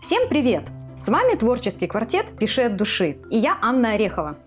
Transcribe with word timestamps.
Всем 0.00 0.30
привет! 0.30 0.62
С 0.96 1.08
вами 1.08 1.36
творческий 1.36 1.86
квартет 1.86 2.24
«Пиши 2.38 2.62
от 2.62 2.76
души» 2.78 3.18
и 3.28 3.36
я 3.36 3.58
Анна 3.60 3.92
Орехова. 3.92 4.38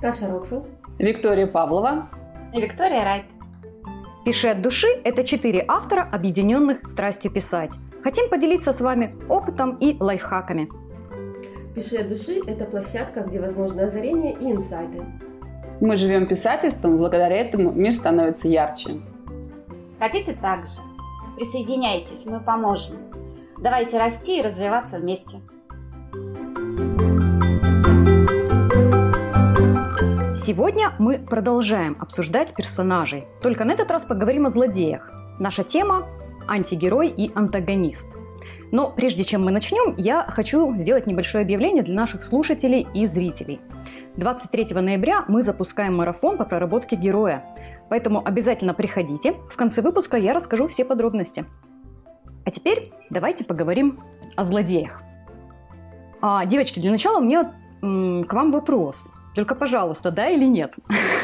Таша 0.00 0.30
Рокфелл. 0.30 0.66
Виктория 0.98 1.46
Павлова. 1.46 2.08
И 2.54 2.60
Виктория 2.60 3.04
Райт. 3.04 3.24
«Пиши 4.24 4.48
от 4.48 4.62
души»– 4.62 4.86
это 5.04 5.22
четыре 5.22 5.62
автора, 5.68 6.08
объединенных 6.10 6.88
страстью 6.88 7.30
писать. 7.30 7.72
Хотим 8.02 8.30
поделиться 8.30 8.72
с 8.72 8.80
вами 8.80 9.14
опытом 9.28 9.76
и 9.76 9.94
лайфхаками. 10.00 10.70
«Пиши 11.74 11.96
от 11.96 12.08
души»– 12.08 12.40
это 12.46 12.64
площадка, 12.64 13.20
где 13.20 13.42
возможны 13.42 13.82
озарения 13.82 14.32
и 14.32 14.50
инсайты. 14.50 15.04
Мы 15.82 15.96
живем 15.96 16.26
писательством, 16.26 16.96
благодаря 16.96 17.36
этому 17.36 17.72
мир 17.72 17.92
становится 17.92 18.48
ярче. 18.48 19.02
Хотите 19.98 20.32
так 20.32 20.66
же? 20.66 20.80
Присоединяйтесь, 21.36 22.24
мы 22.24 22.40
поможем. 22.40 22.94
Давайте 23.58 23.98
расти 23.98 24.38
и 24.38 24.42
развиваться 24.42 24.98
вместе. 24.98 25.40
Сегодня 30.36 30.90
мы 30.98 31.18
продолжаем 31.18 31.96
обсуждать 32.00 32.54
персонажей. 32.54 33.24
Только 33.40 33.64
на 33.64 33.72
этот 33.72 33.90
раз 33.90 34.04
поговорим 34.04 34.46
о 34.46 34.50
злодеях. 34.50 35.10
Наша 35.38 35.64
тема– 35.64 36.06
антигерой 36.48 37.08
и 37.08 37.32
антагонист. 37.34 38.08
Но 38.72 38.90
прежде 38.90 39.24
чем 39.24 39.44
мы 39.44 39.52
начнем, 39.52 39.94
я 39.96 40.26
хочу 40.28 40.76
сделать 40.76 41.06
небольшое 41.06 41.42
объявление 41.42 41.82
для 41.82 41.94
наших 41.94 42.24
слушателей 42.24 42.86
и 42.92 43.06
зрителей. 43.06 43.60
23 44.16 44.74
ноября 44.74 45.24
мы 45.28 45.42
запускаем 45.42 45.96
марафон 45.96 46.36
по 46.36 46.44
проработке 46.44 46.96
героя. 46.96 47.44
Поэтому 47.88 48.20
обязательно 48.24 48.74
приходите. 48.74 49.34
В 49.48 49.56
конце 49.56 49.80
выпуска 49.80 50.16
я 50.16 50.34
расскажу 50.34 50.68
все 50.68 50.84
подробности. 50.84 51.46
А 52.44 52.50
теперь 52.50 52.92
давайте 53.10 53.44
поговорим 53.44 54.00
о 54.36 54.44
злодеях. 54.44 55.02
А, 56.20 56.44
девочки, 56.46 56.80
для 56.80 56.90
начала 56.90 57.18
у 57.18 57.24
меня 57.24 57.54
м, 57.82 58.24
к 58.24 58.32
вам 58.32 58.52
вопрос. 58.52 59.08
Только, 59.34 59.54
пожалуйста, 59.54 60.10
да 60.10 60.28
или 60.28 60.44
нет? 60.46 60.74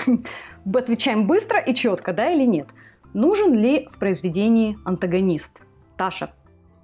Отвечаем 0.75 1.27
быстро 1.27 1.59
и 1.59 1.75
четко, 1.75 2.13
да 2.13 2.31
или 2.31 2.45
нет? 2.45 2.69
Нужен 3.15 3.55
ли 3.55 3.89
в 3.93 3.99
произведении 3.99 4.79
антагонист? 4.85 5.59
Таша? 5.97 6.33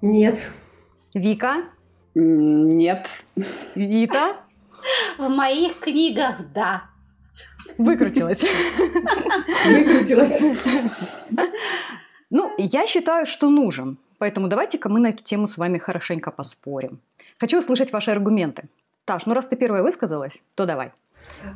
Нет. 0.01 0.51
Вика? 1.13 1.63
Нет. 2.15 3.23
Вита? 3.75 4.37
В 5.17 5.27
моих 5.29 5.79
книгах– 5.79 6.35
да. 6.53 6.83
Выкрутилась. 7.77 8.43
Выкрутилась. 9.65 10.41
Ну, 12.29 12.53
я 12.57 12.85
считаю, 12.87 13.25
что 13.25 13.49
нужен. 13.49 13.99
Поэтому 14.17 14.47
давайте-ка 14.47 14.89
мы 14.89 14.99
на 14.99 15.07
эту 15.09 15.23
тему 15.23 15.47
с 15.47 15.57
вами 15.57 15.77
хорошенько 15.77 16.31
поспорим. 16.31 16.99
Хочу 17.39 17.59
услышать 17.59 17.91
ваши 17.91 18.11
аргументы. 18.11 18.69
Таш, 19.05 19.25
ну 19.25 19.33
раз 19.33 19.47
ты 19.47 19.55
первая 19.55 19.83
высказалась, 19.83 20.41
то 20.55 20.65
давай. 20.65 20.91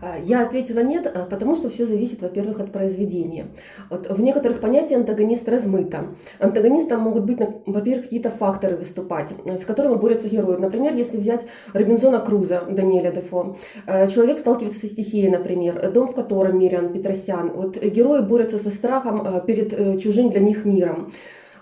А, 0.02 0.18
я 0.24 0.44
ответила 0.44 0.80
нет, 0.80 1.12
а, 1.14 1.26
потому 1.26 1.56
что 1.56 1.70
все 1.70 1.86
зависит, 1.86 2.22
во-первых, 2.22 2.60
от 2.60 2.72
произведения. 2.72 3.48
Вот 3.90 4.10
в 4.10 4.22
некоторых 4.22 4.60
понятиях 4.60 5.02
антагонист 5.02 5.48
размыто. 5.50 6.08
Антагонистом 6.40 7.02
могут 7.02 7.26
быть, 7.26 7.40
во-первых, 7.66 8.06
какие-то 8.06 8.30
факторы 8.30 8.78
выступать, 8.78 9.30
э, 9.46 9.58
с 9.58 9.66
которыми 9.66 9.96
борются 9.96 10.30
герои. 10.30 10.58
Например, 10.58 10.94
если 10.94 11.18
взять 11.18 11.46
Робинзона 11.74 12.20
Круза 12.20 12.64
Даниэля 12.70 13.12
Дефо, 13.12 13.58
э, 13.86 14.08
человек 14.08 14.40
сталкивается 14.40 14.80
со 14.80 14.88
стихией, 14.88 15.30
например, 15.30 15.92
дом, 15.92 16.08
в 16.08 16.16
котором 16.16 16.60
Мириан 16.60 16.94
Петросян. 16.94 17.52
Вот 17.52 17.82
герои 17.82 18.22
борются 18.22 18.58
со 18.58 18.70
страхом 18.70 19.26
э, 19.26 19.42
перед 19.46 20.02
чужим 20.02 20.30
для 20.30 20.42
них 20.42 20.66
миром. 20.66 21.12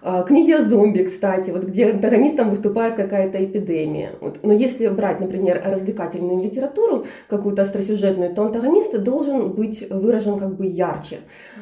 А, 0.01 0.23
книги 0.23 0.51
о 0.51 0.63
зомби, 0.63 1.03
кстати, 1.03 1.49
вот 1.49 1.63
где 1.63 1.91
антагонистом 1.91 2.49
выступает 2.49 2.95
какая-то 2.95 3.43
эпидемия. 3.43 4.11
Вот. 4.21 4.39
Но 4.43 4.53
если 4.53 4.87
брать, 4.87 5.19
например, 5.19 5.61
развлекательную 5.65 6.41
литературу, 6.41 7.05
какую-то 7.27 7.63
остросюжетную, 7.63 8.33
то 8.33 8.43
антагонист 8.43 8.97
должен 9.03 9.51
быть 9.51 9.89
выражен 9.89 10.39
как 10.39 10.55
бы 10.55 10.67
ярче. 10.67 11.17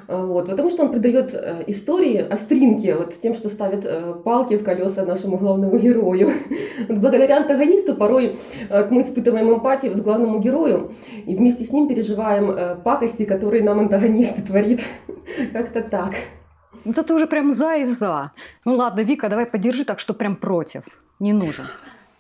А, 0.08 0.24
вот. 0.24 0.50
Потому 0.50 0.70
что 0.70 0.84
он 0.84 0.92
придает 0.92 1.34
э, 1.34 1.64
истории 1.66 2.24
остринки 2.30 2.94
вот, 2.96 3.20
тем, 3.20 3.34
что 3.34 3.50
ставит 3.50 3.86
э, 3.86 4.14
палки 4.24 4.56
в 4.56 4.64
колеса 4.64 5.04
нашему 5.04 5.38
главному 5.38 5.78
герою. 5.78 6.30
Вот 6.88 7.00
благодаря 7.00 7.38
антагонисту 7.38 7.96
порой 7.96 8.36
э, 8.70 8.88
мы 8.92 9.02
испытываем 9.02 9.52
эмпатию 9.52 9.94
вот 9.94 10.04
главному 10.04 10.40
герою 10.40 10.92
и 11.26 11.36
вместе 11.36 11.64
с 11.64 11.72
ним 11.72 11.88
переживаем 11.88 12.82
пакости, 12.84 13.26
которые 13.26 13.64
нам 13.64 13.80
антагонист 13.80 14.46
творит. 14.48 14.82
Как-то 15.54 15.82
так. 15.82 16.12
Вот 16.86 16.98
это 16.98 17.14
уже 17.14 17.28
прям 17.28 17.52
за 17.54 17.76
и 17.76 17.86
за. 17.86 18.32
Ну 18.66 18.76
ладно, 18.76 19.02
Вика, 19.02 19.30
давай 19.30 19.46
поддержи 19.46 19.86
так, 19.86 20.00
что 20.00 20.14
прям 20.14 20.36
против. 20.36 20.84
Не 21.20 21.34
нужен. 21.34 21.68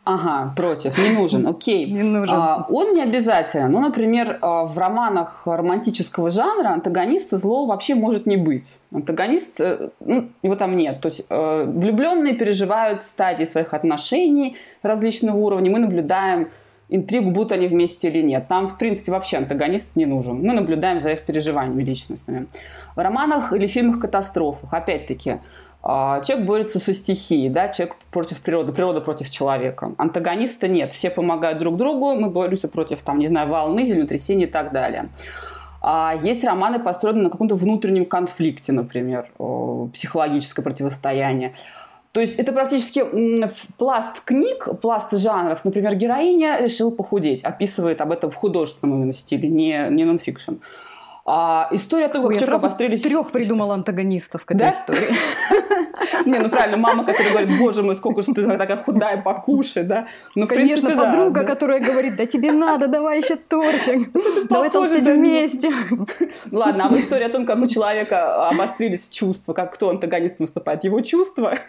Ага, 0.10 0.54
против, 0.56 0.98
не 0.98 1.10
нужен, 1.10 1.46
окей. 1.46 1.86
Не 1.92 2.04
нужен. 2.04 2.36
А, 2.36 2.66
он 2.70 2.94
не 2.94 3.04
обязательно. 3.04 3.68
Ну, 3.68 3.82
например, 3.82 4.38
а, 4.42 4.64
в 4.64 4.78
романах 4.78 5.42
романтического 5.46 6.30
жанра 6.30 6.70
антагониста 6.70 7.38
зло 7.38 7.66
вообще 7.66 7.94
может 7.94 8.26
не 8.26 8.38
быть. 8.38 8.78
Антагонист, 8.94 9.60
э, 9.60 9.90
ну, 10.00 10.30
его 10.44 10.56
там 10.56 10.78
нет. 10.78 11.02
То 11.02 11.10
есть 11.10 11.26
э, 11.30 11.64
влюбленные 11.66 12.36
переживают 12.36 13.04
стадии 13.04 13.44
своих 13.44 13.74
отношений 13.74 14.56
различных 14.82 15.36
уровней. 15.36 15.70
Мы 15.70 15.80
наблюдаем 15.80 16.48
интригу, 16.90 17.32
будут 17.32 17.52
они 17.52 17.68
вместе 17.68 18.10
или 18.10 18.22
нет. 18.22 18.48
Там, 18.48 18.68
в 18.70 18.78
принципе, 18.78 19.12
вообще 19.12 19.38
антагонист 19.38 19.96
не 19.96 20.06
нужен. 20.06 20.42
Мы 20.42 20.54
наблюдаем 20.54 21.00
за 21.00 21.12
их 21.12 21.22
переживаниями 21.22 21.84
личностными. 21.84 22.48
В 22.96 23.00
романах 23.00 23.54
или 23.54 23.68
фильмах-катастрофах, 23.68 24.74
опять-таки, 24.74 25.40
а, 25.84 26.22
человек 26.22 26.48
борется 26.48 26.80
со 26.80 26.94
стихией, 26.94 27.50
да, 27.50 27.70
человек 27.70 27.96
против 28.12 28.42
природы, 28.42 28.74
природа 28.74 29.02
против 29.02 29.30
человека. 29.30 29.94
Антагониста 29.98 30.68
нет, 30.68 30.94
все 30.94 31.10
помогают 31.10 31.60
друг 31.60 31.78
другу, 31.78 32.16
мы 32.16 32.30
боремся 32.30 32.68
против, 32.68 33.02
там, 33.02 33.20
не 33.20 33.28
знаю, 33.28 33.48
волны, 33.50 33.86
землетрясения 33.86 34.48
и 34.48 34.50
так 34.50 34.72
далее. 34.72 35.10
А 35.82 36.16
есть 36.22 36.44
романы, 36.44 36.80
построенные 36.80 37.24
на 37.24 37.30
каком-то 37.30 37.56
внутреннем 37.56 38.06
конфликте, 38.06 38.74
например, 38.74 39.30
психологическое 39.94 40.64
противостояние. 40.64 41.54
То 42.18 42.22
есть 42.22 42.40
это 42.40 42.52
практически 42.52 43.06
пласт 43.78 44.22
книг, 44.22 44.68
пласт 44.82 45.16
жанров. 45.16 45.64
Например, 45.64 45.94
героиня 45.94 46.58
решила 46.60 46.90
похудеть, 46.90 47.44
описывает 47.44 48.02
об 48.02 48.12
этом 48.12 48.32
в 48.32 48.34
художественном 48.34 48.98
именно 48.98 49.14
стиле, 49.14 49.48
не, 49.48 49.88
не 49.92 50.04
нонфикшн. 50.04 50.54
А 51.28 51.70
история 51.72 52.06
о 52.06 52.10
том, 52.10 52.28
как 52.28 52.40
человек 52.40 52.56
обострились... 52.56 53.04
трех 53.04 53.30
придумала 53.30 53.76
антагонистов 53.76 54.46
к 54.46 54.52
этой 54.52 54.62
да? 54.62 54.72
истории. 54.72 55.10
Не, 56.26 56.40
ну 56.40 56.50
правильно, 56.50 56.78
мама, 56.78 57.06
которая 57.06 57.32
говорит, 57.32 57.60
боже 57.60 57.84
мой, 57.84 57.96
сколько 57.98 58.24
же 58.24 58.34
ты 58.34 58.46
такая 58.48 58.78
худая, 58.78 59.22
покушай, 59.22 59.84
да? 59.84 60.08
Ну, 60.34 60.48
Конечно, 60.48 60.96
подруга, 60.96 61.44
которая 61.44 61.80
говорит, 61.80 62.16
да 62.16 62.26
тебе 62.26 62.52
надо, 62.52 62.88
давай 62.88 63.20
еще 63.20 63.36
тортик, 63.36 64.10
давай 64.50 64.72
толстеть 64.72 65.06
вместе. 65.06 65.72
Ладно, 66.52 66.86
а 66.86 66.90
в 66.90 66.98
истории 66.98 67.26
о 67.26 67.30
том, 67.30 67.46
как 67.46 67.60
у 67.60 67.68
человека 67.68 68.48
обострились 68.50 69.08
чувства, 69.10 69.54
как 69.54 69.72
кто 69.74 69.92
антагонист 69.92 70.40
выступает, 70.40 70.84
его 70.84 71.02
чувства, 71.02 71.60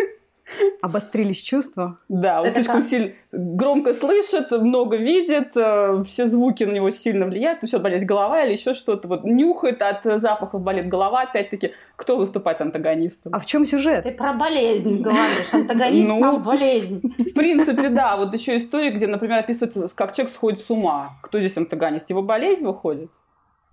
Обострились 0.80 1.42
чувства? 1.42 1.98
Да, 2.08 2.40
он 2.40 2.46
Это 2.46 2.56
слишком 2.56 2.80
как? 2.80 2.84
сильно 2.84 3.12
громко 3.32 3.94
слышит, 3.94 4.50
много 4.50 4.96
видит, 4.96 5.56
э, 5.56 6.02
все 6.04 6.26
звуки 6.26 6.64
на 6.64 6.72
него 6.72 6.90
сильно 6.90 7.26
влияют, 7.26 7.62
ну 7.62 7.68
все, 7.68 7.78
болит 7.78 8.04
голова 8.04 8.42
или 8.44 8.52
еще 8.52 8.74
что-то. 8.74 9.08
Вот 9.08 9.24
нюхает 9.24 9.82
от 9.82 10.02
запахов, 10.20 10.62
болит 10.62 10.88
голова, 10.88 11.22
опять-таки. 11.22 11.72
Кто 11.96 12.16
выступает 12.16 12.60
антагонистом? 12.60 13.34
А 13.34 13.40
в 13.40 13.46
чем 13.46 13.66
сюжет? 13.66 14.04
Ты 14.04 14.12
про 14.12 14.32
болезнь 14.32 15.02
говоришь, 15.02 15.52
антагонист 15.52 16.08
ну, 16.08 16.20
нам 16.20 16.42
болезнь. 16.42 17.02
В 17.18 17.34
принципе, 17.34 17.88
да. 17.90 18.16
Вот 18.16 18.32
еще 18.32 18.56
история, 18.56 18.90
где, 18.90 19.06
например, 19.06 19.40
описывается, 19.40 19.88
как 19.94 20.14
человек 20.14 20.32
сходит 20.32 20.60
с 20.60 20.70
ума. 20.70 21.18
Кто 21.22 21.38
здесь 21.38 21.56
антагонист? 21.56 22.08
Его 22.10 22.22
болезнь 22.22 22.64
выходит? 22.64 23.10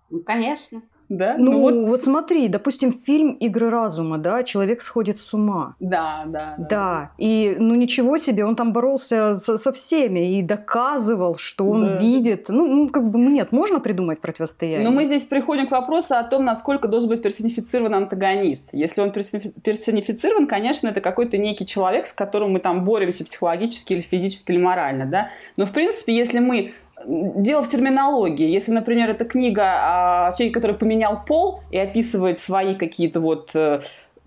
Ну, 0.09 0.21
конечно. 0.23 0.81
Да? 1.09 1.35
Ну, 1.37 1.51
ну 1.51 1.59
вот... 1.61 1.73
вот 1.87 2.01
смотри, 2.01 2.47
допустим, 2.47 2.93
фильм 2.93 3.33
«Игры 3.33 3.69
разума», 3.69 4.17
да, 4.17 4.43
человек 4.43 4.81
сходит 4.81 5.17
с 5.17 5.33
ума. 5.33 5.75
Да, 5.79 6.23
да. 6.25 6.55
Да, 6.57 6.67
да. 6.67 7.11
и 7.17 7.55
ну 7.59 7.75
ничего 7.75 8.17
себе, 8.17 8.45
он 8.45 8.55
там 8.55 8.73
боролся 8.73 9.35
со, 9.35 9.57
со 9.57 9.71
всеми 9.71 10.37
и 10.37 10.41
доказывал, 10.41 11.35
что 11.35 11.65
он 11.69 11.83
да. 11.83 11.97
видит. 11.97 12.45
Ну, 12.49 12.65
ну, 12.67 12.89
как 12.89 13.09
бы, 13.09 13.19
нет, 13.19 13.51
можно 13.51 13.79
придумать 13.79 14.21
противостояние. 14.21 14.87
Но 14.87 14.91
мы 14.91 15.05
здесь 15.05 15.23
приходим 15.23 15.67
к 15.67 15.71
вопросу 15.71 16.15
о 16.15 16.23
том, 16.23 16.45
насколько 16.45 16.87
должен 16.87 17.09
быть 17.09 17.21
персонифицирован 17.21 17.95
антагонист. 17.95 18.69
Если 18.71 19.01
он 19.01 19.11
персонифицирован, 19.11 20.47
конечно, 20.47 20.87
это 20.87 21.01
какой-то 21.01 21.37
некий 21.37 21.65
человек, 21.65 22.07
с 22.07 22.13
которым 22.13 22.51
мы 22.51 22.59
там 22.59 22.83
боремся 22.83 23.25
психологически 23.25 23.93
или 23.93 24.01
физически 24.01 24.51
или 24.51 24.57
морально, 24.57 25.05
да. 25.05 25.29
Но, 25.57 25.65
в 25.65 25.71
принципе, 25.71 26.15
если 26.15 26.39
мы 26.39 26.73
Дело 27.07 27.63
в 27.63 27.69
терминологии. 27.69 28.49
Если, 28.49 28.71
например, 28.71 29.09
это 29.09 29.25
книга 29.25 30.27
о 30.27 30.33
человеке, 30.33 30.53
который 30.53 30.75
поменял 30.75 31.23
пол 31.25 31.61
и 31.71 31.77
описывает 31.77 32.39
свои 32.39 32.75
какие-то 32.75 33.19
вот 33.19 33.51
э, 33.53 33.81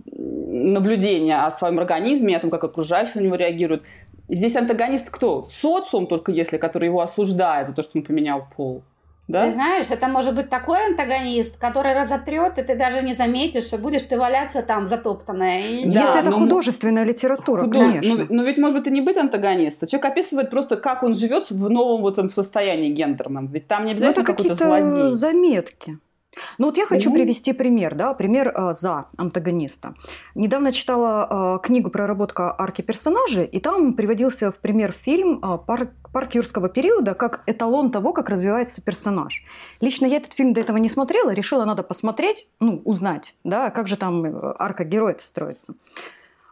наблюдения 0.04 1.44
о 1.44 1.50
своем 1.50 1.78
организме, 1.78 2.36
о 2.36 2.40
том, 2.40 2.50
как 2.50 2.64
окружающие 2.64 3.20
на 3.22 3.26
него 3.26 3.36
реагируют. 3.36 3.84
Здесь 4.28 4.56
антагонист 4.56 5.10
кто? 5.10 5.48
Социум, 5.50 6.06
только 6.06 6.32
если, 6.32 6.58
который 6.58 6.86
его 6.86 7.00
осуждает 7.00 7.66
за 7.66 7.74
то, 7.74 7.82
что 7.82 7.98
он 7.98 8.04
поменял 8.04 8.46
пол. 8.56 8.82
Да? 9.28 9.46
Ты 9.46 9.52
знаешь, 9.52 9.86
это 9.90 10.08
может 10.08 10.34
быть 10.34 10.48
такой 10.48 10.86
антагонист, 10.86 11.58
который 11.58 11.92
разотрет, 11.92 12.58
и 12.58 12.62
ты 12.62 12.74
даже 12.74 13.02
не 13.02 13.12
заметишь, 13.14 13.70
и 13.74 13.76
будешь 13.76 14.02
ты 14.04 14.18
валяться 14.18 14.62
там 14.62 14.86
затоптанная. 14.86 15.60
И... 15.60 15.84
Да, 15.90 16.00
Если 16.00 16.20
это 16.20 16.30
художественная 16.30 17.04
литература, 17.04 17.64
Худож- 17.64 17.92
конечно. 17.92 18.26
Но, 18.30 18.36
но 18.36 18.42
ведь 18.42 18.56
может 18.56 18.78
быть 18.78 18.86
и 18.86 18.90
не 18.90 19.02
быть 19.02 19.18
антагониста. 19.18 19.86
Человек 19.86 20.12
описывает 20.12 20.48
просто, 20.48 20.76
как 20.78 21.02
он 21.02 21.12
живет 21.12 21.50
в 21.50 21.68
новом 21.70 22.00
вот 22.00 22.14
этом 22.14 22.30
состоянии 22.30 22.88
гендерном. 22.90 23.48
Ведь 23.48 23.68
там 23.68 23.84
не 23.84 23.88
Ну, 23.88 23.92
обязательно 23.92 24.22
это 24.22 24.32
какой-то 24.32 24.54
какие-то 24.54 24.88
злодей. 24.90 25.12
заметки. 25.12 25.98
Ну 26.58 26.66
вот 26.66 26.76
я 26.76 26.86
хочу 26.86 27.10
Ну. 27.10 27.16
привести 27.16 27.52
пример, 27.52 27.94
да, 27.94 28.14
пример 28.14 28.52
э, 28.54 28.74
за 28.74 29.06
антагониста. 29.16 29.94
Недавно 30.34 30.72
читала 30.72 31.56
э, 31.56 31.66
книгу 31.66 31.90
«Проработка 31.90 32.54
арки 32.58 32.82
персонажей», 32.82 33.44
и 33.44 33.60
там 33.60 33.94
приводился 33.94 34.50
в 34.50 34.56
пример 34.56 34.92
фильм 34.92 35.40
э, 35.42 35.58
«Парк, 35.66 35.90
«Парк 36.12 36.34
юрского 36.34 36.68
периода» 36.68 37.14
как 37.14 37.42
эталон 37.46 37.90
того, 37.90 38.12
как 38.12 38.28
развивается 38.28 38.82
персонаж. 38.82 39.42
Лично 39.80 40.06
я 40.06 40.16
этот 40.16 40.32
фильм 40.32 40.52
до 40.52 40.60
этого 40.60 40.76
не 40.78 40.88
смотрела, 40.88 41.30
решила, 41.30 41.64
надо 41.64 41.82
посмотреть, 41.82 42.46
ну, 42.60 42.82
узнать, 42.84 43.34
да, 43.44 43.70
как 43.70 43.88
же 43.88 43.96
там 43.96 44.24
э, 44.24 44.54
арка 44.58 44.84
героя 44.84 45.16
строится. 45.20 45.74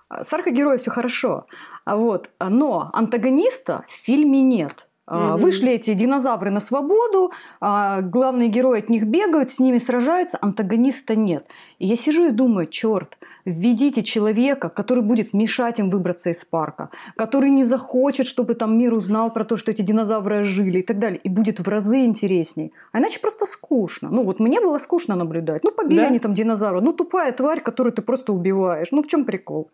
С 0.09 0.33
аркой 0.33 0.53
героя 0.53 0.79
все 0.79 0.91
хорошо, 0.93 1.47
а 1.85 1.97
вот, 1.97 2.31
но 2.39 2.91
антагониста 2.93 3.85
в 3.89 3.91
фильме 3.91 4.41
нет. 4.43 4.86
Мгм. 5.09 5.37
Вышли 5.37 5.73
эти 5.73 5.95
динозавры 5.95 6.51
на 6.51 6.61
свободу, 6.61 7.33
а, 7.61 8.01
главные 8.01 8.49
герои 8.49 8.81
от 8.81 8.89
них 8.89 9.05
бегают, 9.05 9.51
с 9.51 9.61
ними 9.61 9.79
сражаются, 9.79 10.39
антагониста 10.41 11.15
нет. 11.15 11.47
И 11.79 11.87
я 11.87 11.97
сижу 11.97 12.27
и 12.27 12.31
думаю, 12.31 12.67
черт, 12.67 13.17
введите 13.47 14.03
человека, 14.03 14.69
который 14.69 15.03
будет 15.03 15.33
мешать 15.33 15.79
им 15.79 15.89
выбраться 15.89 16.31
из 16.31 16.45
парка, 16.45 16.91
который 17.17 17.51
не 17.51 17.65
захочет, 17.65 18.27
чтобы 18.27 18.55
там 18.55 18.77
мир 18.77 18.93
узнал 18.93 19.31
про 19.33 19.45
то, 19.45 19.57
что 19.57 19.71
эти 19.71 19.83
динозавры 19.83 20.45
жили 20.45 20.81
и 20.81 20.83
так 20.83 20.99
далее. 20.99 21.21
И 21.25 21.29
будет 21.29 21.61
в 21.61 21.69
разы 21.69 22.05
интересней. 22.05 22.73
А 22.93 22.99
иначе 22.99 23.21
просто 23.21 23.47
скучно. 23.47 24.11
Ну 24.11 24.25
вот 24.25 24.41
мне 24.41 24.61
было 24.61 24.79
скучно 24.79 25.15
наблюдать. 25.17 25.65
Ну 25.65 25.71
побили 25.71 26.01
Да? 26.01 26.07
они 26.09 26.19
там 26.19 26.35
динозавра. 26.35 26.81
Ну 26.81 26.93
тупая 26.93 27.33
тварь, 27.33 27.61
которую 27.61 27.93
ты 27.93 28.03
просто 28.03 28.33
убиваешь. 28.33 28.89
Ну 28.91 29.03
в 29.03 29.07
чем 29.07 29.25
прикол? 29.25 29.71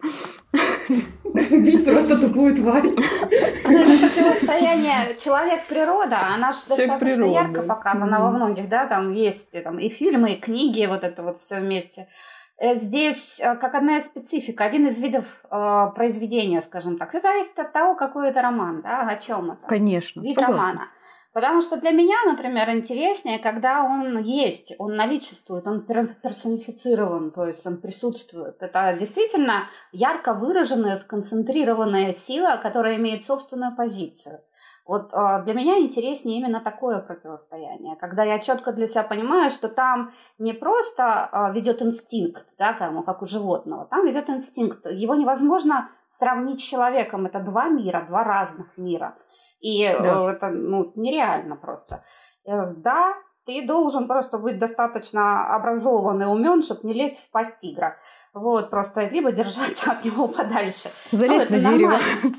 Убить 1.24 1.84
просто 1.84 2.18
тупую 2.20 2.54
тварь. 2.54 2.82
Противостояние 3.64 5.16
человек-природа, 5.18 6.18
она 6.34 6.52
же 6.52 6.58
достаточно 6.68 7.24
ярко 7.24 7.62
показана 7.62 8.20
во 8.20 8.30
многих, 8.30 8.68
да, 8.68 8.86
там 8.86 9.12
есть 9.12 9.62
там 9.62 9.78
и 9.78 9.88
фильмы, 9.88 10.34
и 10.34 10.40
книги, 10.40 10.84
вот 10.86 11.04
это 11.04 11.22
вот 11.22 11.38
все 11.38 11.60
вместе. 11.60 12.08
Э, 12.58 12.76
Здесь 12.76 13.40
э, 13.40 13.56
как 13.56 13.74
одна 13.74 13.98
из 13.98 14.04
специфик, 14.04 14.60
один 14.60 14.86
из 14.86 15.00
видов 15.00 15.24
э, 15.50 15.86
произведения, 15.94 16.60
скажем 16.60 16.98
так. 16.98 17.10
Все 17.10 17.20
зависит 17.20 17.58
от 17.58 17.72
того, 17.72 17.94
какой 17.94 18.28
это 18.30 18.42
роман, 18.42 18.82
да, 18.82 19.02
о 19.08 19.16
чем 19.16 19.52
это. 19.52 19.66
Конечно. 19.66 20.20
вид 20.20 20.34
согласна. 20.34 20.56
романа. 20.56 20.86
Потому 21.32 21.62
что 21.62 21.78
для 21.80 21.92
меня, 21.92 22.16
например, 22.26 22.68
интереснее, 22.70 23.38
когда 23.38 23.84
он 23.84 24.18
есть, 24.22 24.74
он 24.78 24.96
наличествует, 24.96 25.66
он 25.66 25.86
пер- 25.88 26.14
персонифицирован, 26.22 27.30
то 27.30 27.46
есть 27.46 27.66
он 27.66 27.78
присутствует. 27.78 28.60
Это 28.60 28.94
действительно 28.98 29.66
ярко 29.92 30.34
выраженная, 30.34 30.96
сконцентрированная 30.96 32.12
сила, 32.12 32.58
которая 32.62 32.96
имеет 32.96 33.24
собственную 33.24 33.74
позицию. 33.74 34.40
Вот 34.84 35.12
э, 35.12 35.42
для 35.44 35.54
меня 35.54 35.78
интереснее 35.78 36.38
именно 36.38 36.60
такое 36.60 36.98
противостояние, 36.98 37.96
когда 37.96 38.24
я 38.24 38.38
четко 38.40 38.72
для 38.72 38.86
себя 38.86 39.04
понимаю, 39.04 39.50
что 39.50 39.68
там 39.68 40.10
не 40.38 40.52
просто 40.52 41.28
э, 41.32 41.52
ведет 41.52 41.80
инстинкт, 41.82 42.44
да, 42.58 42.72
как, 42.72 42.92
ну, 42.92 43.02
как 43.04 43.22
у 43.22 43.26
животного, 43.26 43.86
там 43.86 44.06
ведет 44.06 44.28
инстинкт. 44.28 44.84
Его 44.86 45.14
невозможно 45.14 45.88
сравнить 46.10 46.60
с 46.60 46.64
человеком. 46.64 47.26
Это 47.26 47.40
два 47.40 47.68
мира, 47.68 48.04
два 48.08 48.24
разных 48.24 48.76
мира. 48.76 49.16
И 49.60 49.84
э, 49.84 50.02
Да. 50.02 50.32
это 50.32 50.48
ну, 50.48 50.92
нереально 50.96 51.56
просто. 51.56 52.04
Э, 52.44 52.72
Да, 52.76 53.14
ты 53.46 53.66
должен 53.66 54.06
просто 54.08 54.38
быть 54.38 54.58
достаточно 54.58 55.54
образован 55.54 56.22
и 56.22 56.26
умен, 56.26 56.62
чтобы 56.62 56.88
не 56.88 56.94
лезть 56.94 57.24
в 57.24 57.30
пасть 57.30 57.60
тигра. 57.60 57.96
Вот, 58.34 58.70
просто 58.70 59.08
либо 59.08 59.30
держаться 59.30 59.92
от 59.92 60.04
него 60.04 60.28
подальше. 60.28 60.90
Залезть 61.10 61.50
Ну, 61.50 61.56
на 61.56 61.62
дерево. 61.62 61.98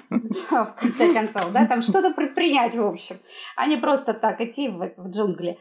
В 0.65 0.75
конце 0.79 1.13
концов, 1.13 1.51
да, 1.51 1.67
там 1.67 1.81
что-то 1.81 2.11
предпринять, 2.11 2.75
в 2.75 2.85
общем, 2.85 3.19
а 3.55 3.67
не 3.67 3.77
просто 3.77 4.13
так 4.13 4.41
идти 4.41 4.69
в, 4.69 4.93
в 4.97 5.09
джунгли 5.09 5.59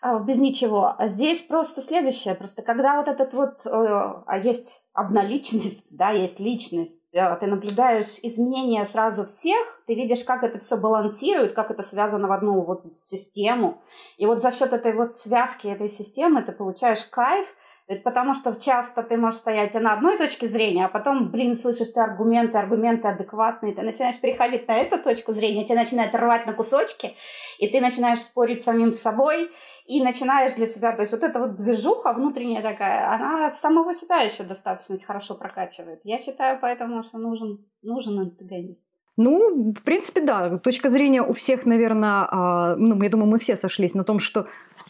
а, 0.00 0.18
без 0.18 0.38
ничего. 0.38 0.94
Здесь 1.00 1.42
просто 1.42 1.82
следующее, 1.82 2.34
просто 2.34 2.62
когда 2.62 2.96
вот 2.96 3.08
этот 3.08 3.34
вот, 3.34 3.66
э, 3.66 3.70
а 3.70 4.38
есть 4.38 4.82
одна 4.92 5.22
личность, 5.22 5.86
да, 5.90 6.10
есть 6.10 6.38
личность, 6.38 7.02
э, 7.12 7.36
ты 7.36 7.46
наблюдаешь 7.46 8.18
изменения 8.22 8.84
сразу 8.86 9.26
всех, 9.26 9.82
ты 9.86 9.94
видишь, 9.94 10.24
как 10.24 10.44
это 10.44 10.58
все 10.58 10.76
балансирует, 10.76 11.54
как 11.54 11.70
это 11.70 11.82
связано 11.82 12.28
в 12.28 12.32
одну 12.32 12.62
вот 12.62 12.92
систему, 12.92 13.82
и 14.16 14.26
вот 14.26 14.40
за 14.40 14.50
счет 14.50 14.72
этой 14.72 14.92
вот 14.92 15.14
связки 15.14 15.66
этой 15.66 15.88
системы 15.88 16.42
ты 16.42 16.52
получаешь 16.52 17.04
кайф, 17.04 17.46
это 17.86 18.02
потому 18.02 18.34
что 18.34 18.52
часто 18.54 19.02
ты 19.02 19.16
можешь 19.16 19.40
стоять 19.40 19.74
на 19.74 19.92
одной 19.92 20.18
точке 20.18 20.46
зрения, 20.46 20.86
а 20.86 20.88
потом, 20.88 21.30
блин, 21.30 21.54
слышишь 21.54 21.88
ты 21.88 22.00
аргументы, 22.00 22.58
аргументы 22.58 23.08
адекватные, 23.08 23.74
ты 23.74 23.82
начинаешь 23.82 24.20
переходить 24.20 24.66
на 24.66 24.76
эту 24.76 24.98
точку 24.98 25.32
зрения, 25.32 25.64
тебя 25.64 25.76
начинает 25.76 26.14
рвать 26.14 26.46
на 26.46 26.52
кусочки, 26.52 27.14
и 27.58 27.68
ты 27.68 27.80
начинаешь 27.80 28.20
спорить 28.20 28.60
с 28.60 28.64
самим 28.64 28.92
собой, 28.92 29.50
и 29.86 30.02
начинаешь 30.02 30.54
для 30.54 30.66
себя, 30.66 30.92
то 30.92 31.02
есть 31.02 31.12
вот 31.12 31.22
эта 31.22 31.38
вот 31.38 31.54
движуха 31.54 32.12
внутренняя 32.12 32.60
такая, 32.60 33.14
она 33.14 33.50
самого 33.52 33.94
себя 33.94 34.18
еще 34.18 34.42
достаточно 34.42 34.96
хорошо 35.06 35.36
прокачивает. 35.36 36.00
Я 36.02 36.18
считаю 36.18 36.58
поэтому, 36.60 37.04
что 37.04 37.18
нужен, 37.18 37.64
нужен 37.82 38.18
антагонист. 38.18 38.88
Ну, 39.16 39.72
в 39.72 39.82
принципе, 39.82 40.20
да. 40.20 40.58
Точка 40.58 40.90
зрения 40.90 41.22
у 41.22 41.32
всех, 41.32 41.64
наверное, 41.64 42.76
ну, 42.76 43.02
я 43.02 43.08
думаю, 43.08 43.30
мы 43.30 43.38
все 43.38 43.56
сошлись 43.56 43.94
на 43.94 44.04
том, 44.04 44.18
что 44.18 44.46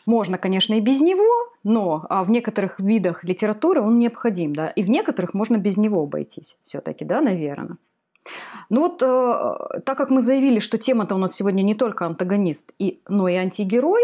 можно, 0.07 0.39
конечно, 0.39 0.75
и 0.75 0.81
без 0.81 1.01
него, 1.01 1.53
но 1.65 2.07
а, 2.09 2.25
в 2.25 2.31
некоторых 2.31 2.81
видах 2.81 3.25
литературы 3.25 3.83
он 3.83 3.99
необходим, 3.99 4.55
да, 4.55 4.69
и 4.69 4.83
в 4.83 4.91
некоторых 4.91 5.35
можно 5.35 5.57
без 5.57 5.77
него 5.77 6.03
обойтись 6.03 6.57
все-таки, 6.65 7.05
да, 7.05 7.21
наверное. 7.21 7.77
Ну 8.71 8.81
вот, 8.81 9.03
э, 9.03 9.81
так 9.85 9.97
как 9.97 10.11
мы 10.11 10.21
заявили, 10.21 10.59
что 10.59 10.79
тема-то 10.79 11.15
у 11.15 11.19
нас 11.19 11.35
сегодня 11.35 11.63
не 11.63 11.75
только 11.75 12.07
антагонист, 12.07 12.73
и, 12.79 13.01
но 13.09 13.29
и 13.29 13.35
антигерой, 13.35 14.03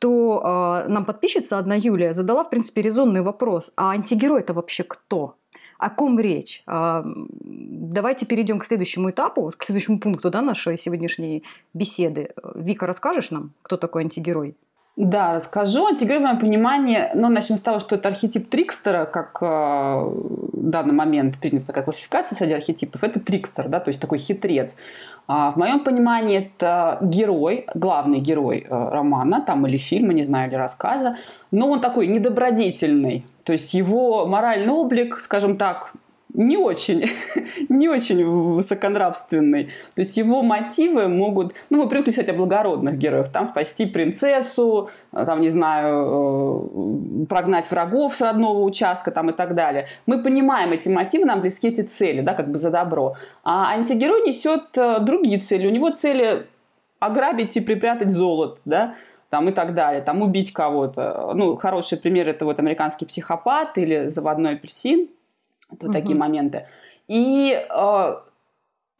то 0.00 0.84
э, 0.86 0.88
нам 0.88 1.04
подписчица 1.04 1.58
одна 1.58 1.74
Юлия 1.74 2.14
задала, 2.14 2.44
в 2.44 2.50
принципе, 2.50 2.80
резонный 2.80 3.20
вопрос. 3.20 3.72
А 3.76 3.90
антигерой 3.90 4.40
это 4.40 4.54
вообще 4.54 4.82
кто? 4.82 5.36
О 5.78 5.90
ком 5.90 6.18
речь? 6.18 6.62
А, 6.66 7.04
давайте 7.06 8.26
перейдем 8.26 8.58
к 8.58 8.64
следующему 8.64 9.10
этапу, 9.10 9.52
к 9.56 9.64
следующему 9.64 9.98
пункту 9.98 10.30
да, 10.30 10.42
нашей 10.42 10.78
сегодняшней 10.78 11.42
беседы. 11.74 12.30
Вика, 12.54 12.86
расскажешь 12.86 13.30
нам, 13.30 13.52
кто 13.62 13.76
такой 13.76 14.02
антигерой? 14.02 14.56
Да, 14.96 15.34
расскажу. 15.34 15.86
Антигерой, 15.86 16.18
в 16.18 16.22
моем 16.22 16.38
понимании, 16.38 17.10
ну, 17.14 17.28
начнем 17.28 17.56
с 17.56 17.62
того, 17.62 17.80
что 17.80 17.96
это 17.96 18.08
архетип 18.08 18.50
Трикстера, 18.50 19.06
как 19.06 19.38
э, 19.40 19.46
в 19.46 20.68
данный 20.68 20.92
момент 20.92 21.38
принята 21.38 21.66
такая 21.66 21.84
классификация 21.84 22.36
среди 22.36 22.54
архетипов, 22.54 23.02
это 23.02 23.20
Трикстер, 23.20 23.68
да, 23.68 23.80
то 23.80 23.88
есть 23.88 24.00
такой 24.00 24.18
хитрец. 24.18 24.72
А 25.26 25.52
в 25.52 25.56
моем 25.56 25.80
понимании 25.84 26.38
это 26.38 26.98
герой, 27.02 27.66
главный 27.74 28.18
герой 28.18 28.66
э, 28.68 28.84
романа, 28.84 29.40
там 29.40 29.66
или 29.66 29.76
фильма, 29.76 30.12
не 30.12 30.24
знаю, 30.24 30.48
или 30.50 30.56
рассказа, 30.56 31.16
но 31.50 31.70
он 31.70 31.80
такой 31.80 32.06
недобродетельный, 32.08 33.24
то 33.44 33.52
есть 33.52 33.72
его 33.72 34.26
моральный 34.26 34.72
облик, 34.72 35.20
скажем 35.20 35.56
так, 35.56 35.92
не 36.34 36.56
очень, 36.56 37.04
не 37.68 37.88
очень 37.88 38.24
высоконравственный. 38.24 39.64
То 39.94 40.00
есть 40.00 40.16
его 40.16 40.42
мотивы 40.42 41.08
могут... 41.08 41.54
Ну, 41.70 41.82
мы 41.82 41.88
привыкли 41.88 42.10
сказать 42.10 42.30
о 42.30 42.34
благородных 42.34 42.96
героях. 42.98 43.30
Там 43.30 43.46
спасти 43.46 43.86
принцессу, 43.86 44.90
там, 45.12 45.40
не 45.40 45.48
знаю, 45.48 47.22
э, 47.22 47.26
прогнать 47.26 47.70
врагов 47.70 48.16
с 48.16 48.20
родного 48.20 48.60
участка 48.60 49.10
там, 49.10 49.30
и 49.30 49.32
так 49.32 49.54
далее. 49.54 49.86
Мы 50.06 50.22
понимаем 50.22 50.72
эти 50.72 50.88
мотивы, 50.88 51.24
нам 51.24 51.40
близки 51.40 51.68
эти 51.68 51.82
цели, 51.82 52.20
да, 52.20 52.34
как 52.34 52.50
бы 52.50 52.56
за 52.56 52.70
добро. 52.70 53.16
А 53.44 53.72
антигерой 53.72 54.26
несет 54.26 54.76
э, 54.76 55.00
другие 55.00 55.38
цели. 55.38 55.66
У 55.66 55.70
него 55.70 55.90
цели 55.90 56.46
ограбить 56.98 57.56
и 57.56 57.60
припрятать 57.60 58.10
золото, 58.10 58.60
да, 58.64 58.94
там 59.30 59.48
и 59.48 59.52
так 59.52 59.74
далее, 59.74 60.02
там 60.02 60.22
убить 60.22 60.52
кого-то. 60.52 61.32
Ну, 61.34 61.56
хороший 61.56 61.98
пример 61.98 62.28
это 62.28 62.44
вот 62.44 62.58
американский 62.58 63.06
психопат 63.06 63.78
или 63.78 64.08
заводной 64.08 64.54
апельсин. 64.54 65.08
Это 65.72 65.86
вот 65.86 65.92
такие 65.92 66.16
моменты. 66.16 66.66
И 67.08 67.52
э, 67.68 68.14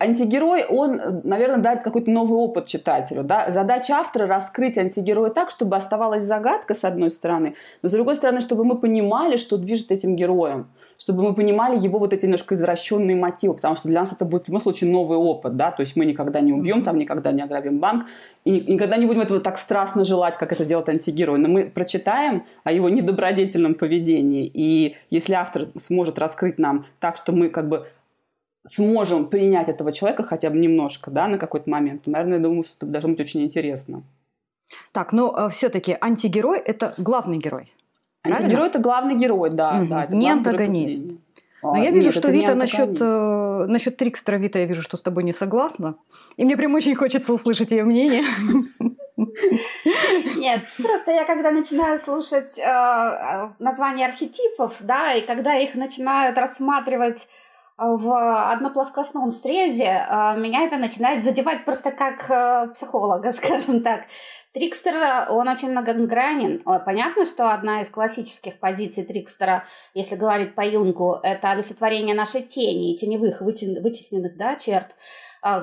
антигерой, 0.00 0.64
он, 0.64 1.20
наверное, 1.24 1.58
дает 1.58 1.82
какой-то 1.82 2.10
новый 2.10 2.38
опыт 2.38 2.66
читателю. 2.66 3.22
Да? 3.22 3.50
Задача 3.50 3.94
автора 3.94 4.26
раскрыть 4.26 4.78
антигероя 4.78 5.30
так, 5.30 5.50
чтобы 5.50 5.76
оставалась 5.76 6.24
загадка, 6.24 6.74
с 6.74 6.84
одной 6.84 7.10
стороны, 7.10 7.54
но 7.82 7.88
с 7.88 7.92
другой 7.92 8.16
стороны, 8.16 8.40
чтобы 8.40 8.64
мы 8.64 8.78
понимали, 8.78 9.36
что 9.36 9.58
движет 9.58 9.92
этим 9.92 10.16
героем 10.16 10.66
чтобы 11.00 11.22
мы 11.22 11.34
понимали 11.34 11.78
его 11.78 11.98
вот 11.98 12.12
эти 12.12 12.26
немножко 12.26 12.54
извращенные 12.54 13.16
мотивы, 13.16 13.54
потому 13.54 13.74
что 13.74 13.88
для 13.88 14.00
нас 14.00 14.12
это 14.12 14.26
будет 14.26 14.44
в 14.44 14.48
любом 14.48 14.60
случае 14.60 14.90
новый 14.90 15.16
опыт, 15.16 15.56
да, 15.56 15.70
то 15.70 15.80
есть 15.80 15.96
мы 15.96 16.04
никогда 16.04 16.40
не 16.40 16.52
убьем, 16.52 16.82
там 16.82 16.98
никогда 16.98 17.32
не 17.32 17.40
ограбим 17.40 17.78
банк, 17.78 18.04
и 18.44 18.60
никогда 18.60 18.98
не 18.98 19.06
будем 19.06 19.22
этого 19.22 19.40
так 19.40 19.56
страстно 19.56 20.04
желать, 20.04 20.36
как 20.36 20.52
это 20.52 20.66
делает 20.66 20.90
антигерой, 20.90 21.38
но 21.38 21.48
мы 21.48 21.64
прочитаем 21.64 22.44
о 22.64 22.72
его 22.72 22.90
недобродетельном 22.90 23.76
поведении, 23.76 24.50
и 24.52 24.94
если 25.08 25.32
автор 25.32 25.68
сможет 25.78 26.18
раскрыть 26.18 26.58
нам 26.58 26.84
так, 26.98 27.16
что 27.16 27.32
мы 27.32 27.48
как 27.48 27.70
бы 27.70 27.86
сможем 28.66 29.26
принять 29.26 29.68
этого 29.68 29.92
человека 29.92 30.22
хотя 30.22 30.50
бы 30.50 30.58
немножко, 30.58 31.10
да, 31.10 31.28
на 31.28 31.38
какой-то 31.38 31.70
момент, 31.70 32.04
то, 32.04 32.10
наверное, 32.10 32.38
я 32.38 32.44
думаю, 32.44 32.62
что 32.62 32.74
это 32.78 32.86
должно 32.86 33.10
быть 33.10 33.20
очень 33.20 33.42
интересно. 33.42 34.02
Так, 34.92 35.12
но 35.12 35.34
э, 35.36 35.50
все-таки 35.50 35.96
антигерой 36.00 36.58
это 36.58 36.94
главный 36.98 37.38
герой. 37.38 37.72
Антигерой 38.22 38.48
Правильно? 38.48 38.66
это 38.66 38.78
главный 38.78 39.16
герой, 39.16 39.50
да. 39.50 39.74
Мгм. 39.74 39.88
да 39.88 40.04
это 40.04 40.16
Не 40.16 40.30
антагонист. 40.30 41.04
Но 41.62 41.74
А, 41.74 41.78
я 41.78 41.90
вижу, 41.90 42.06
нет, 42.06 42.14
что 42.14 42.30
Вита 42.30 42.54
насчет, 42.54 42.96
э, 43.00 43.66
насчет 43.68 43.96
Трикстера, 43.96 44.36
Вита, 44.36 44.58
я 44.58 44.66
вижу, 44.66 44.82
что 44.82 44.96
с 44.96 45.02
тобой 45.02 45.24
не 45.24 45.32
согласна. 45.32 45.96
И 46.36 46.44
мне 46.44 46.56
прям 46.56 46.74
очень 46.74 46.94
хочется 46.94 47.32
услышать 47.32 47.70
ее 47.70 47.84
мнение. 47.84 48.22
Нет, 50.36 50.62
просто 50.78 51.10
я 51.10 51.24
когда 51.24 51.50
начинаю 51.50 51.98
слушать 51.98 52.58
э, 52.58 52.62
э, 52.62 53.50
названия 53.58 54.06
архетипов, 54.06 54.78
да, 54.80 55.12
и 55.12 55.20
когда 55.20 55.56
их 55.56 55.74
начинают 55.74 56.38
рассматривать 56.38 57.28
в 57.80 58.52
одноплоскостном 58.52 59.32
срезе, 59.32 60.06
э, 60.06 60.36
меня 60.36 60.64
это 60.64 60.76
начинает 60.76 61.24
задевать 61.24 61.64
просто 61.64 61.90
как 61.90 62.30
э, 62.30 62.72
психолога, 62.74 63.32
скажем 63.32 63.82
так. 63.82 64.02
Трикстер, 64.52 65.30
он 65.30 65.48
очень 65.48 65.70
многогранен. 65.70 66.62
Понятно, 66.84 67.24
что 67.24 67.54
одна 67.54 67.82
из 67.82 67.88
классических 67.88 68.58
позиций 68.58 69.04
Трикстера, 69.04 69.64
если 69.94 70.16
говорить 70.16 70.56
по 70.56 70.60
Юнгу, 70.60 71.20
это 71.22 71.52
олицетворение 71.52 72.16
нашей 72.16 72.42
тени 72.42 72.92
и 72.92 72.98
теневых 72.98 73.40
вытесненных 73.40 74.36
да, 74.36 74.56
черт, 74.56 74.88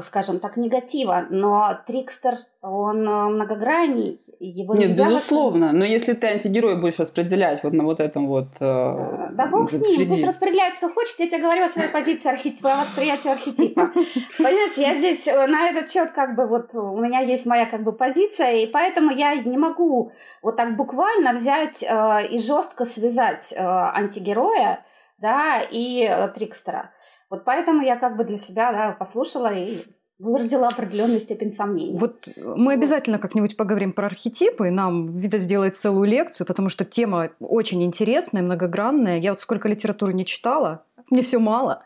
скажем 0.02 0.40
так, 0.40 0.58
негатива. 0.58 1.26
Но 1.30 1.78
Трикстер, 1.86 2.36
он 2.62 3.08
э, 3.08 3.30
многогранный, 3.30 4.22
его 4.40 4.76
Нет, 4.76 4.90
нельзя 4.90 5.06
безусловно. 5.08 5.72
Но 5.72 5.84
если 5.84 6.14
ты 6.14 6.28
антигерой 6.28 6.80
будешь 6.80 7.00
распределять 7.00 7.64
вот 7.64 7.74
на 7.74 7.84
вот 7.84 8.00
этом 8.00 8.28
вот... 8.28 8.50
э, 8.60 8.66
Э, 8.66 9.30
Да 9.32 9.48
бог 9.48 9.70
с 9.72 9.74
вот 9.74 9.82
ним, 9.82 9.98
среди- 9.98 10.12
пусть 10.12 10.24
распределяет, 10.26 10.76
кто 10.76 10.90
хочет. 10.90 11.20
Я 11.20 11.28
тебе 11.28 11.42
говорю 11.42 11.64
о 11.66 11.70
своей 11.70 11.90
позиции 11.90 12.30
архетипа, 12.30 12.74
о 12.74 12.82
восприятии 12.82 13.30
архетипа. 13.32 13.92
Понимаешь, 14.38 14.78
я 14.78 14.94
здесь 14.96 15.28
э, 15.28 15.48
на 15.48 15.70
этот 15.70 15.90
счет 15.92 16.12
как 16.12 16.36
бы 16.36 16.46
вот 16.46 16.76
у 16.76 16.98
меня 16.98 17.20
есть 17.22 17.46
моя 17.46 17.66
как 17.66 17.84
бы 17.84 17.94
позиция, 17.94 18.54
и 18.58 18.68
поэтому 18.68 19.12
я 19.12 19.36
не 19.36 19.58
могу 19.58 20.12
вот 20.44 20.56
так 20.58 20.76
буквально 20.76 21.34
взять 21.34 21.82
э, 21.84 22.28
и 22.28 22.38
жестко 22.40 22.86
связать 22.86 23.54
э, 23.56 23.60
антигероя, 23.64 24.86
да, 25.20 25.62
и 25.62 26.04
э, 26.04 26.28
Трикстера. 26.30 26.92
Вот 27.30 27.44
поэтому 27.44 27.82
я 27.82 27.98
как 27.98 28.18
бы 28.18 28.24
для 28.24 28.38
себя 28.38 28.72
да, 28.72 28.92
послушала 28.92 29.54
и 29.54 29.84
выразила 30.20 30.68
определенную 30.68 31.20
степень 31.20 31.52
сомнений. 31.52 31.98
Вот 31.98 32.28
мы 32.38 32.74
обязательно 32.74 33.20
как-нибудь 33.20 33.56
поговорим 33.56 33.94
про 33.94 34.08
архетипы. 34.08 34.72
Нам 34.72 35.16
Вита 35.16 35.38
сделает 35.38 35.76
целую 35.76 36.10
лекцию, 36.10 36.48
потому 36.48 36.70
что 36.70 36.86
тема 36.86 37.30
очень 37.40 37.84
интересная, 37.84 38.42
многогранная. 38.42 39.20
Я 39.20 39.32
вот 39.32 39.42
сколько 39.42 39.68
литературы 39.68 40.14
не 40.14 40.26
читала, 40.26 40.84
мне 41.10 41.22
все 41.22 41.40
мало. 41.40 41.84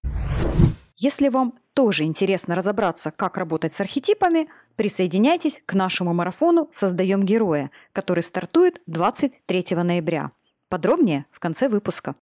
Если 0.98 1.30
вам 1.30 1.56
тоже 1.74 2.04
интересно 2.04 2.56
разобраться, 2.56 3.12
как 3.12 3.38
работать 3.38 3.74
с 3.74 3.82
архетипами, 3.82 4.48
присоединяйтесь 4.76 5.62
к 5.66 5.74
нашему 5.74 6.14
марафону 6.14 6.70
«Создаем 6.72 7.24
героя», 7.24 7.72
который 7.92 8.24
стартует 8.24 8.82
23 8.88 9.66
ноября. 9.78 10.32
Подробнее 10.70 11.26
в 11.32 11.40
конце 11.40 11.68
выпуска. 11.68 12.16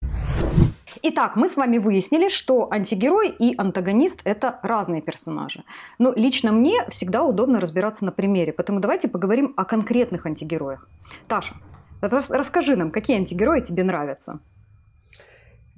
Итак, 1.01 1.37
мы 1.37 1.47
с 1.47 1.55
вами 1.55 1.77
выяснили, 1.77 2.27
что 2.27 2.67
антигерой 2.71 3.29
и 3.29 3.55
антагонист– 3.57 4.21
это 4.25 4.59
разные 4.63 5.01
персонажи. 5.01 5.63
Но 5.97 6.11
лично 6.13 6.51
мне 6.51 6.85
всегда 6.89 7.23
удобно 7.23 7.61
разбираться 7.61 8.03
на 8.03 8.11
примере, 8.11 8.51
поэтому 8.51 8.81
давайте 8.81 9.07
поговорим 9.07 9.53
о 9.55 9.63
конкретных 9.63 10.25
антигероях. 10.25 10.89
Таша, 11.27 11.55
рас- 12.01 12.29
расскажи 12.29 12.75
нам, 12.75 12.91
какие 12.91 13.17
антигерои 13.17 13.61
тебе 13.61 13.83
нравятся? 13.83 14.39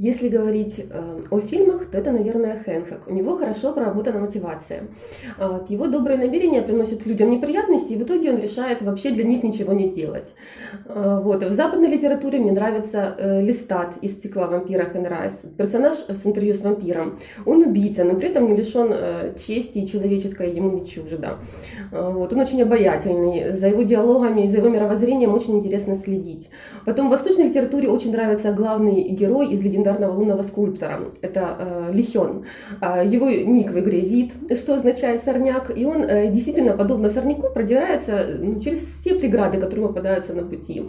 Если 0.04 0.30
говорить 0.30 0.84
э, 0.90 1.20
о 1.30 1.40
фильмах, 1.42 1.86
то 1.86 1.96
это, 2.00 2.12
наверное, 2.12 2.58
Хэнкок. 2.66 3.02
У 3.06 3.14
него 3.14 3.38
хорошо 3.38 3.72
проработана 3.72 4.20
мотивация. 4.20 4.88
А 5.38 5.64
Его 5.70 5.86
добрые 5.86 6.18
намерения 6.18 6.64
приносят 6.64 7.06
людям 7.06 7.30
неприятности, 7.30 7.94
и 7.94 7.98
в 7.98 8.02
итоге 8.02 8.32
он 8.32 8.40
решает 8.40 8.82
вообще 8.82 9.12
для 9.12 9.24
них 9.24 9.44
ничего 9.44 9.74
не 9.74 9.92
делать. 9.92 10.34
А, 10.88 11.20
Вот. 11.20 11.44
В 11.44 11.54
западной 11.54 11.88
литературе 11.88 12.40
мне 12.40 12.52
нравится 12.52 13.16
э, 13.16 13.44
Листат 13.44 13.94
из 14.02 14.16
цикла 14.16 14.48
«Вампира 14.48 14.86
Хенрайс». 14.86 15.44
Персонаж 15.56 15.98
с 15.98 16.26
интервью 16.26 16.56
с 16.56 16.64
вампиром. 16.64 17.20
Он 17.46 17.62
убийца, 17.62 18.04
но 18.04 18.16
при 18.16 18.30
этом 18.30 18.50
не 18.50 18.56
лишен 18.56 18.90
э, 18.92 19.36
чести 19.38 19.78
и 19.78 19.88
человеческое 19.88 20.50
ему 20.50 20.72
не 20.72 20.84
чуждо. 20.84 21.38
А, 21.92 22.10
Вот. 22.10 22.34
Он 22.34 22.40
очень 22.40 22.64
обаятельный. 22.64 23.52
За 23.52 23.68
его 23.68 23.84
диалогами, 23.84 24.48
за 24.48 24.58
его 24.58 24.70
мировоззрением 24.70 25.36
очень 25.36 25.58
интересно 25.58 25.96
следить. 25.96 26.50
Потом 26.86 27.08
в 27.08 27.12
восточной 27.12 27.50
литературе 27.50 27.88
очень 27.88 28.12
нравится 28.12 28.52
главный 28.52 29.10
герой 29.10 29.50
из 29.54 29.62
легендарного 29.62 29.91
лунного 30.00 30.44
скульптора. 30.44 31.00
Это 31.22 31.56
э, 31.60 31.94
Лихен. 31.94 32.46
А, 32.80 33.04
Его 33.04 33.30
ник 33.30 33.72
в 33.72 33.80
игре 33.80 34.02
вид, 34.02 34.34
что 34.58 34.76
означает 34.76 35.24
сорняк. 35.24 35.72
И 35.76 35.86
он 35.86 36.04
э, 36.04 36.32
действительно, 36.32 36.76
подобно 36.78 37.10
сорняку, 37.10 37.50
продирается 37.54 38.26
ну, 38.40 38.60
через 38.60 38.80
все 38.98 39.16
преграды, 39.16 39.60
которые 39.60 39.88
попадаются 39.88 40.34
на 40.34 40.44
пути. 40.44 40.86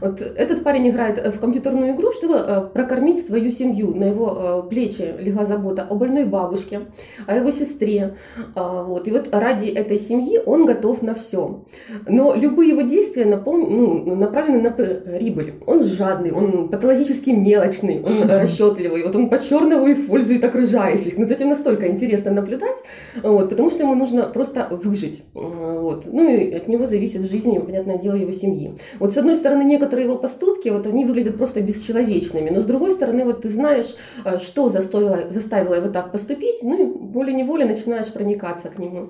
Вот 0.00 0.20
этот 0.20 0.62
парень 0.64 0.88
играет 0.88 1.18
в 1.34 1.38
компьютерную 1.38 1.94
игру, 1.94 2.12
чтобы 2.12 2.34
э, 2.34 2.60
прокормить 2.72 3.24
свою 3.26 3.50
семью. 3.50 3.94
На 3.94 4.04
его 4.04 4.62
э, 4.66 4.68
плечи 4.68 5.14
легла 5.18 5.44
забота 5.44 5.86
о 5.88 5.94
больной 5.94 6.24
бабушке, 6.24 6.80
о 7.26 7.36
его 7.36 7.50
сестре. 7.50 8.16
А, 8.54 8.82
Вот. 8.82 9.08
И 9.08 9.10
вот 9.10 9.28
ради 9.32 9.68
этой 9.68 9.98
семьи 9.98 10.38
он 10.44 10.66
готов 10.66 11.02
на 11.02 11.14
все. 11.14 11.64
Но 12.06 12.34
любые 12.34 12.70
его 12.70 12.82
действия 12.82 13.24
напом- 13.24 13.68
ну, 13.68 14.14
направлены 14.16 14.60
на 14.62 14.70
прибыль. 14.70 15.54
Он 15.66 15.82
жадный, 15.82 16.32
он 16.32 16.68
патологически 16.68 17.30
мелочный, 17.30 18.02
он 18.02 18.30
расчетливый. 18.46 19.02
Вот 19.02 19.14
он 19.16 19.28
по-черному 19.28 19.90
использует 19.92 20.44
окружающих. 20.44 21.16
Но 21.18 21.26
за 21.26 21.34
этим 21.34 21.48
настолько 21.48 21.88
интересно 21.88 22.30
наблюдать, 22.30 22.78
вот, 23.22 23.48
потому 23.50 23.70
что 23.70 23.82
ему 23.82 23.94
нужно 23.94 24.22
просто 24.22 24.68
выжить. 24.70 25.22
А, 25.34 25.38
Вот. 25.80 26.06
Ну 26.06 26.28
и 26.28 26.52
от 26.54 26.68
него 26.68 26.86
зависит 26.86 27.22
жизнь, 27.30 27.58
понятное 27.60 27.98
дело, 27.98 28.14
его 28.14 28.32
семьи. 28.32 28.76
Вот 28.98 29.12
с 29.14 29.18
одной 29.18 29.36
стороны, 29.36 29.64
некоторые 29.64 30.06
его 30.06 30.16
поступки, 30.16 30.68
вот 30.70 30.86
они 30.86 31.04
выглядят 31.04 31.36
просто 31.36 31.60
бесчеловечными, 31.60 32.50
но 32.50 32.60
с 32.60 32.64
другой 32.64 32.90
стороны, 32.90 33.24
вот 33.24 33.42
ты 33.42 33.48
знаешь, 33.48 33.96
а, 34.24 34.38
что 34.38 34.68
заставило, 34.68 35.18
заставило 35.30 35.74
его 35.74 35.88
так 35.88 36.12
поступить, 36.12 36.62
ну 36.62 36.82
и 36.82 37.12
волей-неволей 37.12 37.64
начинаешь 37.64 38.12
проникаться 38.12 38.68
к 38.68 38.78
нему. 38.78 39.08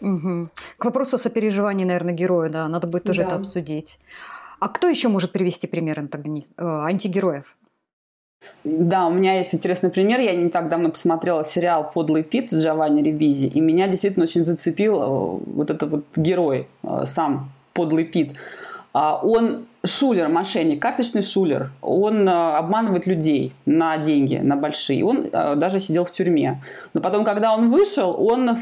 Мгм. 0.00 0.50
К 0.78 0.84
вопросу 0.84 1.16
о 1.16 1.18
сопереживании, 1.18 1.84
наверное, 1.84 2.14
героя, 2.14 2.48
да, 2.48 2.68
надо 2.68 2.86
будет 2.86 3.04
тоже 3.04 3.22
Да. 3.22 3.28
это 3.28 3.36
обсудить. 3.36 3.98
А 4.60 4.68
кто 4.68 4.88
еще 4.88 5.08
может 5.08 5.32
привести 5.32 5.66
пример 5.66 5.98
э, 6.00 6.64
антигероев? 6.64 7.56
Да, 8.64 9.06
у 9.06 9.10
меня 9.10 9.36
есть 9.36 9.54
интересный 9.54 9.90
пример. 9.90 10.20
Я 10.20 10.34
не 10.34 10.48
так 10.48 10.68
давно 10.68 10.88
посмотрела 10.88 11.44
сериал 11.44 11.90
«Подлый 11.92 12.22
Пит» 12.22 12.50
с 12.50 12.64
Джованни 12.64 13.02
Рибизи, 13.02 13.46
и 13.46 13.60
меня 13.60 13.88
действительно 13.88 14.24
очень 14.24 14.44
зацепил 14.44 15.02
э, 15.02 15.06
вот 15.54 15.70
этот 15.70 15.90
вот 15.90 16.04
герой, 16.16 16.66
э, 16.82 17.02
сам 17.04 17.52
Подлый 17.74 18.04
Пит. 18.04 18.34
А, 18.94 19.20
Он 19.22 19.66
шулер, 19.84 20.28
мошенник, 20.28 20.80
карточный 20.80 21.22
шулер. 21.22 21.72
Он 21.82 22.26
э, 22.26 22.32
обманывает 22.32 23.06
людей 23.06 23.52
на 23.66 23.98
деньги, 23.98 24.36
на 24.36 24.56
большие. 24.56 25.04
Он 25.04 25.28
даже 25.30 25.80
сидел 25.80 26.04
в 26.04 26.12
тюрьме. 26.12 26.62
Но 26.94 27.00
потом, 27.02 27.24
когда 27.24 27.54
он 27.54 27.70
вышел, 27.70 28.16
он 28.18 28.56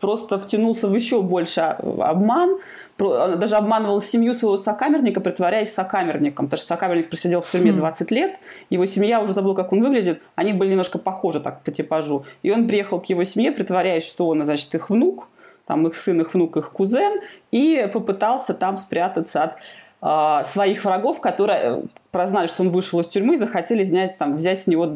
просто 0.00 0.38
втянулся 0.38 0.88
в 0.88 0.94
еще 0.94 1.22
больше 1.22 1.60
э, 1.60 2.00
обман, 2.00 2.58
Про- 2.96 3.36
даже 3.36 3.56
обманывал 3.56 4.00
семью 4.00 4.34
своего 4.34 4.56
сокамерника, 4.56 5.20
притворяясь 5.20 5.74
сокамерником, 5.74 6.46
потому 6.46 6.58
что 6.58 6.68
сокамерник 6.68 7.10
просидел 7.10 7.42
в 7.42 7.50
тюрьме 7.50 7.72
Хм. 7.72 7.76
20 7.76 8.10
лет, 8.10 8.40
его 8.70 8.86
семья 8.86 9.20
уже 9.20 9.32
забыла, 9.32 9.54
как 9.54 9.72
он 9.72 9.80
выглядит, 9.80 10.20
они 10.34 10.52
были 10.52 10.70
немножко 10.70 10.98
похожи 10.98 11.40
так 11.40 11.62
по 11.62 11.70
типажу. 11.70 12.24
И 12.42 12.50
он 12.50 12.66
приехал 12.66 13.00
к 13.00 13.06
его 13.06 13.24
семье, 13.24 13.52
притворяясь, 13.52 14.06
что 14.06 14.28
он, 14.28 14.44
значит, 14.44 14.74
их 14.74 14.90
внук, 14.90 15.28
там 15.66 15.86
их 15.86 15.94
сын, 15.94 16.20
их 16.20 16.34
внук, 16.34 16.56
их 16.56 16.72
кузен, 16.72 17.20
и 17.50 17.88
попытался 17.92 18.54
там 18.54 18.78
спрятаться 18.78 19.42
от 19.42 19.52
а, 20.00 20.44
своих 20.44 20.84
врагов, 20.84 21.20
которые 21.20 21.58
э, 21.58 21.82
прознали, 22.10 22.46
что 22.46 22.62
он 22.62 22.70
вышел 22.70 23.00
из 23.00 23.06
тюрьмы, 23.06 23.36
захотели 23.36 23.84
снять, 23.84 24.16
там, 24.18 24.36
взять 24.36 24.62
с 24.62 24.66
него 24.66 24.90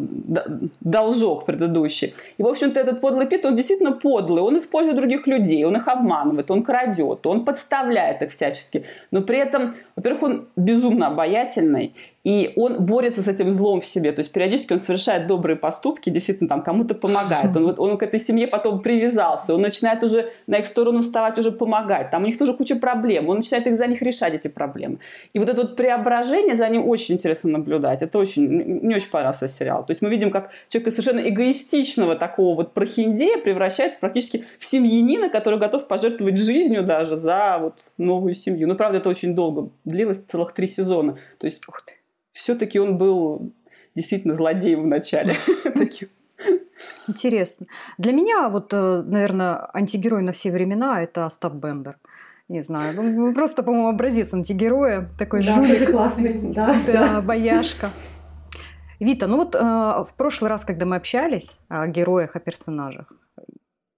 должок 0.80 1.44
предыдущий. 1.44 2.14
И, 2.38 2.42
в 2.42 2.46
общем-то, 2.46 2.80
этот 2.80 3.00
подлый 3.00 3.26
Пит, 3.26 3.44
он 3.44 3.54
действительно 3.54 3.92
подлый, 3.92 4.42
он 4.42 4.56
использует 4.56 4.96
других 4.96 5.26
людей, 5.26 5.64
он 5.64 5.76
их 5.76 5.88
обманывает, 5.88 6.50
он 6.50 6.62
крадет, 6.62 7.26
он 7.26 7.44
подставляет 7.44 8.22
их 8.22 8.30
всячески. 8.30 8.84
Но 9.10 9.22
при 9.22 9.38
этом, 9.38 9.74
во-первых, 9.96 10.22
он 10.22 10.48
безумно 10.56 11.08
обаятельный, 11.08 11.94
и 12.24 12.52
он 12.56 12.84
борется 12.84 13.20
с 13.20 13.28
этим 13.28 13.52
злом 13.52 13.80
в 13.80 13.86
себе. 13.86 14.12
То 14.12 14.20
есть 14.20 14.32
периодически 14.32 14.72
он 14.72 14.78
совершает 14.78 15.26
добрые 15.26 15.56
поступки, 15.56 16.08
действительно 16.08 16.48
там 16.48 16.62
кому-то 16.62 16.94
помогает. 16.94 17.56
Он, 17.56 17.74
он 17.76 17.98
к 17.98 18.02
этой 18.04 18.20
семье 18.20 18.46
потом 18.46 18.80
привязался, 18.80 19.54
он 19.54 19.60
начинает 19.60 20.02
уже 20.04 20.30
на 20.46 20.58
их 20.58 20.66
сторону 20.66 21.02
вставать, 21.02 21.38
уже 21.38 21.50
помогать. 21.50 22.10
Там 22.10 22.22
у 22.22 22.26
них 22.26 22.38
тоже 22.38 22.54
куча 22.54 22.76
проблем, 22.76 23.28
он 23.28 23.36
начинает 23.36 23.66
их 23.66 23.76
за 23.76 23.86
них 23.86 24.02
решать, 24.02 24.34
эти 24.34 24.48
проблемы. 24.48 24.98
И 25.32 25.38
вот 25.38 25.48
это 25.48 25.62
вот 25.62 25.76
преображение, 25.76 26.54
за 26.54 26.68
ним 26.68 26.88
очень 26.88 27.01
интересно 27.10 27.50
наблюдать. 27.50 28.02
Это 28.02 28.18
очень, 28.18 28.48
мне 28.48 28.96
очень 28.96 29.10
понравился 29.10 29.48
сериал. 29.48 29.84
То 29.84 29.90
есть 29.90 30.02
мы 30.02 30.10
видим, 30.10 30.30
как 30.30 30.50
человек 30.68 30.92
совершенно 30.92 31.28
эгоистичного 31.28 32.16
такого 32.16 32.54
вот 32.54 32.74
прохиндея 32.74 33.38
превращается 33.38 34.00
практически 34.00 34.44
в 34.58 34.64
семьянина, 34.64 35.28
который 35.28 35.58
готов 35.58 35.88
пожертвовать 35.88 36.38
жизнью 36.38 36.82
даже 36.82 37.16
за 37.16 37.58
вот 37.60 37.78
новую 37.98 38.34
семью. 38.34 38.68
Ну, 38.68 38.74
правда, 38.74 38.98
это 38.98 39.08
очень 39.08 39.34
долго 39.34 39.70
длилось, 39.84 40.18
целых 40.28 40.52
три 40.52 40.68
сезона. 40.68 41.18
То 41.38 41.46
есть 41.46 41.62
все-таки 42.30 42.78
он 42.78 42.98
был 42.98 43.52
действительно 43.94 44.34
злодеем 44.34 44.82
в 44.82 44.86
начале. 44.86 45.34
Интересно. 47.08 47.66
Для 47.98 48.12
меня, 48.12 48.48
вот, 48.48 48.72
э, 48.72 49.02
наверное, 49.02 49.68
антигерой 49.72 50.22
на 50.22 50.32
все 50.32 50.50
времена– 50.50 51.02
это 51.02 51.26
Остап 51.26 51.54
Бендер. 51.54 51.98
Не 52.52 52.62
знаю, 52.62 52.92
ну, 52.94 53.32
просто, 53.32 53.62
по-моему, 53.62 53.88
образец 53.88 54.34
антигероя. 54.34 55.08
Такой 55.18 55.42
да, 55.42 55.54
жулик. 55.54 55.90
классный, 55.90 56.52
да, 56.54 56.74
да, 56.86 56.92
да. 56.92 57.20
бояшка. 57.22 57.88
Вита, 59.00 59.26
ну 59.26 59.38
вот 59.38 59.54
э, 59.54 59.58
в 59.58 60.10
прошлый 60.18 60.50
раз, 60.50 60.66
когда 60.66 60.84
мы 60.84 60.96
общались 60.96 61.58
о 61.68 61.86
героях, 61.86 62.36
о 62.36 62.40
персонажах, 62.40 63.10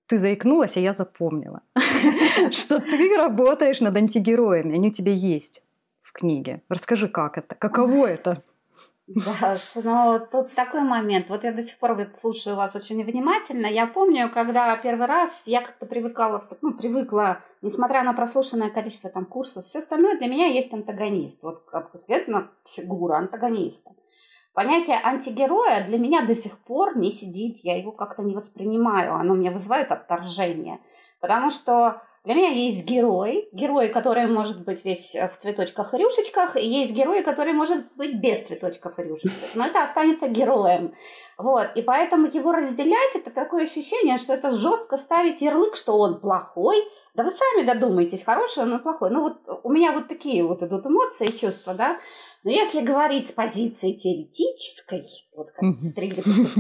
ты 0.07 0.19
заикнулась, 0.19 0.77
а 0.77 0.81
я 0.81 0.93
запомнила, 0.93 1.63
что 2.53 2.79
ты 2.79 3.17
работаешь 3.17 3.81
над 3.81 3.97
антигероями, 3.97 4.77
они 4.77 4.89
у 4.91 4.93
тебя 4.93 5.13
есть 5.13 5.61
в 6.01 6.13
книге. 6.13 6.63
Расскажи, 6.69 7.09
как 7.09 7.39
это, 7.39 7.57
каково 7.57 8.07
это? 8.07 8.45
Да, 9.07 9.59
но 9.85 10.19
тут 10.19 10.55
такой 10.55 10.81
момент. 10.81 11.29
Вот 11.29 11.45
я 11.45 11.53
до 11.53 11.61
сих 11.61 11.79
пор 11.79 11.95
вот 11.95 12.15
слушаю 12.15 12.57
вас 12.57 12.75
очень 12.75 13.05
внимательно. 13.05 13.67
Я 13.67 13.87
помню, 13.87 14.31
когда 14.33 14.75
первый 14.79 15.07
раз 15.07 15.47
я 15.47 15.61
как-то 15.61 15.85
привыкала, 15.85 16.41
ну, 16.63 16.73
привыкла, 16.73 17.43
несмотря 17.61 18.03
на 18.03 18.15
прослушанное 18.15 18.71
количество 18.71 19.11
там 19.11 19.27
курсов, 19.27 19.67
все 19.67 19.81
остальное 19.81 20.17
для 20.17 20.29
меня 20.29 20.47
есть 20.47 20.73
антагонист. 20.73 21.43
Вот 21.43 21.65
конкретно 21.67 22.51
фигура 22.67 23.19
антагониста. 23.19 23.91
Понятие 24.55 24.99
антигероя 25.03 25.87
для 25.87 25.99
меня 25.99 26.25
до 26.25 26.35
сих 26.35 26.59
пор 26.65 26.97
не 26.97 27.11
сидит, 27.11 27.59
я 27.63 27.77
его 27.77 27.93
как-то 27.93 28.23
не 28.23 28.35
воспринимаю, 28.35 29.15
оно 29.17 29.35
мне 29.35 29.51
вызывает 29.51 29.91
отторжение. 29.91 30.79
Потому 31.21 31.51
что 31.51 32.01
для 32.25 32.35
меня 32.35 32.49
есть 32.49 32.87
герой, 32.87 33.51
герой, 33.53 33.89
который 33.89 34.27
может 34.27 34.65
быть 34.65 34.83
весь 34.83 35.15
в 35.15 35.37
цветочках 35.37 35.93
и 35.93 35.99
рюшечках, 35.99 36.57
и 36.57 36.67
есть 36.67 36.93
герой, 36.93 37.23
который 37.23 37.53
может 37.53 37.93
быть 37.97 38.19
без 38.19 38.47
цветочков 38.47 38.99
и 38.99 39.03
рюшечек. 39.03 39.33
Но 39.55 39.67
это 39.67 39.83
останется 39.83 40.29
героем. 40.29 40.95
Вот. 41.37 41.69
И 41.75 41.83
поэтому 41.83 42.27
его 42.27 42.53
разделять, 42.53 43.15
это 43.15 43.31
такое 43.31 43.65
ощущение, 43.65 44.17
что 44.17 44.33
это 44.33 44.51
жестко 44.51 44.97
ставить 44.97 45.43
ярлык, 45.43 45.77
что 45.77 45.99
он 45.99 46.19
плохой. 46.19 46.83
Да 47.15 47.23
вы 47.23 47.31
сами 47.31 47.65
додумаетесь, 47.65 48.25
хороший 48.25 48.65
он 48.65 48.73
или 48.73 48.79
плохой. 48.79 49.11
Ну 49.11 49.23
вот 49.23 49.61
у 49.63 49.71
меня 49.71 49.93
вот 49.93 50.09
такие 50.09 50.45
вот 50.45 50.63
идут 50.63 50.85
эмоции 50.85 51.27
чувства, 51.29 51.75
да. 51.75 51.99
Но 52.43 52.51
если 52.51 52.81
говорить 52.81 53.29
с 53.29 53.33
позиции 53.33 53.93
теоретической, 53.93 55.05
вот 55.37 55.51
как 55.53 55.63
mm-hmm. 55.63 55.93
три 55.93 56.13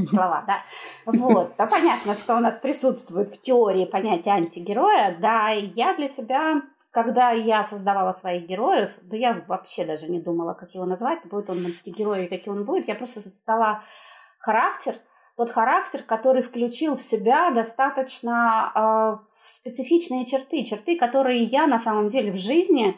слова, 0.06 0.44
да, 0.46 0.62
вот, 1.06 1.56
то 1.56 1.66
понятно, 1.66 2.14
что 2.14 2.36
у 2.36 2.40
нас 2.40 2.56
присутствует 2.56 3.28
в 3.28 3.40
теории 3.40 3.84
понятие 3.84 4.34
антигероя, 4.34 5.16
да, 5.20 5.52
и 5.52 5.66
я 5.74 5.94
для 5.94 6.08
себя 6.08 6.62
когда 6.94 7.32
я 7.32 7.64
создавала 7.64 8.12
своих 8.12 8.46
героев, 8.46 8.88
да 9.02 9.16
я 9.16 9.44
вообще 9.48 9.84
даже 9.84 10.08
не 10.08 10.20
думала, 10.20 10.54
как 10.54 10.76
его 10.76 10.84
назвать, 10.84 11.26
будет 11.26 11.50
он 11.50 11.66
антигерой, 11.66 12.28
каким 12.28 12.52
он 12.52 12.64
будет, 12.64 12.86
я 12.86 12.94
просто 12.94 13.20
создала 13.20 13.82
характер, 14.38 14.94
тот 15.36 15.50
характер, 15.50 16.02
который 16.02 16.42
включил 16.42 16.96
в 16.96 17.02
себя 17.02 17.50
достаточно 17.50 18.72
э, 18.74 19.24
специфичные 19.44 20.24
черты, 20.24 20.64
черты, 20.64 20.96
которые 20.96 21.42
я 21.42 21.66
на 21.66 21.78
самом 21.78 22.08
деле 22.08 22.32
в 22.32 22.36
жизни, 22.36 22.96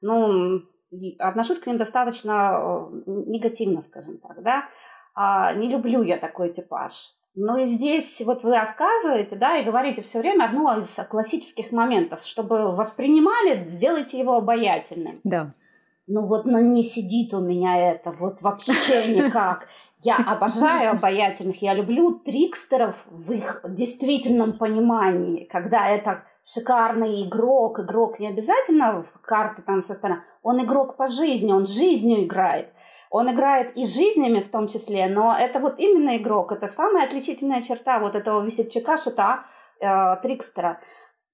ну, 0.00 0.62
отношусь 1.18 1.58
к 1.58 1.66
ним 1.66 1.78
достаточно 1.78 2.90
э, 2.90 3.02
негативно, 3.06 3.80
скажем 3.80 4.18
так, 4.18 4.42
да. 4.42 4.64
А, 5.14 5.52
не 5.54 5.68
люблю 5.68 6.02
я 6.02 6.18
такой 6.18 6.52
типаж. 6.52 7.12
Но 7.34 7.56
и 7.56 7.64
здесь 7.64 8.20
вот 8.22 8.42
вы 8.42 8.56
рассказываете, 8.56 9.36
да, 9.36 9.56
и 9.56 9.64
говорите 9.64 10.02
все 10.02 10.18
время 10.18 10.46
одно 10.46 10.78
из 10.78 10.92
классических 11.08 11.70
моментов, 11.70 12.24
чтобы 12.24 12.74
воспринимали, 12.74 13.64
сделайте 13.68 14.18
его 14.18 14.36
обаятельным. 14.36 15.20
Да. 15.22 15.54
Ну 16.08 16.26
вот, 16.26 16.46
ну 16.46 16.58
не 16.58 16.82
сидит 16.82 17.34
у 17.34 17.40
меня 17.40 17.92
это, 17.92 18.10
вот 18.12 18.40
вообще 18.40 19.06
никак. 19.14 19.68
Я 20.02 20.16
обожаю 20.16 20.92
обаятельных, 20.92 21.60
я 21.60 21.74
люблю 21.74 22.20
трикстеров 22.20 22.94
в 23.06 23.32
их 23.32 23.60
действительном 23.64 24.56
понимании, 24.56 25.44
когда 25.44 25.88
это 25.88 26.24
шикарный 26.44 27.26
игрок, 27.26 27.80
игрок 27.80 28.20
не 28.20 28.28
обязательно 28.28 29.02
в 29.02 29.20
карты 29.22 29.62
там 29.62 29.82
все 29.82 29.94
остальное, 29.94 30.22
он 30.42 30.64
игрок 30.64 30.96
по 30.96 31.08
жизни, 31.08 31.52
он 31.52 31.66
жизнью 31.66 32.24
играет. 32.24 32.72
Он 33.10 33.30
играет 33.32 33.76
и 33.76 33.86
жизнями 33.86 34.40
в 34.40 34.50
том 34.50 34.68
числе, 34.68 35.08
но 35.08 35.34
это 35.36 35.60
вот 35.60 35.78
именно 35.78 36.16
игрок, 36.16 36.52
это 36.52 36.68
самая 36.68 37.06
отличительная 37.06 37.62
черта 37.62 37.98
вот 37.98 38.14
этого 38.14 38.44
весельчака, 38.44 38.98
шута, 38.98 39.46
э, 39.80 40.16
трикстера. 40.22 40.80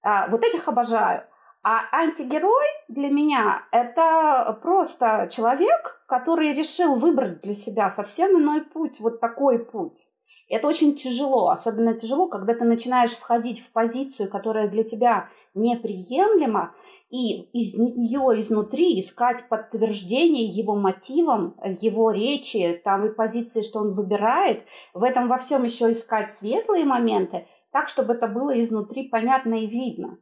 Э, 0.02 0.30
вот 0.30 0.42
этих 0.44 0.68
обожаю. 0.68 1.24
А 1.66 1.84
антигерой 1.92 2.66
для 2.88 3.08
меня 3.08 3.62
это 3.72 4.58
просто 4.60 5.30
человек, 5.32 6.04
который 6.06 6.52
решил 6.52 6.94
выбрать 6.96 7.40
для 7.40 7.54
себя 7.54 7.88
совсем 7.88 8.38
иной 8.38 8.60
путь, 8.60 9.00
вот 9.00 9.18
такой 9.18 9.58
путь. 9.58 10.06
Это 10.50 10.68
очень 10.68 10.94
тяжело, 10.94 11.48
особенно 11.48 11.94
тяжело, 11.94 12.28
когда 12.28 12.52
ты 12.52 12.64
начинаешь 12.64 13.12
входить 13.12 13.60
в 13.60 13.72
позицию, 13.72 14.28
которая 14.28 14.68
для 14.68 14.84
тебя 14.84 15.30
неприемлема, 15.54 16.74
и 17.08 17.44
из 17.58 17.78
нее 17.78 18.40
изнутри 18.40 19.00
искать 19.00 19.48
подтверждение 19.48 20.44
его 20.44 20.76
мотивам, 20.76 21.54
его 21.80 22.10
речи, 22.10 22.78
там 22.84 23.06
и 23.06 23.14
позиции, 23.14 23.62
что 23.62 23.78
он 23.78 23.92
выбирает, 23.94 24.64
в 24.92 25.02
этом 25.02 25.28
во 25.28 25.38
всем 25.38 25.64
еще 25.64 25.92
искать 25.92 26.30
светлые 26.30 26.84
моменты, 26.84 27.46
так, 27.72 27.88
чтобы 27.88 28.12
это 28.12 28.26
было 28.26 28.60
изнутри 28.60 29.08
понятно 29.08 29.54
и 29.54 29.66
видно. 29.66 30.18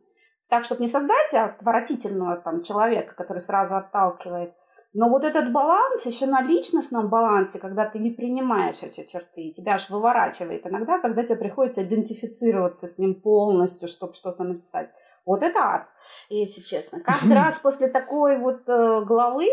Так, 0.52 0.66
чтобы 0.66 0.82
не 0.82 0.88
создать 0.88 1.32
отвратительного 1.32 2.36
там, 2.36 2.60
человека, 2.60 3.14
который 3.14 3.38
сразу 3.38 3.74
отталкивает, 3.74 4.52
но 4.92 5.08
вот 5.08 5.24
этот 5.24 5.50
баланс, 5.50 6.04
еще 6.04 6.26
на 6.26 6.42
личностном 6.42 7.08
балансе, 7.08 7.58
когда 7.58 7.86
ты 7.86 7.98
не 7.98 8.10
принимаешь 8.10 8.82
эти 8.82 9.06
черты, 9.10 9.54
тебя 9.56 9.76
аж 9.76 9.88
выворачивает 9.88 10.66
иногда, 10.66 10.98
когда 10.98 11.22
тебе 11.22 11.36
приходится 11.36 11.82
идентифицироваться 11.82 12.86
с 12.86 12.98
ним 12.98 13.22
полностью, 13.22 13.88
чтобы 13.88 14.12
что-то 14.12 14.44
написать. 14.44 14.90
Вот 15.24 15.42
это 15.42 15.58
ад, 15.58 15.86
если 16.28 16.60
честно. 16.60 17.00
Каждый 17.00 17.32
раз 17.34 17.58
после 17.58 17.88
такой 17.88 18.38
вот 18.38 18.68
э, 18.68 19.04
главы 19.06 19.48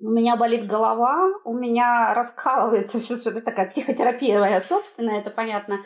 у 0.00 0.10
меня 0.10 0.34
болит 0.34 0.66
голова, 0.66 1.30
у 1.44 1.54
меня 1.54 2.12
раскалывается 2.12 2.98
все, 2.98 3.16
что 3.16 3.30
это 3.30 3.40
такая 3.40 3.70
психотерапия 3.70 4.40
моя 4.40 4.60
собственная, 4.60 5.20
это 5.20 5.30
понятно, 5.30 5.78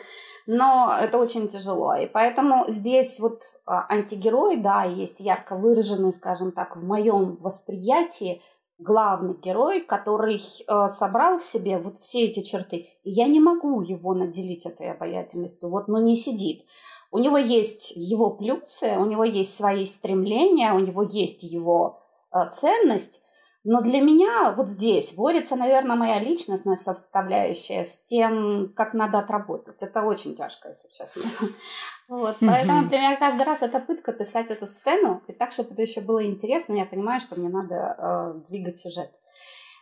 но 0.47 0.95
это 0.97 1.17
очень 1.17 1.49
тяжело. 1.49 1.93
И 1.93 2.07
поэтому 2.07 2.65
здесь 2.69 3.19
вот 3.19 3.41
а, 3.65 3.85
антигерой, 3.89 4.57
да, 4.57 4.85
есть 4.85 5.19
ярко 5.19 5.55
выраженный, 5.57 6.13
скажем 6.13 6.53
так, 6.53 6.77
в 6.77 6.83
моем 6.83 7.35
восприятии 7.35 8.41
главный 8.79 9.35
герой, 9.35 9.81
который 9.81 10.39
э, 10.39 10.87
собрал 10.87 11.39
в 11.39 11.43
себе 11.43 11.79
вот 11.79 11.97
все 11.97 12.25
эти 12.25 12.41
черты. 12.41 12.87
И 13.03 13.09
я 13.09 13.27
не 13.27 13.39
могу 13.39 13.81
его 13.81 14.13
наделить 14.13 14.65
этой 14.65 14.91
обаятельностью, 14.91 15.69
вот, 15.69 15.87
но 15.87 15.99
не 15.99 16.15
сидит. 16.15 16.63
У 17.11 17.17
него 17.17 17.37
есть 17.37 17.91
его 17.95 18.29
плюсы, 18.29 18.97
у 18.97 19.05
него 19.05 19.23
есть 19.23 19.55
свои 19.55 19.85
стремления, 19.85 20.73
у 20.73 20.79
него 20.79 21.01
есть 21.01 21.43
его 21.43 21.99
э, 22.31 22.49
ценность, 22.51 23.21
но 23.69 23.81
для 23.81 23.99
меня 23.99 24.53
вот 24.53 24.69
здесь 24.69 25.13
борется, 25.13 25.57
наверное, 25.57 25.97
моя 25.97 26.21
личностная 26.21 26.77
составляющая 26.77 27.83
с 27.83 27.99
тем, 27.99 28.71
как 28.73 28.93
надо 28.93 29.19
отработать. 29.19 29.83
Это 29.83 30.03
очень 30.03 30.37
тяжко, 30.37 30.69
если 30.69 30.89
честно. 30.89 31.23
Вот, 32.07 32.37
поэтому 32.39 32.87
для 32.87 32.99
меня 32.99 33.15
каждый 33.17 33.43
раз 33.43 33.61
это 33.61 33.81
пытка 33.81 34.13
писать 34.13 34.49
эту 34.49 34.65
сцену, 34.65 35.21
и 35.27 35.33
так, 35.33 35.51
чтобы 35.51 35.73
это 35.73 35.81
еще 35.81 35.99
было 35.99 36.25
интересно, 36.25 36.75
я 36.75 36.85
понимаю, 36.85 37.19
что 37.19 37.37
мне 37.37 37.49
надо 37.49 37.75
э, 37.75 38.49
двигать 38.49 38.77
сюжет. 38.77 39.11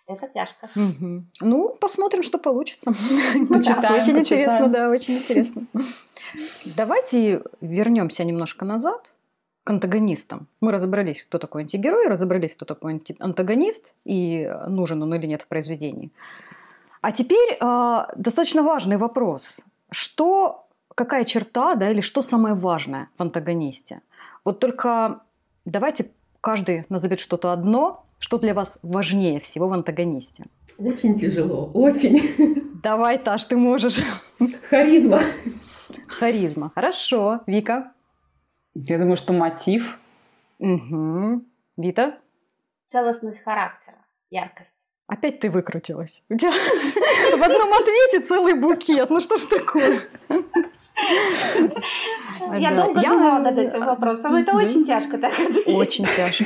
Это 0.08 0.28
тяжко. 0.30 0.67
Угу. 0.76 1.26
Ну, 1.41 1.78
посмотрим, 1.80 2.24
что 2.24 2.39
получится. 2.39 2.91
Почитаем, 3.48 3.82
да, 3.82 3.89
очень 3.93 4.15
почитаем. 4.15 4.19
интересно, 4.19 4.67
да, 4.69 4.89
очень 4.89 5.17
интересно. 5.17 5.67
Давайте 6.76 7.43
вернемся 7.62 8.24
немножко 8.24 8.65
назад 8.65 9.13
к 9.65 9.69
антагонистам. 9.71 10.47
Мы 10.62 10.71
разобрались, 10.71 11.23
кто 11.23 11.39
такой 11.39 11.63
антигерой, 11.63 12.08
разобрались, 12.08 12.54
кто 12.54 12.65
такой 12.65 13.01
антагонист 13.19 13.93
и 14.06 14.49
нужен 14.67 15.01
он 15.01 15.13
или 15.15 15.25
нет 15.25 15.41
в 15.41 15.47
произведении. 15.47 16.12
А 17.01 17.12
теперь 17.12 17.58
э, 17.60 18.06
достаточно 18.15 18.62
важный 18.62 18.97
вопрос. 18.97 19.62
Что, 19.89 20.67
какая 20.93 21.25
черта, 21.25 21.73
да, 21.75 21.89
или 21.89 22.01
что 22.01 22.21
самое 22.21 22.54
важное 22.54 23.10
в 23.17 23.21
антагонисте? 23.23 24.01
Вот 24.43 24.60
только 24.60 25.21
давайте 25.65 26.12
каждый 26.41 26.86
назовет 26.89 27.19
что-то 27.19 27.51
одно, 27.51 28.06
что 28.19 28.38
для 28.38 28.54
вас 28.54 28.78
важнее 28.84 29.39
всего 29.39 29.67
в 29.67 29.73
антагонисте. 29.73 30.45
Очень 30.78 31.17
тяжело, 31.17 31.71
очень. 31.73 32.21
Давай, 32.84 33.17
Таш, 33.17 33.45
ты 33.45 33.58
можешь. 33.58 34.04
Харизма. 34.69 35.21
Харизма. 36.06 36.71
Хорошо. 36.75 37.39
Вика? 37.47 37.94
Я 38.75 38.97
думаю, 38.97 39.15
что 39.15 39.33
мотив. 39.33 39.97
Угу. 40.59 41.43
Вита? 41.77 42.17
Целостность 42.85 43.43
характера, 43.43 43.97
яркость. 44.29 44.75
Опять 45.07 45.39
ты 45.39 45.49
выкрутилась. 45.49 46.23
У 46.29 46.38
тебя 46.38 46.51
в 46.51 47.43
одном 47.43 47.73
ответе 47.73 48.19
целый 48.25 48.53
букет. 48.55 49.09
Ну 49.09 49.21
что 49.21 49.38
ж 49.38 49.41
такое? 49.43 50.01
Я 52.57 52.75
долго 52.75 53.01
думала 53.01 53.39
над 53.39 53.57
этим 53.57 53.85
вопросом. 53.85 54.35
Это 54.35 54.55
очень 54.55 54.85
тяжко 54.85 55.17
так 55.17 55.33
Очень 55.67 56.05
тяжко. 56.05 56.45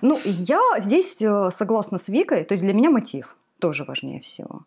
Ну, 0.00 0.18
я 0.24 0.60
здесь 0.78 1.22
э, 1.22 1.50
согласна 1.52 1.98
с 1.98 2.08
Викой. 2.08 2.44
То 2.44 2.52
есть 2.52 2.64
для 2.64 2.74
меня 2.74 2.90
мотив 2.90 3.36
тоже 3.60 3.84
важнее 3.84 4.20
всего. 4.20 4.62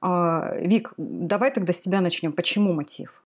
А, 0.00 0.56
Вик, 0.56 0.92
давай 0.96 1.52
тогда 1.52 1.72
с 1.72 1.80
тебя 1.80 2.00
начнем. 2.00 2.32
Почему 2.32 2.72
мотив? 2.72 3.21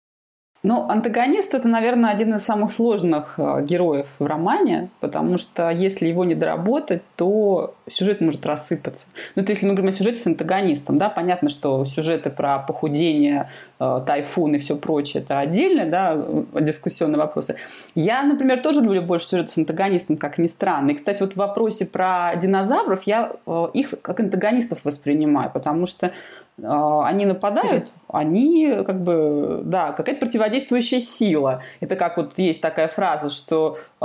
Ну, 0.64 0.88
антагонист 0.88 1.53
это, 1.53 1.68
наверное, 1.68 2.11
один 2.11 2.35
из 2.35 2.42
самых 2.42 2.72
сложных 2.72 3.35
э, 3.37 3.62
героев 3.64 4.07
в 4.18 4.24
романе, 4.24 4.88
потому 5.00 5.37
что 5.37 5.68
если 5.68 6.07
его 6.09 6.24
не 6.24 6.35
доработать, 6.35 7.03
то 7.16 7.74
сюжет 7.87 8.22
может 8.22 8.46
рассыпаться. 8.46 9.07
Ну, 9.37 9.44
то 9.44 9.53
если 9.53 9.66
мы 9.66 9.74
говорим 9.74 9.90
о 9.90 9.92
сюжете 9.92 10.20
с 10.20 10.27
антагонистом, 10.27 10.96
да, 10.96 11.11
понятно, 11.11 11.50
что 11.50 11.85
сюжеты 11.85 12.31
про 12.31 12.61
похудение, 12.61 13.50
э, 13.79 14.03
тайфун 14.07 14.55
и 14.55 14.59
все 14.59 14.77
прочее, 14.77 15.22
это 15.22 15.38
отдельные, 15.38 15.85
да, 15.85 16.18
дискуссионные 16.59 17.18
вопросы. 17.18 17.57
Я, 17.94 18.22
например, 18.22 18.62
тоже 18.62 18.81
люблю 18.81 19.03
больше 19.03 19.29
сюжет 19.29 19.50
с 19.50 19.59
антагонистом, 19.59 20.16
как 20.16 20.38
ни 20.38 20.46
странно. 20.46 20.92
И, 20.92 20.94
кстати, 20.94 21.20
вот 21.20 21.35
в 21.35 21.37
вопросе 21.37 21.85
про 21.85 22.33
динозавров 22.37 23.03
я 23.03 23.33
э, 23.46 23.66
их 23.74 23.92
как 24.00 24.18
антагонистов 24.18 24.79
воспринимаю, 24.85 25.50
потому 25.53 25.85
что 25.85 26.12
они 26.57 27.27
нападают, 27.27 27.85
Интересно. 27.85 28.03
Они 28.14 28.83
как 28.87 29.03
бы, 29.03 29.62
да, 29.64 29.92
какая-то 29.92 30.20
противодействующая 30.20 31.00
сила. 31.00 31.62
Это 31.81 31.96
как 31.96 32.16
вот 32.16 32.38
есть 32.38 32.61
такая 32.61 32.88
фраза, 32.88 33.29
что 33.31 33.79
э, 34.00 34.05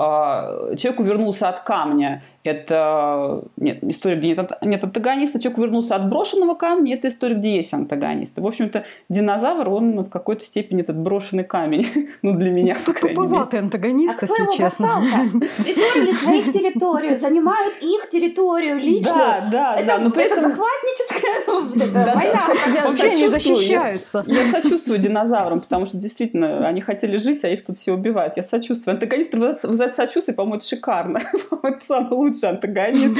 человек 0.76 1.00
увернулся 1.00 1.50
от 1.50 1.62
камня, 1.62 2.24
это 2.44 3.44
нет, 3.58 3.84
история, 3.84 4.16
где 4.16 4.30
нет, 4.30 4.52
нет 4.62 4.84
антагониста, 4.84 5.40
человек 5.40 5.60
вернулся 5.60 5.96
от 5.96 6.10
брошенного 6.10 6.56
камня, 6.56 6.96
это 6.96 7.10
история, 7.10 7.36
где 7.36 7.58
есть 7.58 7.74
антагонист. 7.74 8.38
В 8.38 8.48
общем-то, 8.48 8.86
динозавр, 9.10 9.70
он 9.70 10.00
в 10.04 10.10
какой-то 10.10 10.46
степени 10.46 10.82
этот 10.82 10.98
брошенный 10.98 11.44
камень, 11.44 11.88
ну, 12.22 12.34
для 12.34 12.50
меня, 12.50 12.78
по 12.86 12.94
крайней 12.94 13.28
мере. 13.28 13.60
антагонист, 13.60 14.24
а 14.24 14.26
если 14.26 14.44
кто 14.44 14.56
честно. 14.56 14.86
его 14.86 15.40
Притворились 15.40 16.22
на 16.24 16.36
их 16.36 16.54
территорию, 16.54 17.18
занимают 17.18 17.78
их 17.82 18.10
территорию 18.10 18.78
лично. 18.78 19.14
Да, 19.14 19.50
да, 19.52 19.76
это, 19.76 19.86
да. 19.86 19.98
Но 19.98 20.12
при 20.12 20.24
этом... 20.26 20.42
захватническая 20.42 21.30
да, 22.06 22.16
война. 22.16 22.86
Вообще 22.86 23.16
не 23.16 23.30
защищаются. 23.30 23.99
Я, 24.28 24.44
я 24.44 24.52
сочувствую 24.52 25.00
динозаврам, 25.00 25.62
потому 25.62 25.86
что 25.86 25.98
действительно 25.98 26.68
они 26.68 26.82
хотели 26.82 27.18
жить, 27.18 27.44
а 27.44 27.50
их 27.50 27.66
тут 27.66 27.78
все 27.78 27.94
убивают. 27.94 28.38
Я 28.38 28.44
сочувствую. 28.44 28.94
Антагонист 28.96 29.64
вызывает 29.64 29.96
сочувствие, 29.96 30.36
по-моему, 30.36 30.58
это 30.58 30.66
шикарно. 30.66 31.22
это 31.64 31.86
самое 31.86 32.16
лучший 32.16 32.50
антагонист. 32.50 33.16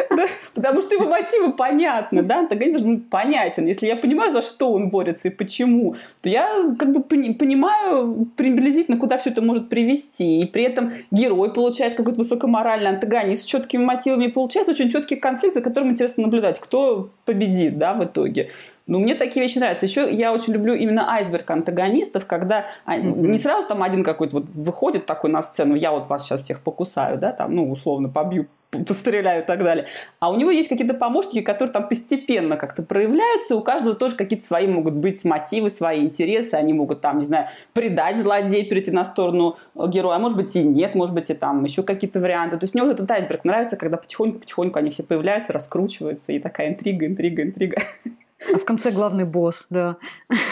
Потому 0.54 0.82
что 0.82 0.94
его 0.94 1.06
мотивы 1.06 1.52
понятны, 1.52 2.22
да, 2.22 2.40
антагонист 2.40 2.78
должен 2.78 2.96
быть 2.98 3.08
понятен. 3.08 3.66
Если 3.66 3.86
я 3.86 3.96
понимаю, 3.96 4.32
за 4.32 4.42
что 4.42 4.72
он 4.72 4.90
борется 4.90 5.28
и 5.28 5.30
почему, 5.30 5.94
то 6.22 6.28
я 6.28 6.74
как 6.78 6.92
бы 6.92 7.02
понимаю 7.02 8.28
приблизительно, 8.36 8.98
куда 8.98 9.18
все 9.18 9.30
это 9.30 9.42
может 9.42 9.68
привести. 9.68 10.40
И 10.40 10.46
при 10.46 10.64
этом 10.64 10.92
герой 11.10 11.52
получается 11.52 11.96
какой-то 11.96 12.18
высокоморальный 12.18 12.90
антагонист 12.90 13.42
с 13.42 13.44
четкими 13.44 13.84
мотивами. 13.84 14.24
И 14.26 14.28
получается 14.28 14.72
очень 14.72 14.90
четкий 14.90 15.16
конфликт, 15.16 15.54
за 15.54 15.62
которым 15.62 15.90
интересно 15.90 16.24
наблюдать, 16.24 16.58
кто 16.60 17.10
победит, 17.24 17.78
да, 17.78 17.94
в 17.94 18.04
итоге. 18.04 18.50
Ну, 18.90 18.98
мне 18.98 19.14
такие 19.14 19.40
вещи 19.40 19.56
нравятся. 19.58 19.86
Еще 19.86 20.12
я 20.12 20.32
очень 20.32 20.52
люблю 20.52 20.74
именно 20.74 21.08
айсберг 21.08 21.48
антагонистов, 21.48 22.26
когда 22.26 22.66
mm-hmm. 22.88 23.28
не 23.28 23.38
сразу 23.38 23.68
там 23.68 23.84
один 23.84 24.02
какой-то 24.02 24.38
вот 24.38 24.46
выходит 24.52 25.06
такой 25.06 25.30
на 25.30 25.42
сцену, 25.42 25.76
я 25.76 25.92
вот 25.92 26.08
вас 26.08 26.24
сейчас 26.24 26.42
всех 26.42 26.60
покусаю, 26.60 27.16
да, 27.16 27.30
там, 27.30 27.54
ну, 27.54 27.70
условно, 27.70 28.08
побью, 28.08 28.48
постреляю 28.70 29.44
и 29.44 29.46
так 29.46 29.60
далее. 29.62 29.86
А 30.18 30.28
у 30.28 30.36
него 30.36 30.50
есть 30.50 30.68
какие-то 30.68 30.94
помощники, 30.94 31.40
которые 31.40 31.72
там 31.72 31.88
постепенно 31.88 32.56
как-то 32.56 32.82
проявляются, 32.82 33.54
у 33.54 33.60
каждого 33.60 33.94
тоже 33.94 34.16
какие-то 34.16 34.44
свои 34.44 34.66
могут 34.66 34.94
быть 34.94 35.24
мотивы, 35.24 35.70
свои 35.70 36.00
интересы, 36.00 36.54
они 36.54 36.72
могут 36.72 37.00
там, 37.00 37.18
не 37.18 37.24
знаю, 37.24 37.46
предать 37.72 38.18
злодея, 38.18 38.68
перейти 38.68 38.90
на 38.90 39.04
сторону 39.04 39.56
героя, 39.76 40.16
а 40.16 40.18
может 40.18 40.36
быть 40.36 40.56
и 40.56 40.64
нет, 40.64 40.96
может 40.96 41.14
быть 41.14 41.30
и 41.30 41.34
там 41.34 41.62
еще 41.62 41.84
какие-то 41.84 42.18
варианты. 42.18 42.56
То 42.56 42.64
есть 42.64 42.74
мне 42.74 42.82
вот 42.82 42.94
этот 42.94 43.08
айсберг 43.08 43.44
нравится, 43.44 43.76
когда 43.76 43.98
потихоньку-потихоньку 43.98 44.80
они 44.80 44.90
все 44.90 45.04
появляются, 45.04 45.52
раскручиваются, 45.52 46.32
и 46.32 46.40
такая 46.40 46.70
интрига, 46.70 47.06
интрига, 47.06 47.44
интрига. 47.44 47.82
А 48.52 48.58
в 48.58 48.64
конце 48.64 48.90
главный 48.90 49.24
босс, 49.24 49.66
да. 49.70 49.96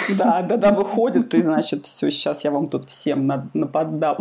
Да, 0.08 0.42
да, 0.42 0.56
да, 0.56 0.72
выходит, 0.72 1.34
и 1.34 1.42
значит, 1.42 1.86
все, 1.86 2.10
сейчас 2.10 2.44
я 2.44 2.50
вам 2.50 2.66
тут 2.66 2.90
всем 2.90 3.26
нападам. 3.54 4.18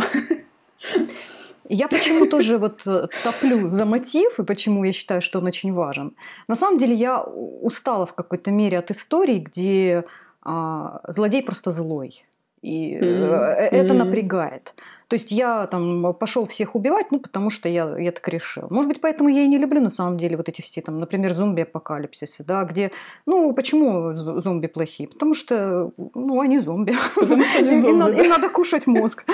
Я 1.69 1.89
почему 1.89 2.27
тоже 2.27 2.57
вот 2.57 2.87
э, 2.87 3.07
топлю 3.23 3.73
за 3.73 3.85
мотив, 3.85 4.39
и 4.39 4.43
почему 4.43 4.85
я 4.85 4.93
считаю, 4.93 5.21
что 5.21 5.39
он 5.39 5.47
очень 5.47 5.73
важен. 5.73 6.15
На 6.47 6.55
самом 6.55 6.77
деле 6.77 6.93
я 6.93 7.21
устала 7.21 8.05
в 8.05 8.13
какой-то 8.13 8.51
мере 8.51 8.79
от 8.79 8.89
истории, 8.89 9.39
где 9.39 10.05
а, 10.41 11.01
злодей 11.09 11.43
просто 11.43 11.73
злой. 11.73 12.25
И 12.61 12.95
mm-hmm. 12.95 13.69
это 13.71 13.93
напрягает. 13.93 14.73
То 15.07 15.15
есть 15.15 15.31
я 15.31 15.67
там 15.67 16.13
пошел 16.13 16.45
всех 16.45 16.75
убивать, 16.75 17.11
ну, 17.11 17.19
потому 17.19 17.49
что 17.49 17.69
я, 17.69 17.97
я 17.97 18.11
так 18.11 18.27
решил. 18.27 18.67
Может 18.69 18.89
быть, 18.89 19.01
поэтому 19.01 19.29
я 19.29 19.43
и 19.43 19.47
не 19.47 19.57
люблю, 19.57 19.79
на 19.79 19.89
самом 19.89 20.17
деле, 20.17 20.35
вот 20.35 20.49
эти 20.49 20.61
все, 20.61 20.81
там, 20.81 20.99
например, 20.99 21.33
зомби-апокалипсисы, 21.33 22.43
да, 22.43 22.65
где, 22.65 22.91
ну, 23.25 23.53
почему 23.53 24.13
зомби 24.13 24.67
плохие? 24.67 25.07
Потому 25.07 25.33
что, 25.33 25.91
ну, 26.13 26.41
они 26.41 26.59
зомби. 26.59 26.93
Потому 27.15 27.45
что 27.45 27.59
они 27.59 27.81
зомби. 27.81 28.21
Им, 28.21 28.29
надо, 28.29 28.49
кушать 28.49 28.87
мозг. 28.87 29.23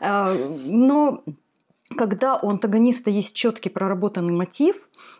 А, 0.00 0.34
но 0.66 1.22
когда 1.94 2.36
у 2.36 2.48
антагониста 2.48 3.10
есть 3.10 3.34
четкий 3.34 3.68
проработанный 3.68 4.32
мотив, 4.32 4.76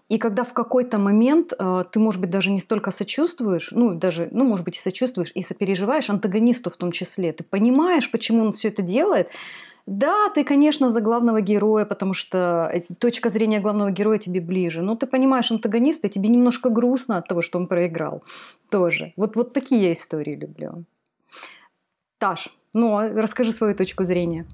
и 0.08 0.18
когда 0.18 0.42
в 0.42 0.52
какой-то 0.52 0.98
момент 0.98 1.52
э, 1.56 1.84
ты, 1.92 2.00
может 2.00 2.20
быть, 2.20 2.30
даже 2.30 2.50
не 2.50 2.60
столько 2.60 2.90
сочувствуешь, 2.90 3.70
ну, 3.70 3.94
даже, 3.94 4.28
ну, 4.32 4.44
может 4.44 4.64
быть, 4.64 4.76
и 4.76 4.80
сочувствуешь, 4.80 5.30
и 5.34 5.42
сопереживаешь 5.42 6.10
антагонисту 6.10 6.70
в 6.70 6.76
том 6.76 6.90
числе, 6.90 7.32
ты 7.32 7.44
понимаешь, 7.44 8.10
почему 8.10 8.42
он 8.42 8.52
все 8.52 8.68
это 8.68 8.82
делает, 8.82 9.28
да, 9.86 10.28
ты, 10.34 10.42
конечно, 10.42 10.90
за 10.90 11.00
главного 11.00 11.40
героя, 11.40 11.84
потому 11.84 12.12
что 12.12 12.68
э, 12.72 12.80
точка 12.98 13.30
зрения 13.30 13.60
главного 13.60 13.92
героя 13.92 14.18
тебе 14.18 14.40
ближе. 14.40 14.82
Но 14.82 14.96
ты 14.96 15.06
понимаешь 15.06 15.52
антагониста, 15.52 16.08
и 16.08 16.10
тебе 16.10 16.28
немножко 16.28 16.70
грустно 16.70 17.18
от 17.18 17.28
того, 17.28 17.40
что 17.40 17.58
он 17.58 17.68
проиграл. 17.68 18.24
Тоже. 18.68 19.12
Вот, 19.16 19.36
вот 19.36 19.52
такие 19.52 19.84
я 19.84 19.92
истории 19.92 20.34
люблю. 20.34 20.84
Таш, 22.18 22.48
ну, 22.74 22.96
а 22.98 23.08
расскажи 23.08 23.52
свою 23.52 23.76
точку 23.76 24.02
зрения. 24.02 24.44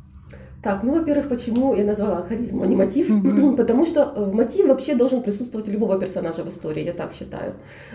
Так, 0.62 0.84
ну, 0.84 0.92
во-первых, 0.92 1.28
почему 1.28 1.74
я 1.74 1.82
назвала 1.82 2.22
харизму, 2.22 2.62
а 2.62 2.66
не 2.68 2.76
мотив? 2.76 3.10
Mm-hmm. 3.10 3.56
Потому 3.56 3.84
что 3.84 4.12
э, 4.14 4.30
мотив 4.32 4.68
вообще 4.68 4.94
должен 4.94 5.20
присутствовать 5.20 5.68
у 5.68 5.72
любого 5.72 5.98
персонажа 5.98 6.44
в 6.44 6.48
истории, 6.48 6.84
я 6.84 6.92
так 6.92 7.12
считаю. 7.12 7.54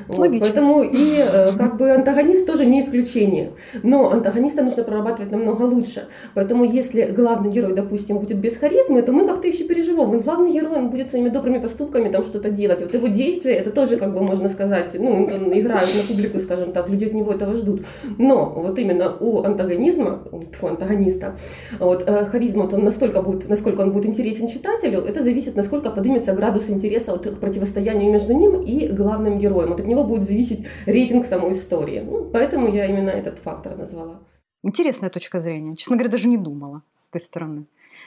Вот, 0.09 0.29
поэтому 0.37 0.83
и 0.83 1.15
э, 1.17 1.53
как 1.57 1.77
бы 1.77 1.91
антагонист 1.91 2.45
тоже 2.45 2.65
не 2.65 2.81
исключение. 2.81 3.51
Но 3.83 4.11
антагониста 4.11 4.63
нужно 4.63 4.83
прорабатывать 4.83 5.31
намного 5.31 5.61
лучше. 5.61 6.07
Поэтому 6.33 6.65
если 6.65 7.03
главный 7.03 7.51
герой, 7.51 7.73
допустим, 7.73 8.19
будет 8.19 8.37
без 8.37 8.57
харизмы, 8.57 9.01
то 9.01 9.13
мы 9.13 9.25
как-то 9.25 9.47
еще 9.47 9.63
переживем. 9.63 10.17
И 10.17 10.21
главный 10.21 10.51
герой, 10.51 10.75
он 10.75 10.89
будет 10.89 11.09
своими 11.09 11.29
добрыми 11.29 11.59
поступками 11.59 12.09
там 12.09 12.25
что-то 12.25 12.49
делать. 12.49 12.81
Вот 12.81 12.93
его 12.93 13.07
действия, 13.07 13.53
это 13.53 13.71
тоже, 13.71 13.95
как 13.95 14.13
бы 14.13 14.21
можно 14.21 14.49
сказать, 14.49 14.93
ну, 14.99 15.11
он 15.11 15.57
играет 15.57 15.87
на 15.95 16.01
публику, 16.05 16.37
скажем 16.39 16.73
так, 16.73 16.89
люди 16.89 17.05
от 17.05 17.13
него 17.13 17.31
этого 17.31 17.55
ждут. 17.55 17.83
Но 18.17 18.53
вот 18.57 18.77
именно 18.77 19.15
у 19.21 19.43
антагонизма, 19.43 20.19
у 20.61 20.67
антагониста, 20.67 21.37
вот, 21.79 22.03
э, 22.05 22.25
харизма 22.25 22.56
вот 22.61 22.73
он 22.73 22.83
настолько 22.83 23.21
будет, 23.21 23.49
насколько 23.49 23.81
он 23.81 23.91
будет 23.91 24.05
интересен 24.05 24.47
читателю, 24.47 24.99
это 24.99 25.23
зависит, 25.23 25.55
насколько 25.55 25.91
поднимется 25.91 26.33
градус 26.33 26.69
интереса 26.69 27.11
вот, 27.11 27.25
к 27.27 27.39
противостоянию 27.39 28.11
между 28.11 28.33
ним 28.33 28.61
и 28.61 28.87
главным 28.87 29.39
героем. 29.39 29.69
Вот 29.69 29.79
от 29.79 29.87
него 29.87 30.03
будет 30.03 30.23
зависеть 30.23 30.67
рейтинг 30.85 31.25
самой 31.25 31.53
истории. 31.53 31.99
Ну, 31.99 32.25
поэтому 32.25 32.67
я 32.67 32.85
именно 32.85 33.09
этот 33.09 33.39
фактор 33.39 33.77
назвала. 33.77 34.19
Интересная 34.63 35.09
точка 35.09 35.41
зрения. 35.41 35.75
Честно 35.75 35.95
говоря, 35.95 36.11
даже 36.11 36.27
не 36.27 36.37
думала 36.37 36.83
с 37.01 37.09
этой 37.09 37.21
стороны. 37.21 37.65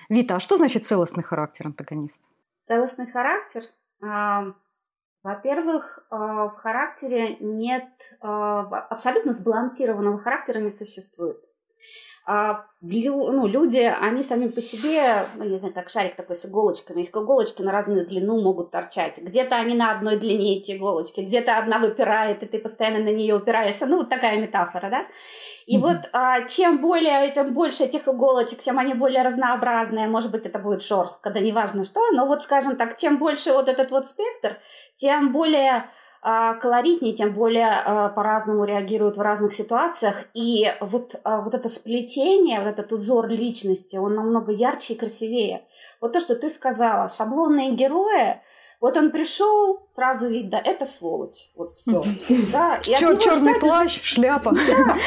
Вита, 0.08 0.36
а 0.36 0.40
что 0.40 0.56
значит 0.56 0.84
целостный 0.84 1.22
характер 1.22 1.66
антагониста? 1.66 2.24
Целостный 2.62 3.06
характер? 3.06 3.62
А, 4.02 4.52
во-первых, 5.22 6.04
а, 6.10 6.48
в 6.48 6.56
характере 6.56 7.36
нет 7.40 7.88
а, 8.20 8.60
абсолютно 8.90 9.32
сбалансированного 9.32 10.18
характера 10.18 10.60
не 10.60 10.70
существует. 10.70 11.38
А, 12.26 12.66
ну, 12.80 13.46
люди, 13.46 13.78
они 13.78 14.22
сами 14.22 14.48
по 14.48 14.60
себе, 14.60 15.26
ну, 15.36 15.44
не 15.44 15.58
знаю, 15.58 15.74
как 15.74 15.88
шарик 15.88 16.14
такой 16.16 16.36
с 16.36 16.46
иголочками, 16.46 17.02
их 17.02 17.10
иголочки 17.10 17.62
на 17.62 17.72
разную 17.72 18.06
длину 18.06 18.40
могут 18.40 18.70
торчать. 18.70 19.18
Где-то 19.18 19.56
они 19.56 19.74
на 19.74 19.90
одной 19.90 20.16
длине, 20.16 20.58
эти 20.58 20.76
иголочки, 20.76 21.22
где-то 21.22 21.56
одна 21.56 21.78
выпирает, 21.78 22.42
и 22.42 22.46
ты 22.46 22.58
постоянно 22.58 22.98
на 22.98 23.12
нее 23.12 23.34
упираешься. 23.34 23.86
Ну, 23.86 23.98
вот 23.98 24.10
такая 24.10 24.38
метафора, 24.38 24.90
да? 24.90 25.06
И 25.66 25.76
mm-hmm. 25.76 25.80
вот 25.80 25.96
а, 26.12 26.42
чем 26.42 26.80
более, 26.80 27.30
тем 27.32 27.52
больше 27.54 27.84
этих 27.84 28.06
иголочек, 28.06 28.60
тем 28.60 28.78
они 28.78 28.94
более 28.94 29.22
разнообразные. 29.22 30.06
Может 30.06 30.30
быть, 30.30 30.46
это 30.46 30.58
будет 30.58 30.82
шорстка, 30.82 31.30
да 31.30 31.40
неважно 31.40 31.84
что. 31.84 32.00
Но 32.12 32.26
вот, 32.26 32.42
скажем 32.42 32.76
так, 32.76 32.96
чем 32.96 33.18
больше 33.18 33.52
вот 33.52 33.68
этот 33.68 33.90
вот 33.90 34.06
спектр, 34.06 34.58
тем 34.94 35.32
более 35.32 35.86
колоритнее, 36.22 37.14
тем 37.14 37.32
более 37.32 37.70
а, 37.70 38.08
по-разному 38.10 38.64
реагируют 38.64 39.16
в 39.16 39.20
разных 39.20 39.54
ситуациях. 39.54 40.24
И 40.34 40.66
вот, 40.80 41.14
а, 41.24 41.40
вот 41.40 41.54
это 41.54 41.68
сплетение, 41.68 42.60
вот 42.60 42.68
этот 42.68 42.92
узор 42.92 43.28
личности, 43.28 43.96
он 43.96 44.14
намного 44.14 44.52
ярче 44.52 44.94
и 44.94 44.98
красивее. 44.98 45.66
Вот 46.00 46.12
то, 46.12 46.20
что 46.20 46.34
ты 46.34 46.50
сказала, 46.50 47.08
шаблонные 47.08 47.72
герои, 47.72 48.40
вот 48.80 48.96
он 48.96 49.10
пришел, 49.10 49.88
сразу 49.94 50.28
видно, 50.28 50.56
это 50.56 50.86
сволочь. 50.86 51.50
Вот 51.54 51.76
все. 51.76 52.02
Да, 52.52 52.78
черный 52.82 53.60
плащ, 53.60 54.02
шляпа. 54.02 54.52
Да, 54.52 54.98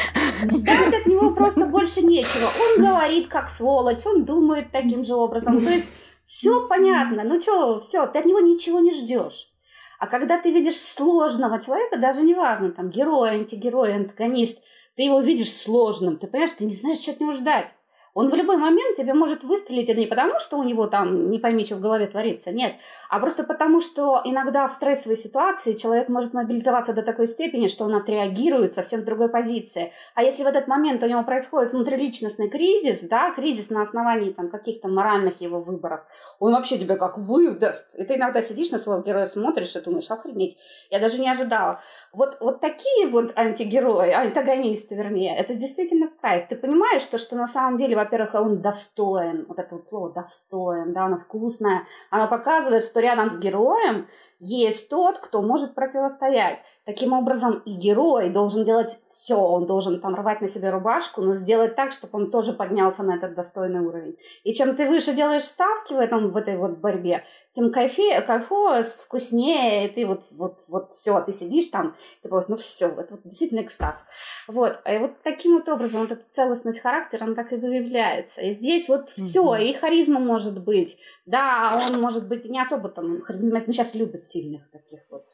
ждать 0.48 0.94
от 0.94 1.06
него 1.06 1.32
просто 1.32 1.66
больше 1.66 2.02
нечего. 2.02 2.48
Он 2.60 2.84
говорит 2.84 3.28
как 3.28 3.48
сволочь, 3.48 4.06
он 4.06 4.24
думает 4.24 4.70
таким 4.70 5.02
же 5.02 5.14
образом. 5.14 5.64
То 5.64 5.70
есть 5.70 5.86
все 6.26 6.68
понятно. 6.68 7.24
Ну 7.24 7.40
что, 7.40 7.80
все, 7.80 8.06
ты 8.06 8.20
от 8.20 8.24
него 8.24 8.40
ничего 8.40 8.78
не 8.78 8.92
ждешь. 8.92 9.53
А 9.98 10.06
когда 10.06 10.38
ты 10.40 10.50
видишь 10.50 10.76
сложного 10.76 11.60
человека, 11.60 11.98
даже 11.98 12.22
неважно, 12.22 12.72
там, 12.72 12.90
герой, 12.90 13.30
антигерой, 13.30 13.94
антагонист, 13.94 14.62
ты 14.96 15.02
его 15.02 15.20
видишь 15.20 15.52
сложным, 15.52 16.18
ты 16.18 16.26
понимаешь, 16.26 16.52
ты 16.52 16.64
не 16.64 16.74
знаешь, 16.74 16.98
что 16.98 17.12
от 17.12 17.20
него 17.20 17.32
ждать. 17.32 17.68
Он 18.14 18.30
в 18.30 18.34
любой 18.34 18.56
момент 18.56 18.96
тебе 18.96 19.12
может 19.12 19.42
выстрелить, 19.42 19.88
это 19.88 19.98
не 19.98 20.06
потому, 20.06 20.38
что 20.38 20.56
у 20.56 20.62
него 20.62 20.86
там 20.86 21.30
не 21.30 21.40
пойми, 21.40 21.66
что 21.66 21.74
в 21.76 21.80
голове 21.80 22.06
творится, 22.06 22.52
нет, 22.52 22.74
а 23.10 23.18
просто 23.18 23.42
потому, 23.42 23.80
что 23.80 24.20
иногда 24.24 24.68
в 24.68 24.72
стрессовой 24.72 25.16
ситуации 25.16 25.72
человек 25.72 26.08
может 26.08 26.32
мобилизоваться 26.32 26.92
до 26.92 27.02
такой 27.02 27.26
степени, 27.26 27.66
что 27.66 27.84
он 27.84 27.94
отреагирует 27.96 28.72
совсем 28.72 29.00
в 29.00 29.04
другой 29.04 29.28
позиции. 29.28 29.92
А 30.14 30.22
если 30.22 30.44
в 30.44 30.46
этот 30.46 30.68
момент 30.68 31.02
у 31.02 31.06
него 31.06 31.24
происходит 31.24 31.72
внутриличностный 31.72 32.48
кризис, 32.48 33.00
да, 33.08 33.32
кризис 33.32 33.70
на 33.70 33.82
основании 33.82 34.30
там 34.30 34.48
каких-то 34.48 34.86
моральных 34.86 35.40
его 35.40 35.60
выборов, 35.60 36.02
он 36.38 36.52
вообще 36.52 36.78
тебя 36.78 36.96
как 36.96 37.18
выдаст. 37.18 37.96
И 37.96 38.04
ты 38.04 38.14
иногда 38.14 38.40
сидишь 38.42 38.70
на 38.70 38.78
своего 38.78 39.02
героя, 39.02 39.26
смотришь 39.26 39.74
и 39.74 39.80
думаешь, 39.80 40.10
охренеть, 40.10 40.56
я 40.88 41.00
даже 41.00 41.20
не 41.20 41.28
ожидала. 41.28 41.80
Вот, 42.12 42.36
вот 42.38 42.60
такие 42.60 43.08
вот 43.08 43.36
антигерои, 43.36 44.12
антагонисты, 44.12 44.94
вернее, 44.94 45.36
это 45.36 45.54
действительно 45.54 46.08
в 46.08 46.20
кайф. 46.20 46.46
Ты 46.48 46.54
понимаешь, 46.54 47.02
что, 47.02 47.18
что 47.18 47.34
на 47.34 47.48
самом 47.48 47.76
деле 47.76 47.96
во-первых, 48.04 48.34
он 48.34 48.60
достоин, 48.60 49.46
вот 49.48 49.58
это 49.58 49.74
вот 49.74 49.86
слово 49.86 50.12
достоин, 50.12 50.92
да, 50.92 51.04
оно 51.04 51.18
вкусное, 51.18 51.86
оно 52.10 52.28
показывает, 52.28 52.84
что 52.84 53.00
рядом 53.00 53.30
с 53.30 53.38
героем 53.38 54.06
есть 54.44 54.90
тот, 54.90 55.18
кто 55.18 55.40
может 55.40 55.74
противостоять. 55.74 56.60
Таким 56.84 57.14
образом, 57.14 57.62
и 57.64 57.72
герой 57.72 58.28
должен 58.28 58.62
делать 58.62 58.98
все. 59.08 59.38
Он 59.38 59.64
должен 59.64 60.00
там 60.00 60.14
рвать 60.14 60.42
на 60.42 60.48
себе 60.48 60.68
рубашку, 60.68 61.22
но 61.22 61.32
сделать 61.34 61.76
так, 61.76 61.92
чтобы 61.92 62.18
он 62.18 62.30
тоже 62.30 62.52
поднялся 62.52 63.02
на 63.02 63.16
этот 63.16 63.34
достойный 63.34 63.80
уровень. 63.80 64.18
И 64.42 64.52
чем 64.52 64.76
ты 64.76 64.86
выше 64.86 65.14
делаешь 65.14 65.44
ставки 65.44 65.94
в, 65.94 65.98
этом, 65.98 66.30
в 66.30 66.36
этой 66.36 66.58
вот 66.58 66.76
борьбе, 66.76 67.24
тем 67.54 67.72
кайфе, 67.72 68.20
кайфово, 68.20 68.82
вкуснее, 68.82 69.88
ты 69.88 70.04
вот, 70.06 70.24
вот, 70.32 70.58
вот 70.68 70.90
все, 70.90 71.20
ты 71.20 71.32
сидишь 71.32 71.68
там, 71.68 71.96
ты 72.22 72.28
просто, 72.28 72.50
ну 72.50 72.58
все, 72.58 72.88
это 72.88 73.14
вот 73.14 73.20
действительно 73.24 73.60
экстаз. 73.60 74.06
Вот, 74.48 74.78
и 74.86 74.98
вот 74.98 75.22
таким 75.22 75.54
вот 75.54 75.68
образом 75.68 76.02
вот 76.02 76.10
эта 76.10 76.28
целостность 76.28 76.80
характера, 76.80 77.24
она 77.24 77.34
так 77.34 77.52
и 77.52 77.56
выявляется. 77.56 78.42
И 78.42 78.50
здесь 78.50 78.88
вот 78.88 79.08
все, 79.10 79.54
и 79.54 79.72
харизма 79.72 80.20
может 80.20 80.62
быть, 80.62 80.98
да, 81.26 81.80
он 81.88 82.00
может 82.00 82.28
быть 82.28 82.44
не 82.44 82.60
особо 82.60 82.88
там, 82.88 83.22
ну 83.28 83.60
сейчас 83.72 83.94
любят 83.94 84.22
сильных 84.34 84.70
таких 84.70 85.00
вот 85.10 85.24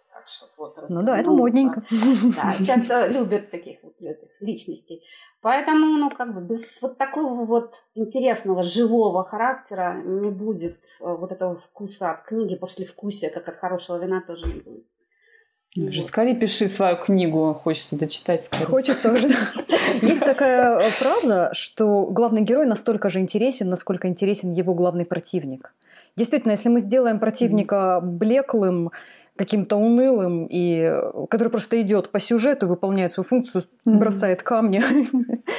вот 0.56 0.76
Ну 0.88 1.02
да, 1.02 1.18
это 1.18 1.30
модненько. 1.30 1.82
Да, 1.90 2.52
сейчас 2.58 2.90
э, 2.90 3.08
любят 3.08 3.50
таких 3.50 3.78
вот 3.82 3.94
личностей. 4.40 5.02
Поэтому, 5.40 5.86
ну, 5.96 6.10
как 6.10 6.34
бы 6.34 6.40
без 6.40 6.82
вот 6.82 6.98
такого 6.98 7.44
вот 7.44 7.82
интересного, 7.94 8.62
живого 8.62 9.24
характера 9.24 10.02
не 10.04 10.30
будет 10.30 10.78
э, 11.00 11.04
вот 11.04 11.32
этого 11.32 11.56
вкуса 11.56 12.10
от 12.10 12.22
книги, 12.22 12.56
после 12.56 12.84
вкусия, 12.84 13.30
как 13.30 13.48
от 13.48 13.56
хорошего 13.56 13.96
вина 13.96 14.22
тоже 14.26 14.46
не 14.46 14.60
будет. 14.60 14.86
Уже 15.76 16.02
скорее 16.02 16.34
пиши 16.34 16.66
свою 16.66 16.96
книгу, 16.96 17.54
хочется 17.54 17.96
дочитать 17.96 18.44
скорее. 18.44 18.66
Хочется 18.66 19.12
уже. 19.12 19.28
Есть 20.02 20.20
такая 20.20 20.80
э, 20.80 20.90
фраза, 20.90 21.50
что 21.52 22.06
главный 22.06 22.42
герой 22.42 22.66
настолько 22.66 23.08
же 23.08 23.20
интересен, 23.20 23.68
насколько 23.68 24.08
интересен 24.08 24.52
его 24.52 24.74
главный 24.74 25.04
противник. 25.04 25.72
Действительно, 26.20 26.52
если 26.52 26.68
мы 26.68 26.80
сделаем 26.80 27.18
противника 27.18 27.98
блеклым, 28.02 28.90
каким-то 29.36 29.76
унылым, 29.76 30.46
и 30.50 30.92
который 31.30 31.48
просто 31.48 31.80
идет 31.80 32.10
по 32.10 32.20
сюжету, 32.20 32.68
выполняет 32.68 33.12
свою 33.12 33.26
функцию, 33.26 33.64
бросает 33.86 34.42
камни. 34.42 34.82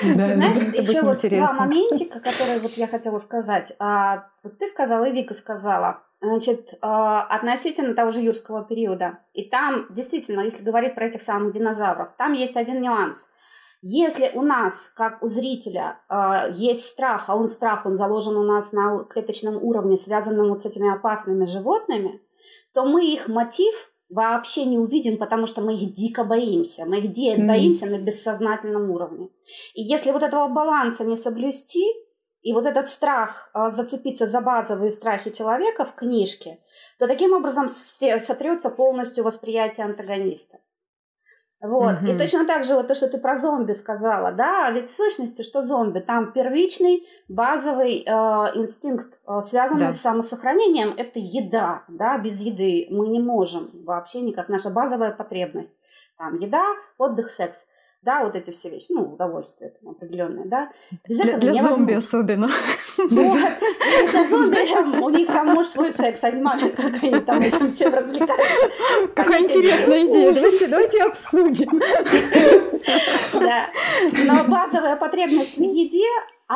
Знаешь, 0.03 0.57
еще 0.77 1.01
вот 1.01 1.19
два 1.21 1.53
моментика, 1.53 2.19
которые 2.19 2.59
вот 2.59 2.73
я 2.73 2.85
хотела 2.85 3.17
сказать. 3.17 3.73
А, 3.79 4.27
вот 4.43 4.59
ты 4.59 4.67
сказала, 4.67 5.05
и 5.05 5.11
Вика 5.11 5.33
сказала, 5.33 6.03
значит, 6.21 6.75
а, 6.83 7.23
относительно 7.23 7.95
того 7.95 8.11
же 8.11 8.19
юрского 8.21 8.63
периода. 8.63 9.17
И 9.33 9.49
там, 9.49 9.87
действительно, 9.89 10.41
если 10.41 10.63
говорить 10.63 10.93
про 10.93 11.07
этих 11.07 11.23
самых 11.23 11.53
динозавров, 11.53 12.09
там 12.19 12.33
есть 12.33 12.55
один 12.55 12.81
нюанс. 12.81 13.25
Если 13.81 14.31
у 14.35 14.43
нас, 14.43 14.89
как 14.89 15.23
у 15.23 15.27
зрителя, 15.27 15.99
э, 16.07 16.51
есть 16.53 16.85
страх, 16.85 17.29
а 17.29 17.35
он 17.35 17.47
страх, 17.47 17.85
он 17.85 17.97
заложен 17.97 18.37
у 18.37 18.43
нас 18.43 18.73
на 18.73 19.03
клеточном 19.05 19.57
уровне, 19.61 19.97
связанном 19.97 20.49
вот 20.49 20.61
с 20.61 20.65
этими 20.65 20.93
опасными 20.93 21.45
животными, 21.45 22.21
то 22.73 22.85
мы 22.85 23.05
их 23.05 23.27
мотив 23.27 23.91
вообще 24.09 24.65
не 24.65 24.77
увидим, 24.77 25.17
потому 25.17 25.47
что 25.47 25.61
мы 25.61 25.73
их 25.73 25.93
дико 25.93 26.23
боимся. 26.23 26.85
Мы 26.85 26.99
их 26.99 27.11
дико 27.11 27.41
mm. 27.41 27.47
боимся 27.47 27.85
на 27.87 27.97
бессознательном 27.97 28.91
уровне. 28.91 29.29
И 29.73 29.81
если 29.81 30.11
вот 30.11 30.21
этого 30.21 30.47
баланса 30.47 31.03
не 31.03 31.17
соблюсти, 31.17 31.85
и 32.41 32.53
вот 32.53 32.65
этот 32.65 32.87
страх 32.87 33.49
а, 33.53 33.69
зацепиться 33.69 34.25
за 34.25 34.41
базовые 34.41 34.91
страхи 34.91 35.29
человека 35.29 35.85
в 35.85 35.93
книжке, 35.93 36.59
то 36.97 37.07
таким 37.07 37.33
образом 37.33 37.69
сотрется 37.69 38.69
полностью 38.69 39.23
восприятие 39.23 39.85
антагониста. 39.85 40.57
Вот. 41.61 42.01
Угу. 42.01 42.07
И 42.07 42.17
точно 42.17 42.47
так 42.47 42.63
же 42.63 42.73
вот 42.73 42.87
то, 42.87 42.95
что 42.95 43.07
ты 43.07 43.19
про 43.19 43.35
зомби 43.35 43.73
сказала, 43.73 44.31
да, 44.31 44.71
ведь 44.71 44.87
в 44.87 44.95
сущности, 44.95 45.43
что 45.43 45.61
зомби? 45.61 45.99
Там 45.99 46.31
первичный 46.31 47.07
базовый 47.29 47.99
э, 47.99 48.09
инстинкт, 48.55 49.19
э, 49.27 49.41
связанный 49.41 49.85
да. 49.85 49.91
с 49.91 50.01
самосохранением, 50.01 50.95
это 50.97 51.19
еда, 51.19 51.83
да, 51.87 52.17
без 52.17 52.41
еды 52.41 52.87
мы 52.89 53.07
не 53.09 53.19
можем 53.19 53.69
вообще 53.85 54.21
никак, 54.21 54.49
наша 54.49 54.71
базовая 54.71 55.11
потребность. 55.11 55.79
Там 56.17 56.39
еда, 56.39 56.65
отдых, 56.97 57.29
секс 57.31 57.67
да, 58.01 58.23
вот 58.23 58.35
эти 58.35 58.49
все 58.49 58.69
вещи, 58.69 58.87
ну, 58.89 59.13
удовольствие 59.13 59.71
там 59.79 59.91
определенное, 59.91 60.45
да. 60.45 60.71
Без 61.07 61.19
для, 61.19 61.33
этого 61.33 61.51
для 61.53 61.63
зомби 61.63 61.93
особенно. 61.93 62.49
Для 63.09 64.25
зомби 64.25 64.99
у 65.01 65.09
них 65.09 65.27
там 65.27 65.47
может 65.47 65.71
свой 65.71 65.91
секс, 65.91 66.23
они 66.23 66.41
мало 66.41 66.59
как 66.69 67.03
они 67.03 67.19
там 67.21 67.39
этим 67.39 67.69
всем 67.69 67.93
развлекаются. 67.93 68.69
Какая 69.15 69.41
интересная 69.41 70.07
идея, 70.07 70.67
давайте 70.69 71.03
обсудим. 71.03 71.81
Да, 73.33 73.69
но 74.25 74.43
базовая 74.45 74.95
потребность 74.95 75.57
в 75.57 75.61
еде, 75.61 76.07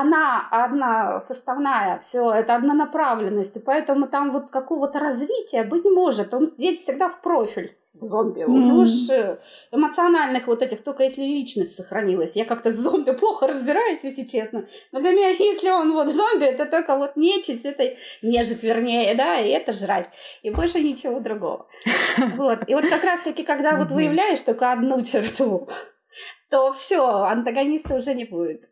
она 0.01 0.47
одна 0.51 1.21
составная, 1.21 1.99
все, 1.99 2.31
это 2.31 2.55
однонаправленность, 2.55 3.55
и 3.57 3.59
поэтому 3.59 4.07
там 4.07 4.31
вот 4.31 4.49
какого-то 4.49 4.99
развития 4.99 5.63
быть 5.63 5.85
не 5.85 5.91
может, 5.91 6.33
он 6.33 6.53
весь 6.57 6.79
всегда 6.79 7.09
в 7.09 7.21
профиль 7.21 7.77
зомби. 8.01 8.41
Mm-hmm. 8.41 8.53
У 8.53 8.57
него 8.57 8.83
же 8.83 9.39
эмоциональных 9.71 10.47
вот 10.47 10.61
этих, 10.61 10.83
только 10.83 11.03
если 11.03 11.21
личность 11.23 11.75
сохранилась. 11.75 12.35
Я 12.35 12.43
как-то 12.43 12.71
с 12.71 12.75
зомби 12.75 13.11
плохо 13.11 13.47
разбираюсь, 13.47 14.03
если 14.03 14.25
честно. 14.25 14.67
Но 14.91 14.99
для 14.99 15.11
меня, 15.11 15.29
если 15.39 15.69
он 15.69 15.93
вот 15.93 16.09
зомби, 16.09 16.45
это 16.45 16.65
только 16.65 16.97
вот 16.97 17.15
нечисть, 17.15 17.63
это 17.63 17.95
нежить, 18.21 18.63
вернее, 18.63 19.15
да, 19.15 19.39
и 19.39 19.49
это 19.49 19.71
жрать. 19.71 20.09
И 20.43 20.49
больше 20.49 20.81
ничего 20.81 21.19
другого. 21.19 21.67
Вот. 22.35 22.67
И 22.67 22.75
вот 22.75 22.87
как 22.87 23.03
раз-таки, 23.03 23.43
когда 23.43 23.77
вот 23.77 23.91
выявляешь 23.91 24.41
только 24.41 24.71
одну 24.71 25.01
черту, 25.03 25.69
то 26.49 26.73
все, 26.73 27.23
антагониста 27.23 27.95
уже 27.95 28.13
не 28.13 28.25
будет. 28.25 28.69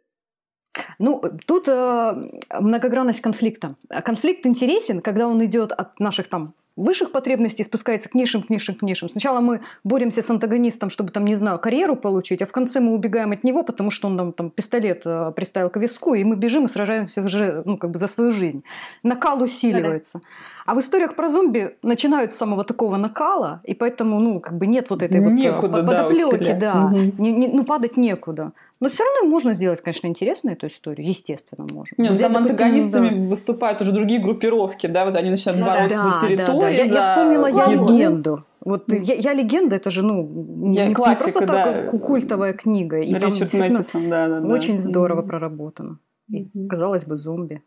Ну, 1.00 1.22
тут 1.46 1.68
э, 1.68 2.30
многогранность 2.60 3.22
конфликта. 3.22 3.76
Конфликт 4.04 4.46
интересен, 4.46 5.02
когда 5.02 5.28
он 5.28 5.44
идет 5.46 5.72
от 5.72 6.00
наших 6.00 6.28
там 6.28 6.54
высших 6.76 7.12
потребностей 7.12 7.64
спускается 7.64 8.10
к 8.10 8.16
низшим, 8.16 8.42
к 8.42 8.50
низшим, 8.50 8.76
к 8.76 8.82
низшим. 8.82 9.10
Сначала 9.10 9.42
мы 9.42 9.62
боремся 9.84 10.22
с 10.22 10.30
антагонистом, 10.30 10.90
чтобы 10.90 11.12
там, 11.12 11.26
не 11.26 11.36
знаю, 11.36 11.60
карьеру 11.60 11.96
получить, 11.96 12.42
а 12.42 12.46
в 12.46 12.52
конце 12.52 12.80
мы 12.80 12.94
убегаем 12.94 13.32
от 13.32 13.44
него, 13.44 13.64
потому 13.64 13.92
что 13.92 14.08
он 14.08 14.16
нам 14.16 14.34
там 14.34 14.50
пистолет 14.50 15.04
э, 15.06 15.32
приставил 15.36 15.70
к 15.70 15.78
виску, 15.78 16.16
и 16.16 16.24
мы 16.24 16.36
бежим 16.36 16.66
и 16.66 16.70
сражаемся 16.70 17.22
уже, 17.22 17.62
ну, 17.66 17.78
как 17.78 17.92
бы 17.92 18.00
за 18.00 18.08
свою 18.08 18.32
жизнь. 18.32 18.64
Накал 19.04 19.42
усиливается. 19.42 20.20
Да-да. 20.20 20.30
А 20.66 20.76
в 20.76 20.80
историях 20.80 21.16
про 21.16 21.30
зомби 21.30 21.76
начинают 21.84 22.32
с 22.32 22.38
самого 22.38 22.64
такого 22.64 22.98
накала, 22.98 23.62
и 23.66 23.74
поэтому, 23.74 24.20
ну, 24.20 24.40
как 24.40 24.58
бы 24.58 24.66
нет 24.66 24.90
вот 24.90 25.04
этой 25.04 25.20
некуда, 25.20 25.82
вот 25.82 25.88
подоплеки, 25.88 26.54
да, 26.54 26.74
да. 26.74 26.86
Угу. 26.86 26.98
Не, 27.18 27.32
не, 27.34 27.48
ну, 27.50 27.66
падать 27.66 27.98
некуда. 27.98 28.54
Но 28.84 28.90
все 28.90 29.02
равно 29.06 29.30
можно 29.30 29.54
сделать, 29.54 29.80
конечно, 29.80 30.08
интересно 30.08 30.50
эту 30.50 30.68
историю. 30.68 31.08
Естественно, 31.08 31.66
можно. 31.72 31.96
Нет, 31.98 32.12
ну, 32.12 32.18
там 32.18 32.34
допустим, 32.34 32.52
антагонистами 32.52 33.10
да. 33.12 33.30
выступают 33.30 33.80
уже 33.80 33.94
другие 33.94 34.20
группировки, 34.20 34.88
да, 34.88 35.06
вот 35.06 35.16
они 35.16 35.30
начинают 35.30 35.62
ну, 35.62 35.68
бороться 35.68 36.04
да, 36.04 36.18
за 36.18 36.28
территорию. 36.28 36.60
Да, 36.60 36.68
да. 36.68 36.70
Я, 36.70 36.88
за... 36.90 36.94
я 36.96 37.02
вспомнила 37.02 37.46
я 37.48 37.68
легенду. 37.68 38.44
Вот 38.60 38.90
mm. 38.90 39.04
я, 39.04 39.14
я 39.14 39.34
легенда, 39.34 39.78
это 39.78 39.90
же, 39.90 40.02
ну, 40.02 40.74
я 40.74 40.88
не, 40.88 40.94
классика, 40.94 41.28
не 41.28 41.32
просто 41.32 41.46
да. 41.46 41.64
так 41.64 42.02
культовая 42.02 42.52
книга. 42.52 43.00
И 43.00 43.14
Ричард 43.14 43.52
там, 43.52 43.62
Мэттисон, 43.62 44.10
да, 44.10 44.28
да, 44.28 44.42
да. 44.42 44.54
Очень 44.54 44.78
здорово 44.78 45.22
mm. 45.22 45.28
проработано. 45.28 46.00
И, 46.28 46.50
казалось 46.68 47.06
бы, 47.06 47.16
зомби. 47.16 47.64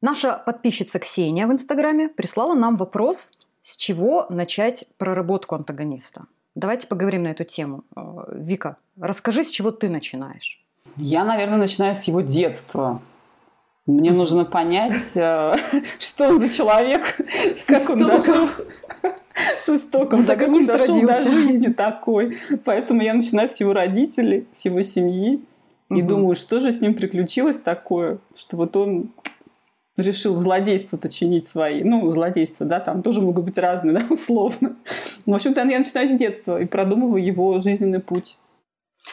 Наша 0.00 0.42
подписчица 0.44 0.98
Ксения 0.98 1.46
в 1.46 1.52
Инстаграме 1.52 2.08
прислала 2.08 2.54
нам 2.54 2.74
вопрос, 2.74 3.34
с 3.62 3.76
чего 3.76 4.26
начать 4.28 4.86
проработку 4.96 5.54
антагониста. 5.54 6.24
Давайте 6.58 6.88
поговорим 6.88 7.22
на 7.22 7.28
эту 7.28 7.44
тему. 7.44 7.84
Э, 7.94 8.32
Вика, 8.32 8.78
расскажи, 8.98 9.44
с 9.44 9.50
чего 9.50 9.70
ты 9.70 9.88
начинаешь? 9.88 10.60
Я, 10.96 11.24
наверное, 11.24 11.58
начинаю 11.58 11.94
с 11.94 12.02
его 12.02 12.20
детства. 12.20 13.00
Мне 13.86 14.10
нужно 14.10 14.44
понять, 14.44 15.12
э, 15.14 15.54
что 16.00 16.30
он 16.30 16.40
за 16.40 16.52
человек, 16.52 17.16
как 17.68 17.88
он 17.90 18.00
дошел 18.00 18.48
с 19.64 19.68
истоком, 19.68 20.24
да, 20.24 20.34
как 20.34 20.48
он 20.48 20.66
дошел 20.66 21.00
до 21.00 21.22
жизни 21.22 21.68
такой. 21.68 22.38
Поэтому 22.64 23.02
я 23.02 23.14
начинаю 23.14 23.48
с 23.48 23.60
его 23.60 23.72
родителей, 23.72 24.48
с 24.50 24.64
его 24.64 24.82
семьи. 24.82 25.40
И 25.90 26.02
думаю, 26.02 26.34
что 26.34 26.58
же 26.58 26.72
с 26.72 26.80
ним 26.80 26.94
приключилось 26.94 27.60
такое, 27.60 28.18
что 28.34 28.56
вот 28.56 28.74
он 28.74 29.10
решил 29.98 30.36
злодейство-то 30.36 31.08
чинить 31.08 31.48
свои. 31.48 31.82
Ну, 31.82 32.10
злодейство, 32.10 32.66
да, 32.66 32.80
там 32.80 33.02
тоже 33.02 33.20
могут 33.20 33.44
быть 33.44 33.58
разные, 33.58 33.94
да, 33.98 34.04
условно. 34.10 34.76
Но, 35.26 35.32
в 35.32 35.36
общем-то, 35.36 35.60
я 35.66 35.78
начинаю 35.78 36.08
с 36.08 36.12
детства 36.12 36.60
и 36.60 36.64
продумываю 36.64 37.24
его 37.24 37.60
жизненный 37.60 38.00
путь. 38.00 38.36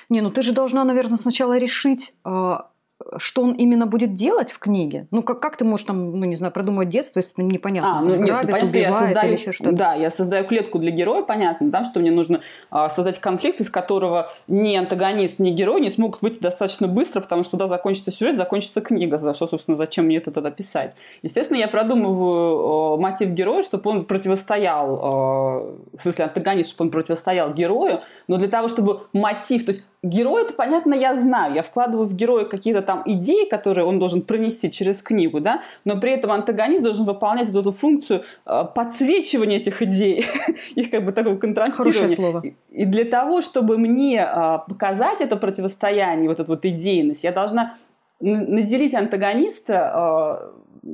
Не, 0.09 0.21
ну 0.21 0.29
ты 0.29 0.41
же 0.41 0.51
должна, 0.51 0.83
наверное, 0.83 1.17
сначала 1.17 1.57
решить, 1.57 2.13
а, 2.23 2.69
что 3.17 3.41
он 3.41 3.53
именно 3.53 3.87
будет 3.87 4.15
делать 4.15 4.51
в 4.51 4.59
книге? 4.59 5.07
Ну, 5.11 5.21
как, 5.21 5.41
как 5.41 5.57
ты 5.57 5.65
можешь 5.65 5.85
там, 5.85 6.17
ну, 6.17 6.25
не 6.25 6.35
знаю, 6.35 6.53
продумать 6.53 6.89
детство, 6.89 7.19
если 7.19 7.41
непонятно? 7.41 7.99
А, 7.99 8.01
ну, 8.01 8.15
нет, 8.15 8.25
грабит, 8.25 8.51
понятно, 8.51 8.69
убивает 8.69 8.93
я 8.93 8.93
создаю, 8.93 9.27
или 9.27 9.39
еще 9.39 9.51
что-то? 9.51 9.71
Да, 9.73 9.93
я 9.95 10.09
создаю 10.09 10.45
клетку 10.45 10.79
для 10.79 10.91
героя, 10.91 11.23
понятно, 11.23 11.69
да, 11.69 11.83
что 11.83 11.99
мне 11.99 12.11
нужно 12.11 12.41
а, 12.71 12.89
создать 12.89 13.19
конфликт, 13.19 13.59
из 13.59 13.69
которого 13.69 14.31
ни 14.47 14.75
антагонист, 14.75 15.39
ни 15.39 15.51
герой 15.51 15.81
не 15.81 15.89
смогут 15.89 16.21
выйти 16.21 16.39
достаточно 16.39 16.87
быстро, 16.87 17.19
потому 17.19 17.43
что, 17.43 17.57
да, 17.57 17.67
закончится 17.67 18.11
сюжет, 18.11 18.37
закончится 18.37 18.79
книга, 18.79 19.17
за 19.17 19.33
что, 19.33 19.47
собственно, 19.47 19.75
зачем 19.75 20.05
мне 20.05 20.17
это 20.17 20.31
тогда 20.31 20.49
писать? 20.49 20.95
Естественно, 21.21 21.57
я 21.57 21.67
продумываю 21.67 22.95
э, 22.95 23.01
мотив 23.01 23.29
героя, 23.29 23.61
чтобы 23.61 23.89
он 23.89 24.05
противостоял, 24.05 24.95
э, 24.95 25.97
в 25.97 26.01
смысле, 26.01 26.25
антагонист, 26.25 26.71
чтобы 26.71 26.87
он 26.87 26.91
противостоял 26.91 27.53
герою, 27.53 28.01
но 28.29 28.37
для 28.37 28.47
того, 28.47 28.69
чтобы 28.69 29.01
мотив, 29.11 29.65
то 29.65 29.73
есть 29.73 29.83
герой, 30.05 30.43
это 30.43 30.53
понятно, 30.53 30.93
я 30.93 31.15
знаю. 31.15 31.55
Я 31.55 31.63
вкладываю 31.63 32.07
в 32.07 32.13
героя 32.13 32.45
какие-то 32.45 32.81
там 32.81 33.03
идеи, 33.05 33.47
которые 33.49 33.85
он 33.85 33.99
должен 33.99 34.21
пронести 34.21 34.71
через 34.71 35.01
книгу, 35.01 35.39
да, 35.39 35.61
но 35.83 35.99
при 35.99 36.11
этом 36.11 36.31
антагонист 36.31 36.83
должен 36.83 37.05
выполнять 37.05 37.49
вот 37.49 37.61
эту 37.61 37.71
функцию 37.71 38.23
э, 38.45 38.63
подсвечивания 38.75 39.57
этих 39.57 39.81
идей, 39.81 40.25
их 40.75 40.91
как 40.91 41.05
бы 41.05 41.11
такого 41.11 41.37
контрастирования. 41.37 41.93
Хорошее 41.93 42.09
слово. 42.09 42.43
И 42.71 42.85
для 42.85 43.05
того, 43.05 43.41
чтобы 43.41 43.77
мне 43.77 44.19
э, 44.19 44.59
показать 44.67 45.21
это 45.21 45.35
противостояние, 45.37 46.29
вот 46.29 46.39
эту 46.39 46.51
вот 46.51 46.65
идейность, 46.65 47.23
я 47.23 47.31
должна 47.31 47.75
наделить 48.19 48.93
антагониста 48.93 50.51
э, 50.83 50.89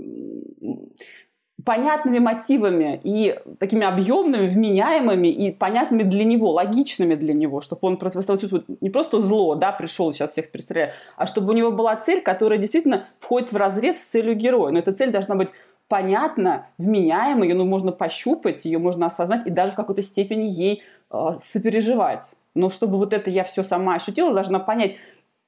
понятными 1.66 2.20
мотивами 2.20 3.00
и 3.04 3.40
такими 3.60 3.86
объемными, 3.86 4.48
вменяемыми 4.48 5.28
и 5.28 5.52
понятными 5.52 6.04
для 6.04 6.24
него, 6.24 6.52
логичными 6.52 7.16
для 7.16 7.34
него, 7.34 7.62
чтобы 7.62 7.88
он 7.88 7.98
просто 7.98 8.22
стал 8.22 8.38
чувствовать 8.38 8.66
не 8.82 8.90
просто 8.90 9.22
зло, 9.22 9.56
да, 9.56 9.72
пришел 9.72 10.12
сейчас 10.14 10.32
всех 10.32 10.52
перестреляю, 10.52 10.92
а 11.18 11.28
чтобы 11.28 11.54
у 11.54 11.56
него 11.56 11.72
была 11.72 11.96
цель, 11.96 12.22
которая 12.22 12.60
действительно 12.60 13.06
входит 13.20 13.52
в 13.52 13.56
разрез 13.56 13.98
с 13.98 14.06
целью 14.06 14.36
героя. 14.36 14.72
Но 14.72 14.80
эта 14.80 14.94
цель 14.94 15.12
должна 15.12 15.36
быть 15.36 15.50
понятна, 15.88 16.68
вменяемой, 16.78 17.50
ее 17.50 17.56
ну, 17.56 17.66
можно 17.66 17.92
пощупать, 17.92 18.64
ее 18.66 18.80
можно 18.80 19.08
осознать 19.08 19.46
и 19.46 19.50
даже 19.50 19.74
в 19.74 19.76
какой-то 19.76 20.02
степени 20.02 20.46
ей 20.46 20.84
э, 21.12 21.18
сопереживать. 21.44 22.30
Но 22.56 22.70
чтобы 22.70 22.98
вот 22.98 23.14
это 23.14 23.30
я 23.30 23.44
все 23.44 23.64
сама 23.64 23.96
ощутила, 23.96 24.34
должна 24.34 24.60
понять, 24.60 24.96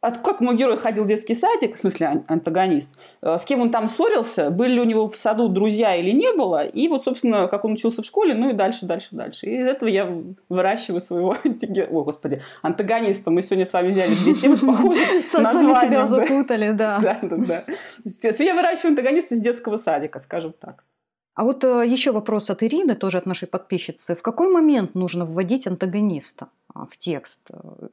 от, 0.03 0.17
как 0.17 0.41
мой 0.41 0.57
герой 0.57 0.77
ходил 0.77 1.05
в 1.05 1.07
детский 1.07 1.33
садик, 1.33 1.77
в 1.77 1.79
смысле 1.79 2.25
антагонист, 2.27 2.93
э, 3.21 3.37
с 3.37 3.45
кем 3.45 3.61
он 3.61 3.71
там 3.71 3.87
ссорился, 3.87 4.49
были 4.49 4.73
ли 4.73 4.81
у 4.81 4.83
него 4.83 5.09
в 5.09 5.15
саду 5.15 5.47
друзья 5.47 5.95
или 5.95 6.11
не 6.11 6.33
было, 6.33 6.65
и 6.65 6.89
вот, 6.89 7.05
собственно, 7.05 7.47
как 7.47 7.63
он 7.63 7.73
учился 7.73 8.01
в 8.01 8.05
школе, 8.05 8.35
ну 8.35 8.49
и 8.49 8.53
дальше, 8.53 8.85
дальше, 8.85 9.09
дальше. 9.11 9.45
И 9.45 9.59
из 9.59 9.65
этого 9.65 9.87
я 9.87 10.13
выращиваю 10.49 10.99
своего 10.99 11.37
антигероя. 11.45 11.89
О, 11.89 12.03
господи, 12.03 12.41
антагониста. 12.61 13.31
Мы 13.31 13.41
сегодня 13.41 13.65
с 13.65 13.71
вами 13.71 13.91
взяли 13.91 14.13
две 14.13 14.35
темы 14.35 14.55
с 14.57 14.59
похожим 14.59 15.05
Сами 15.25 15.85
себя 15.85 16.07
запутали, 16.07 16.71
да. 16.73 16.99
Да, 16.99 17.19
да, 17.21 17.37
да. 17.37 17.63
Я 18.43 18.55
выращиваю 18.55 18.89
антагониста 18.89 19.35
из 19.35 19.41
детского 19.41 19.77
садика, 19.77 20.19
скажем 20.19 20.53
так. 20.59 20.83
А 21.35 21.45
вот 21.45 21.63
э, 21.63 21.87
еще 21.87 22.11
вопрос 22.11 22.49
от 22.49 22.61
Ирины, 22.61 22.95
тоже 22.95 23.19
от 23.19 23.25
нашей 23.25 23.47
подписчицы. 23.47 24.15
В 24.15 24.21
какой 24.21 24.49
момент 24.49 24.95
нужно 24.95 25.25
вводить 25.25 25.65
антагониста 25.65 26.49
а, 26.73 26.85
в 26.85 26.97
текст? 26.97 27.49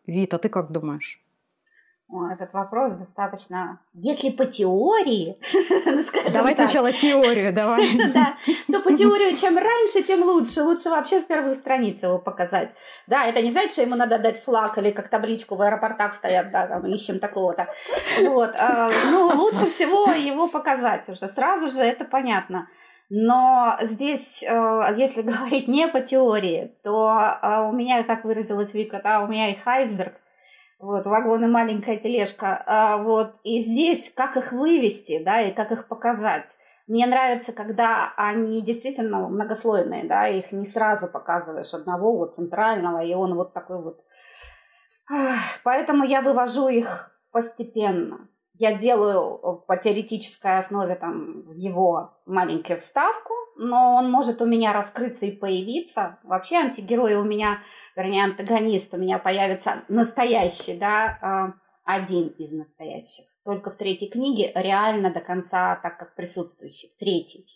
Вита, 0.07 0.39
ты 0.39 0.49
как 0.49 0.73
думаешь? 0.73 1.23
Этот 2.33 2.53
вопрос 2.53 2.93
достаточно... 2.95 3.79
Если 3.95 4.31
по 4.31 4.45
теории, 4.45 5.39
ну, 5.87 6.03
Давай 6.33 6.55
так, 6.55 6.69
сначала 6.69 6.91
теорию, 6.91 7.53
давай. 7.55 7.97
да, 8.13 8.37
то 8.71 8.81
по 8.81 8.93
теории 8.97 9.37
чем 9.37 9.57
раньше, 9.57 10.03
тем 10.03 10.23
лучше. 10.23 10.63
Лучше 10.63 10.91
вообще 10.91 11.21
с 11.21 11.25
первых 11.25 11.55
страниц 11.55 12.03
его 12.03 12.19
показать. 12.19 12.71
Да, 13.07 13.25
это 13.27 13.41
не 13.43 13.51
значит, 13.51 13.73
что 13.73 13.83
ему 13.83 13.95
надо 13.95 14.19
дать 14.19 14.43
флаг 14.43 14.77
или 14.79 14.91
как 14.91 15.09
табличку 15.09 15.55
в 15.55 15.63
аэропортах 15.63 16.15
стоят, 16.15 16.51
да, 16.51 16.67
там, 16.67 16.85
ищем 16.87 17.21
такого-то. 17.21 17.69
Вот. 18.23 18.55
А, 18.57 18.91
ну, 19.11 19.27
лучше 19.27 19.67
всего 19.67 20.11
его 20.13 20.49
показать 20.49 21.09
уже. 21.09 21.29
Сразу 21.29 21.69
же 21.69 21.83
это 21.83 22.05
понятно. 22.05 22.69
Но 23.09 23.77
здесь, 23.83 24.43
э, 24.43 24.95
если 24.97 25.23
говорить 25.31 25.69
не 25.69 25.87
по 25.89 26.01
теории, 26.01 26.75
то 26.83 27.39
э, 27.43 27.61
у 27.69 27.73
меня, 27.73 28.03
как 28.05 28.25
выразилась 28.25 28.75
Вика, 28.75 29.01
да, 29.03 29.23
у 29.23 29.29
меня 29.29 29.51
их 29.51 29.67
айсберг– 29.67 30.15
вот, 30.81 31.05
вагон 31.05 31.51
маленькая 31.51 31.99
тележка. 31.99 32.63
А, 32.67 32.97
вот, 32.97 33.35
и 33.45 33.61
здесь 33.61 34.13
как 34.15 34.37
их 34.37 34.53
вывести, 34.53 35.23
да, 35.23 35.41
и 35.41 35.53
как 35.53 35.73
их 35.73 35.87
показать. 35.89 36.57
Мне 36.87 37.07
нравится, 37.07 37.53
когда 37.53 38.13
они 38.17 38.63
действительно 38.63 39.29
многослойные, 39.29 40.09
да, 40.09 40.27
их 40.27 40.53
не 40.53 40.67
сразу 40.67 41.07
показываешь 41.07 41.75
одного 41.75 42.17
вот 42.17 42.35
центрального, 42.35 43.05
и 43.05 43.15
он 43.15 43.35
вот 43.35 43.53
такой 43.53 43.81
вот. 43.81 44.01
Поэтому 45.63 46.03
я 46.05 46.23
вывожу 46.23 46.69
их 46.69 47.17
постепенно. 47.31 48.29
Я 48.61 48.75
делаю 48.75 49.65
по 49.67 49.79
теоретической 49.79 50.59
основе 50.59 50.95
там 50.95 51.51
его 51.53 52.13
маленькую 52.27 52.79
вставку, 52.79 53.33
но 53.57 53.95
он 53.95 54.11
может 54.11 54.43
у 54.43 54.47
меня 54.47 54.75
раскрыться 54.75 55.25
и 55.25 55.31
появиться. 55.31 56.19
Вообще 56.25 56.57
антигерой 56.57 57.15
у 57.15 57.25
меня, 57.25 57.61
вернее, 57.97 58.25
антагонист 58.25 58.93
у 58.93 58.99
меня 58.99 59.19
появится 59.19 59.85
настоящий, 59.89 60.75
да, 60.75 61.19
а, 61.23 61.55
один 61.87 62.29
из 62.37 62.53
настоящих. 62.53 63.25
Только 63.47 63.71
в 63.71 63.77
третьей 63.77 64.11
книге 64.11 64.53
реально 64.55 65.11
до 65.11 65.21
конца, 65.21 65.81
так 65.83 65.99
как 65.99 66.15
присутствующий, 66.15 66.91
в 66.91 66.99
третьей. 66.99 67.47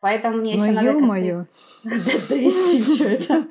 Поэтому 0.00 0.38
мне 0.38 0.54
еще 0.54 0.72
надо 0.72 0.88
ё 0.88 1.46
довести 2.28 2.82
все 2.82 3.08
это. 3.10 3.46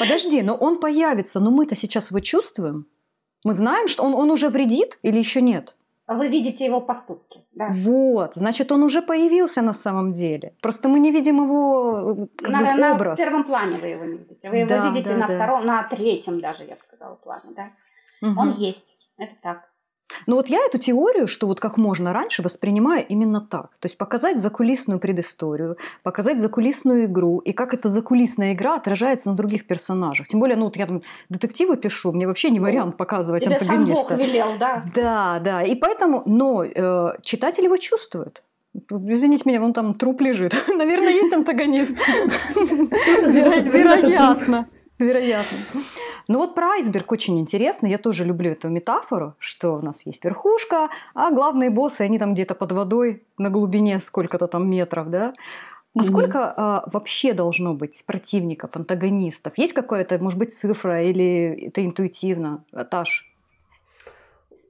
Подожди, 0.00 0.42
но 0.42 0.56
он 0.56 0.80
появится, 0.80 1.38
но 1.38 1.52
мы-то 1.52 1.76
сейчас 1.76 2.10
его 2.10 2.18
чувствуем. 2.18 2.88
Мы 3.44 3.54
знаем, 3.54 3.86
что 3.86 4.02
он, 4.02 4.14
он 4.14 4.32
уже 4.32 4.48
вредит 4.48 4.98
или 5.02 5.16
еще 5.16 5.40
нет? 5.40 5.76
Вы 6.08 6.28
видите 6.28 6.64
его 6.64 6.80
поступки. 6.80 7.44
Да. 7.52 7.68
Вот, 7.70 8.34
значит, 8.34 8.72
он 8.72 8.82
уже 8.82 9.02
появился 9.02 9.60
на 9.60 9.74
самом 9.74 10.14
деле. 10.14 10.54
Просто 10.62 10.88
мы 10.88 11.00
не 11.00 11.12
видим 11.12 11.44
его 11.44 12.28
как 12.38 12.48
на, 12.48 12.76
бы, 12.76 12.94
образ. 12.94 13.18
На 13.18 13.24
первом 13.24 13.44
плане 13.44 13.76
вы 13.76 13.86
его 13.88 14.04
не 14.04 14.16
видите. 14.16 14.48
Вы 14.48 14.56
его 14.56 14.68
да, 14.68 14.88
видите 14.88 15.10
да, 15.12 15.18
на 15.18 15.26
да. 15.26 15.34
втором, 15.34 15.66
на 15.66 15.82
третьем 15.82 16.40
даже, 16.40 16.64
я 16.64 16.76
бы 16.76 16.80
сказала, 16.80 17.14
плане. 17.16 17.52
Да? 17.54 17.70
Угу. 18.26 18.40
Он 18.40 18.54
есть. 18.54 18.96
Это 19.18 19.34
так. 19.42 19.67
Но 20.26 20.36
вот 20.36 20.48
я 20.48 20.58
эту 20.66 20.78
теорию, 20.78 21.26
что 21.26 21.46
вот 21.46 21.60
как 21.60 21.76
можно 21.76 22.12
раньше, 22.12 22.42
воспринимаю 22.42 23.04
именно 23.06 23.40
так. 23.40 23.70
То 23.80 23.86
есть 23.86 23.98
показать 23.98 24.40
закулисную 24.40 25.00
предысторию, 25.00 25.76
показать 26.02 26.40
закулисную 26.40 27.04
игру, 27.06 27.38
и 27.38 27.52
как 27.52 27.74
эта 27.74 27.88
закулисная 27.88 28.52
игра 28.54 28.74
отражается 28.76 29.28
на 29.30 29.36
других 29.36 29.66
персонажах. 29.66 30.28
Тем 30.28 30.40
более, 30.40 30.56
ну 30.56 30.64
вот 30.64 30.76
я 30.76 30.86
там 30.86 31.02
детективы 31.28 31.76
пишу, 31.76 32.12
мне 32.12 32.26
вообще 32.26 32.50
не 32.50 32.58
ну, 32.58 32.66
вариант 32.66 32.96
показывать 32.96 33.44
Тебе 33.44 33.56
антагониста. 33.56 33.94
Сам 33.94 34.18
Бог 34.18 34.26
велел, 34.26 34.58
да? 34.58 34.84
Да, 34.94 35.40
да. 35.40 35.62
И 35.62 35.74
поэтому, 35.74 36.22
но 36.26 36.64
э, 36.64 37.12
читатель 37.22 37.64
его 37.64 37.76
чувствует. 37.76 38.42
Извините 38.90 39.42
меня, 39.46 39.60
вон 39.60 39.72
там 39.72 39.94
труп 39.94 40.20
лежит. 40.20 40.54
Наверное, 40.68 41.10
есть 41.10 41.32
антагонист. 41.32 41.96
Вероятно. 43.72 44.68
Вероятно. 44.98 45.58
Ну 46.28 46.38
вот 46.38 46.54
про 46.54 46.72
айсберг 46.72 47.10
очень 47.10 47.40
интересно. 47.40 47.86
Я 47.86 47.96
тоже 47.96 48.24
люблю 48.24 48.50
эту 48.50 48.68
метафору, 48.68 49.34
что 49.38 49.76
у 49.76 49.82
нас 49.82 50.04
есть 50.04 50.22
верхушка, 50.24 50.90
а 51.14 51.30
главные 51.30 51.70
боссы, 51.70 52.02
они 52.02 52.18
там 52.18 52.34
где-то 52.34 52.54
под 52.54 52.72
водой 52.72 53.22
на 53.38 53.48
глубине 53.48 53.98
сколько-то 54.00 54.46
там 54.46 54.70
метров, 54.70 55.08
да? 55.08 55.32
А 55.94 56.00
mm-hmm. 56.00 56.04
сколько 56.04 56.54
а, 56.54 56.88
вообще 56.92 57.32
должно 57.32 57.72
быть 57.72 58.04
противников, 58.06 58.76
антагонистов? 58.76 59.56
Есть 59.56 59.72
какая-то, 59.72 60.18
может 60.18 60.38
быть, 60.38 60.54
цифра 60.54 61.02
или 61.02 61.66
это 61.68 61.84
интуитивно? 61.84 62.62
Таш? 62.90 63.26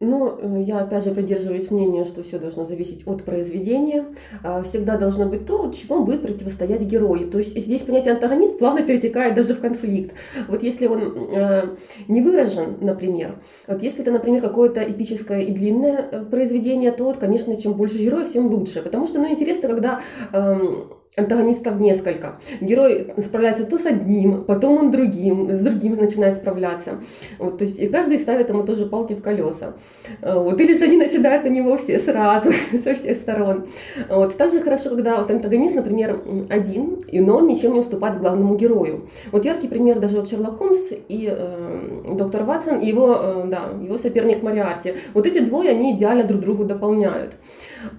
Но 0.00 0.38
э, 0.40 0.62
я 0.64 0.78
опять 0.78 1.04
же 1.04 1.10
придерживаюсь 1.10 1.70
мнения, 1.70 2.04
что 2.04 2.22
все 2.22 2.38
должно 2.38 2.64
зависеть 2.64 3.06
от 3.06 3.24
произведения. 3.24 4.04
А, 4.44 4.62
всегда 4.62 4.96
должно 4.96 5.26
быть 5.26 5.44
то, 5.46 5.72
чему 5.72 6.04
будет 6.04 6.22
противостоять 6.22 6.82
герой. 6.82 7.24
То 7.24 7.38
есть 7.38 7.58
здесь 7.58 7.82
понятие 7.82 8.14
антагонист 8.14 8.58
плавно 8.58 8.82
перетекает 8.82 9.34
даже 9.34 9.54
в 9.54 9.60
конфликт. 9.60 10.14
Вот 10.46 10.62
если 10.62 10.86
он 10.86 11.30
э, 11.32 11.76
не 12.06 12.22
выражен, 12.22 12.76
например, 12.80 13.40
вот 13.66 13.82
если 13.82 14.02
это, 14.02 14.12
например, 14.12 14.40
какое-то 14.40 14.80
эпическое 14.82 15.40
и 15.40 15.52
длинное 15.52 16.08
э, 16.10 16.24
произведение, 16.24 16.92
то, 16.92 17.12
конечно, 17.18 17.56
чем 17.56 17.72
больше 17.72 17.98
героев, 17.98 18.32
тем 18.32 18.46
лучше. 18.46 18.82
Потому 18.82 19.08
что, 19.08 19.18
ну, 19.18 19.28
интересно, 19.28 19.68
когда 19.68 20.00
эм, 20.32 20.92
антагонистов 21.18 21.78
несколько. 21.80 22.36
Герой 22.60 23.12
справляется 23.18 23.64
то 23.64 23.78
с 23.78 23.86
одним, 23.86 24.44
потом 24.44 24.78
он 24.78 24.90
другим, 24.90 25.50
с 25.54 25.60
другим 25.60 25.96
начинает 25.96 26.36
справляться. 26.36 26.92
Вот, 27.38 27.58
то 27.58 27.64
есть 27.64 27.78
и 27.78 27.88
каждый 27.88 28.18
ставит 28.18 28.48
ему 28.48 28.62
тоже 28.64 28.86
палки 28.86 29.14
в 29.14 29.22
колеса. 29.22 29.74
А, 30.22 30.38
вот, 30.38 30.60
или 30.60 30.74
же 30.74 30.84
они 30.84 30.96
наседают 30.96 31.44
на 31.44 31.48
него 31.48 31.76
все 31.76 31.98
сразу, 31.98 32.50
со 32.82 32.94
всех 32.94 33.16
сторон. 33.16 33.66
Вот, 34.08 34.36
также 34.36 34.60
хорошо, 34.60 34.90
когда 34.90 35.18
вот 35.18 35.30
антагонист, 35.30 35.76
например, 35.76 36.20
один, 36.48 37.02
но 37.12 37.36
он 37.36 37.46
ничем 37.46 37.74
не 37.74 37.80
уступает 37.80 38.18
главному 38.18 38.56
герою. 38.56 39.08
Вот 39.32 39.44
яркий 39.44 39.68
пример 39.68 39.98
даже 39.98 40.18
вот 40.18 40.28
Шерлок 40.28 40.58
Холмс 40.58 40.92
и 41.08 41.28
э, 41.30 42.14
доктор 42.14 42.44
Ватсон, 42.44 42.80
и 42.80 42.86
его, 42.86 43.16
э, 43.20 43.44
да, 43.46 43.70
его 43.82 43.98
соперник 43.98 44.42
Мариарти. 44.42 44.94
Вот 45.14 45.26
эти 45.26 45.40
двое, 45.40 45.70
они 45.70 45.94
идеально 45.94 46.24
друг 46.24 46.40
другу 46.40 46.64
дополняют. 46.64 47.34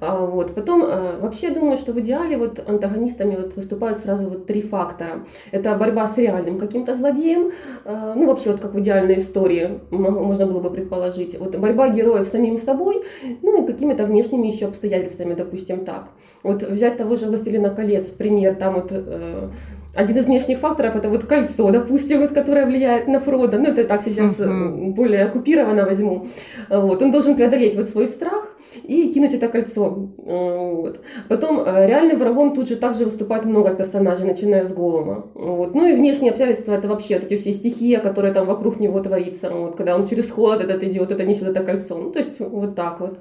А, 0.01 0.25
вот. 0.25 0.53
Потом, 0.55 0.83
э, 0.83 1.19
вообще, 1.19 1.49
думаю, 1.49 1.77
что 1.77 1.93
в 1.93 1.99
идеале 1.99 2.37
вот 2.37 2.59
антагонист 2.67 2.99
антагонистами 2.99 3.35
вот 3.35 3.55
выступают 3.55 3.99
сразу 3.99 4.29
вот 4.29 4.45
три 4.45 4.61
фактора. 4.61 5.25
Это 5.51 5.75
борьба 5.75 6.07
с 6.07 6.17
реальным 6.17 6.57
каким-то 6.57 6.95
злодеем, 6.95 7.51
э, 7.85 8.13
ну 8.15 8.27
вообще 8.27 8.51
вот 8.51 8.59
как 8.59 8.73
в 8.73 8.79
идеальной 8.79 9.17
истории 9.17 9.79
можно 9.91 10.45
было 10.45 10.59
бы 10.59 10.69
предположить. 10.69 11.39
Вот 11.39 11.55
борьба 11.57 11.89
героя 11.89 12.21
с 12.21 12.29
самим 12.29 12.57
собой, 12.57 13.03
ну 13.41 13.63
и 13.63 13.67
какими-то 13.67 14.05
внешними 14.05 14.47
еще 14.47 14.67
обстоятельствами, 14.67 15.33
допустим, 15.33 15.85
так. 15.85 16.09
Вот 16.43 16.63
взять 16.63 16.97
того 16.97 17.15
же 17.15 17.25
«Властелина 17.25 17.69
колец», 17.69 18.07
пример, 18.07 18.55
там 18.55 18.75
вот 18.75 18.87
э, 18.91 19.49
один 19.95 20.17
из 20.17 20.25
внешних 20.25 20.59
факторов 20.59 20.95
это 20.95 21.09
вот 21.09 21.25
кольцо, 21.25 21.71
допустим, 21.71 22.19
вот, 22.21 22.31
которое 22.31 22.65
влияет 22.65 23.07
на 23.07 23.19
Фрода. 23.19 23.57
Ну, 23.57 23.65
это 23.65 23.83
так 23.83 24.01
сейчас 24.01 24.39
uh-huh. 24.39 24.91
более 24.91 25.25
оккупированно 25.25 25.83
возьму. 25.83 26.27
Вот. 26.69 27.01
Он 27.01 27.11
должен 27.11 27.35
преодолеть 27.35 27.75
вот 27.75 27.89
свой 27.89 28.07
страх 28.07 28.55
и 28.83 29.11
кинуть 29.11 29.33
это 29.33 29.47
кольцо. 29.47 29.89
Вот. 30.17 31.01
Потом 31.27 31.63
э, 31.65 31.87
реальным 31.87 32.19
врагом 32.19 32.53
тут 32.53 32.69
же 32.69 32.75
также 32.75 33.05
выступает 33.05 33.45
много 33.45 33.73
персонажей, 33.73 34.27
начиная 34.27 34.63
с 34.63 34.71
Голума. 34.71 35.25
Вот. 35.33 35.73
Ну 35.73 35.87
и 35.87 35.95
внешние 35.95 36.31
обстоятельства 36.31 36.73
это 36.73 36.87
вообще 36.87 37.15
вот 37.15 37.25
эти 37.25 37.37
все 37.37 37.51
стихии, 37.51 37.95
которые 37.95 38.33
там 38.33 38.45
вокруг 38.45 38.79
него 38.79 38.99
творится. 38.99 39.49
Вот. 39.49 39.75
Когда 39.75 39.95
он 39.95 40.07
через 40.07 40.29
холод 40.29 40.61
этот 40.61 40.83
идет, 40.83 41.11
это 41.11 41.23
несет 41.25 41.47
это 41.47 41.63
кольцо. 41.63 41.97
Ну, 41.97 42.11
то 42.11 42.19
есть 42.19 42.39
вот 42.39 42.75
так 42.75 42.99
вот. 42.99 43.19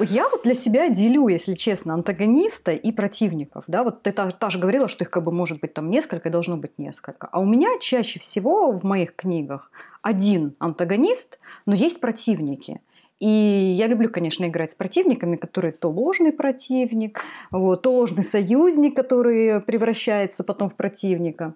Я 0.00 0.28
вот 0.28 0.42
для 0.44 0.54
себя 0.54 0.88
делю, 0.88 1.28
если 1.28 1.54
честно, 1.54 1.94
антагониста 1.94 2.72
и 2.72 2.92
противников. 2.92 3.64
Да, 3.66 3.82
вот 3.84 4.02
ты 4.02 4.12
та, 4.12 4.50
же 4.50 4.58
говорила, 4.58 4.88
что 4.88 5.04
их 5.04 5.10
как 5.10 5.24
бы 5.24 5.32
может 5.32 5.60
быть 5.60 5.74
там 5.74 5.90
несколько, 5.90 6.30
должно 6.30 6.56
быть 6.56 6.78
несколько. 6.78 7.28
А 7.30 7.40
у 7.40 7.44
меня 7.44 7.78
чаще 7.80 8.20
всего 8.20 8.72
в 8.72 8.84
моих 8.84 9.14
книгах 9.16 9.70
один 10.02 10.54
антагонист, 10.58 11.38
но 11.66 11.74
есть 11.74 12.00
противники. 12.00 12.80
И 13.18 13.28
я 13.28 13.86
люблю, 13.86 14.10
конечно, 14.10 14.44
играть 14.44 14.72
с 14.72 14.74
противниками, 14.74 15.36
которые 15.36 15.72
то 15.72 15.88
ложный 15.88 16.32
противник, 16.32 17.20
вот, 17.50 17.82
то 17.82 17.92
ложный 17.92 18.22
союзник, 18.22 18.94
который 18.94 19.60
превращается 19.60 20.44
потом 20.44 20.68
в 20.68 20.74
противника. 20.74 21.54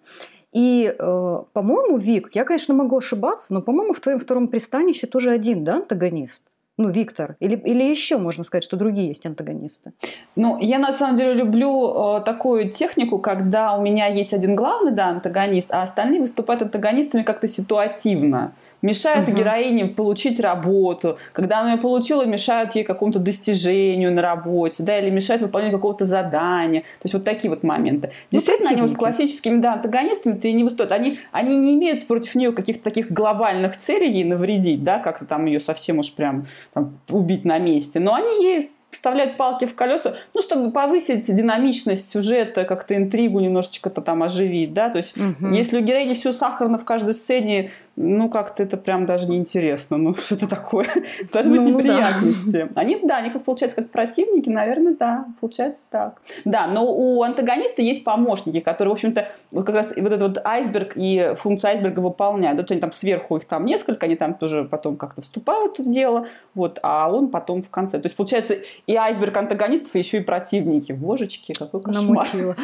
И, 0.53 0.93
э, 0.99 1.43
по-моему, 1.53 1.99
Вик, 1.99 2.31
я, 2.35 2.45
конечно, 2.45 2.75
могу 2.75 2.97
ошибаться, 2.97 3.55
но, 3.55 3.63
по-моему, 3.63 3.93
в 3.93 4.01
твоем 4.01 4.19
втором 4.19 4.49
пристанище 4.49 5.07
тоже 5.07 5.31
один, 5.31 5.63
да, 5.63 5.77
антагонист? 5.77 6.43
Ну, 6.81 6.89
Виктор? 6.89 7.37
Или, 7.41 7.57
или 7.57 7.85
еще 7.85 8.17
можно 8.17 8.43
сказать, 8.43 8.65
что 8.65 8.77
другие 8.77 9.09
есть 9.09 9.27
антагонисты? 9.27 9.93
Ну, 10.35 10.59
я 10.61 10.79
на 10.79 10.93
самом 10.93 11.17
деле 11.17 11.35
люблю 11.35 12.17
э, 12.17 12.23
такую 12.23 12.71
технику, 12.71 13.19
когда 13.19 13.75
у 13.75 13.83
меня 13.83 14.07
есть 14.07 14.33
один 14.33 14.57
главный, 14.57 14.93
да, 14.93 15.09
антагонист, 15.09 15.71
а 15.73 15.83
остальные 15.83 16.21
выступают 16.21 16.63
антагонистами 16.63 17.23
как-то 17.23 17.49
ситуативно 17.49 18.55
мешают 18.83 19.29
угу. 19.29 19.37
героине 19.37 19.87
получить 19.87 20.41
работу, 20.41 21.19
когда 21.33 21.61
она 21.61 21.73
ее 21.73 21.79
получила, 21.79 22.25
мешают 22.25 22.75
ей 22.75 22.85
какому-то 22.85 23.19
достижению 23.19 24.13
на 24.13 24.23
работе, 24.23 24.83
да, 24.83 24.99
или 24.99 25.11
мешают 25.11 25.43
выполнению 25.43 25.77
какого-то 25.77 26.05
задания. 26.05 26.81
То 26.81 27.05
есть 27.05 27.15
вот 27.15 27.25
такие 27.25 27.51
вот 27.51 27.63
моменты. 27.63 28.09
Ну, 28.09 28.39
Действительно, 28.39 28.71
они 28.71 28.83
вот 28.83 28.97
классическими 28.97 29.61
да, 29.61 29.75
антагонистами 29.75 30.39
ты 30.39 30.53
не 30.53 30.65
выступают. 30.65 30.93
Они, 30.93 31.19
они 31.33 31.57
не 31.57 31.75
имеют 31.75 32.07
против 32.07 32.35
нее 32.35 32.53
каких-то 32.53 32.83
таких 32.83 33.11
глобальных 33.11 33.79
целей 33.79 34.11
ей 34.11 34.25
навредить, 34.25 34.83
да, 34.83 34.99
как-то 34.99 35.25
там 35.25 35.47
ее 35.47 35.61
совсем 35.61 35.99
уж 35.99 36.13
прям 36.15 36.47
там, 36.73 36.99
убить 37.09 37.45
на 37.45 37.59
месте. 37.59 38.01
Но 38.01 38.15
они 38.15 38.45
ей 38.45 38.71
вставлять 38.91 39.37
палки 39.37 39.67
в 39.67 39.75
колеса, 39.75 40.17
ну, 40.35 40.43
чтобы 40.43 40.73
повысить 40.73 41.33
динамичность 41.33 42.11
сюжета, 42.11 42.65
как-то 42.65 42.97
интригу 42.97 43.41
немножечко-то 43.41 44.01
там 44.01 44.23
оживить, 44.23 44.73
да, 44.73 44.91
то 44.91 44.99
есть 44.99 45.17
угу. 45.17 45.49
если 45.53 45.79
у 45.79 45.81
героини 45.81 46.15
все 46.15 46.33
сахарно 46.33 46.79
в 46.79 46.85
каждой 46.85 47.15
сцене, 47.15 47.71
ну, 48.03 48.31
как-то 48.31 48.63
это 48.63 48.77
прям 48.77 49.05
даже 49.05 49.29
неинтересно, 49.29 49.99
ну, 49.99 50.15
что 50.19 50.35
это 50.35 50.49
такое, 50.49 50.87
должны 51.33 51.61
ну, 51.61 51.67
быть 51.67 51.85
неприятности. 51.85 52.69
Да. 52.73 52.81
Они, 52.81 52.99
да, 53.03 53.17
они 53.19 53.31
как 53.31 53.45
получается 53.45 53.77
как 53.77 53.91
противники, 53.91 54.49
наверное, 54.49 54.95
да, 54.99 55.27
получается 55.41 55.81
так. 55.91 56.21
Да, 56.45 56.67
но 56.67 56.87
у 56.87 57.23
антагониста 57.23 57.83
есть 57.83 58.03
помощники, 58.05 58.61
которые, 58.61 58.91
в 58.91 58.95
общем-то, 58.95 59.29
вот 59.51 59.67
как 59.67 59.75
раз 59.75 59.89
вот 59.97 60.13
этот 60.13 60.23
вот 60.23 60.47
айсберг 60.47 60.93
и 60.97 61.35
функцию 61.37 61.71
айсберга 61.71 62.01
выполняют, 62.01 62.67
то 62.67 62.73
они 62.73 62.81
там 62.81 62.93
сверху 62.93 63.37
их 63.37 63.45
там 63.45 63.67
несколько, 63.67 64.07
они 64.07 64.17
там 64.17 64.35
тоже 64.35 64.65
потом 64.65 64.97
как-то 64.97 65.23
вступают 65.23 65.79
в 65.79 65.91
дело, 65.91 66.27
вот, 66.55 66.79
а 66.83 67.13
он 67.13 67.29
потом 67.29 67.63
в 67.63 67.71
конце. 67.71 67.99
То 67.99 68.07
есть, 68.07 68.17
получается, 68.17 68.57
и 68.87 68.95
айсберг 68.95 69.37
антагонистов, 69.37 69.95
и 69.95 69.99
еще 69.99 70.19
и 70.19 70.23
противники. 70.23 70.93
Божечки, 70.93 71.53
какой 71.53 71.83
кошмар. 71.83 72.27
Намутила. 72.33 72.57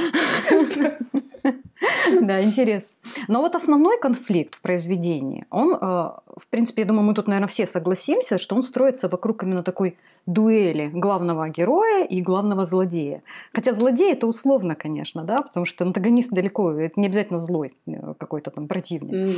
Да, 2.20 2.42
интересно. 2.42 2.97
Но 3.28 3.40
вот 3.40 3.55
основной 3.55 3.99
конфликт 3.99 4.55
в 4.55 4.61
произведении, 4.61 5.44
он, 5.51 5.74
э, 5.74 5.76
в 5.78 6.49
принципе, 6.51 6.82
я 6.82 6.88
думаю, 6.88 7.05
мы 7.05 7.14
тут, 7.14 7.26
наверное, 7.26 7.49
все 7.49 7.66
согласимся, 7.66 8.38
что 8.38 8.55
он 8.55 8.62
строится 8.62 9.09
вокруг 9.09 9.42
именно 9.42 9.62
такой 9.62 9.97
дуэли 10.26 10.90
главного 10.92 11.49
героя 11.49 12.05
и 12.05 12.20
главного 12.20 12.66
злодея. 12.66 13.22
Хотя 13.53 13.72
злодей 13.72 14.12
это 14.12 14.26
условно, 14.26 14.74
конечно, 14.74 15.24
да, 15.24 15.42
потому 15.42 15.66
что 15.66 15.84
антагонист 15.84 16.30
далеко, 16.30 16.72
это 16.72 16.99
не 17.01 17.07
обязательно 17.07 17.38
злой 17.38 17.74
э, 17.86 18.14
какой-то 18.18 18.51
там 18.51 18.68
противник. 18.68 19.36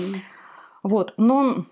Вот, 0.83 1.15
но 1.17 1.65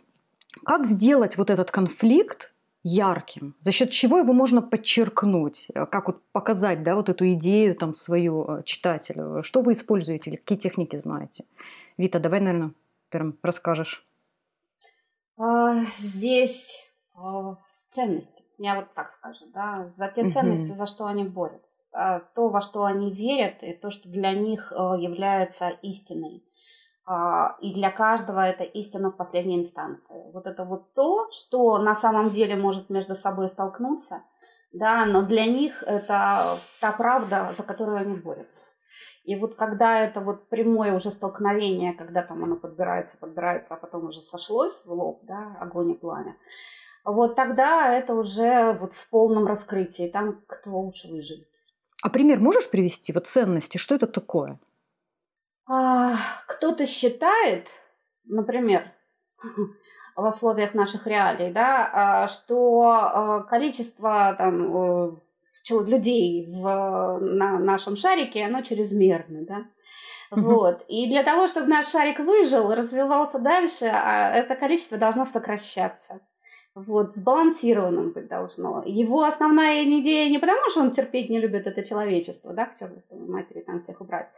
как 0.65 0.87
сделать 0.87 1.39
вот 1.39 1.51
этот 1.51 1.71
конфликт 1.71 2.53
ярким, 2.87 3.57
за 3.61 3.73
счет 3.73 3.91
чего 3.91 4.19
его 4.19 4.33
можно 4.33 4.63
подчеркнуть, 4.63 5.67
э, 5.75 5.87
как 5.87 6.07
вот 6.07 6.23
показать, 6.33 6.85
да, 6.85 6.95
вот 6.95 7.09
эту 7.09 7.33
идею 7.33 7.75
там 7.75 7.97
свою 7.97 8.45
э, 8.45 8.63
читателю. 8.63 9.43
Что 9.43 9.63
вы 9.63 9.73
используете 9.73 10.31
или 10.31 10.37
какие 10.37 10.59
техники 10.59 10.97
знаете? 10.97 11.45
Вита, 11.99 12.21
давай, 12.21 12.41
наверное, 12.41 12.73
первым 13.11 13.37
расскажешь. 13.43 14.07
А, 15.37 15.85
здесь 15.99 16.89
а, 17.15 17.57
ценности, 17.89 18.45
я 18.59 18.77
вот 18.77 18.95
так 18.95 19.11
скажу, 19.11 19.47
да, 19.53 19.87
за 19.87 20.07
те 20.09 20.29
ценности, 20.29 20.71
за 20.71 20.87
что 20.87 21.07
они 21.07 21.25
борются, 21.25 21.81
то, 21.91 22.49
во 22.49 22.61
что 22.61 22.85
они 22.85 23.11
верят, 23.11 23.63
и 23.63 23.73
то, 23.73 23.91
что 23.91 24.09
для 24.09 24.33
них 24.33 24.73
э, 24.73 24.77
является 24.77 25.71
истиной. 25.83 26.43
А, 27.07 27.57
и 27.61 27.73
для 27.73 27.93
каждого 27.93 28.41
это 28.41 28.65
истина 28.65 29.11
в 29.11 29.17
последней 29.17 29.57
инстанции. 29.57 30.31
Вот 30.33 30.47
это 30.47 30.65
вот 30.65 30.93
то, 30.93 31.31
что 31.31 31.79
на 31.79 31.95
самом 31.95 32.31
деле 32.31 32.57
может 32.57 32.91
между 32.91 33.15
собой 33.15 33.49
столкнуться, 33.49 34.25
да, 34.73 35.07
но 35.07 35.23
для 35.23 35.47
них 35.47 35.85
это 35.87 36.59
та 36.81 36.93
правда, 36.93 37.53
за 37.57 37.63
которую 37.63 37.99
они 37.99 38.17
борются. 38.17 38.65
И 39.23 39.37
вот 39.37 39.55
когда 39.55 40.01
это 40.01 40.21
вот 40.21 40.49
прямое 40.49 40.95
уже 40.95 41.13
столкновение, 41.13 41.93
когда 41.93 42.23
там 42.23 42.43
оно 42.43 42.57
подбирается, 42.57 43.19
подбирается, 43.19 43.75
а 43.75 43.77
потом 43.77 44.07
уже 44.07 44.21
сошлось 44.21 44.85
в 44.85 44.91
лоб, 44.91 45.21
да, 45.25 45.57
огонь 45.61 45.93
и 45.93 45.95
пламя, 45.95 46.37
вот 47.05 47.37
тогда 47.37 47.93
это 47.93 48.15
уже 48.15 48.77
вот 48.81 48.93
в 48.93 49.09
полном 49.11 49.47
раскрытии, 49.47 50.09
там 50.09 50.43
кто 50.49 50.77
лучше 50.77 51.09
выживет. 51.09 51.49
А 52.03 52.11
пример 52.11 52.41
можешь 52.41 52.69
привести? 52.69 53.13
Вот 53.13 53.29
ценности, 53.29 53.79
что 53.79 53.95
это 53.95 54.09
такое? 54.09 54.59
А, 55.69 56.15
кто-то 56.47 56.87
считает, 56.87 57.69
например, 58.25 58.93
в 60.17 60.27
условиях 60.27 60.75
наших 60.75 61.07
реалий, 61.07 61.53
да, 61.53 61.91
а, 61.93 62.29
что 62.29 62.83
а, 62.83 63.43
количество 63.43 64.35
там, 64.39 65.21
людей 65.71 66.47
в 66.49 67.19
на 67.21 67.59
нашем 67.59 67.97
шарике, 67.97 68.45
оно 68.45 68.63
чрезмерно, 68.63 69.45
да. 69.45 69.65
Вот. 70.31 70.85
И 70.89 71.09
для 71.09 71.23
того, 71.23 71.49
чтобы 71.49 71.69
наш 71.69 71.89
шарик 71.89 72.19
выжил, 72.21 72.73
развивался 72.73 73.39
дальше, 73.39 73.87
это 73.87 74.57
количество 74.57 74.99
должно 74.99 75.25
сокращаться 75.25 76.21
вот, 76.77 77.15
сбалансированным 77.15 78.11
быть 78.11 78.29
должно. 78.29 78.83
Его 78.85 79.25
основная 79.25 79.83
идея 79.85 80.29
не 80.29 80.39
потому, 80.39 80.69
что 80.69 80.83
он 80.83 80.91
терпеть 80.91 81.31
не 81.31 81.41
любит 81.41 81.67
это 81.67 81.83
человечество, 81.83 82.53
да, 82.53 82.67
к 82.67 82.79
чертовой 82.79 83.27
матери 83.27 83.63
там 83.63 83.81
всех 83.81 84.03
убрать. 84.03 84.29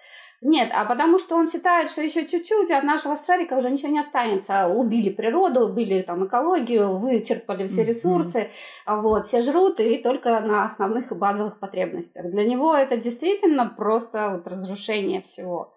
Нет, 0.40 0.70
а 0.72 0.84
потому 0.84 1.18
что 1.18 1.34
он 1.34 1.48
считает, 1.48 1.90
что 1.90 2.00
еще 2.00 2.24
чуть-чуть, 2.24 2.70
от 2.70 2.84
нашего 2.84 3.16
шарика 3.16 3.54
уже 3.54 3.70
ничего 3.70 3.88
не 3.88 3.98
останется. 3.98 4.68
Убили 4.68 5.10
природу, 5.10 5.66
убили 5.66 6.02
там 6.02 6.26
экологию, 6.26 6.96
вычерпали 6.96 7.66
все 7.66 7.84
ресурсы, 7.84 8.50
mm-hmm. 8.86 9.00
вот, 9.00 9.26
все 9.26 9.40
жрут 9.40 9.80
и 9.80 9.98
только 9.98 10.38
на 10.38 10.64
основных 10.64 11.10
и 11.10 11.16
базовых 11.16 11.58
потребностях. 11.58 12.30
Для 12.30 12.44
него 12.44 12.72
это 12.72 12.96
действительно 12.96 13.66
просто 13.66 14.30
вот 14.30 14.46
разрушение 14.46 15.22
всего 15.22 15.74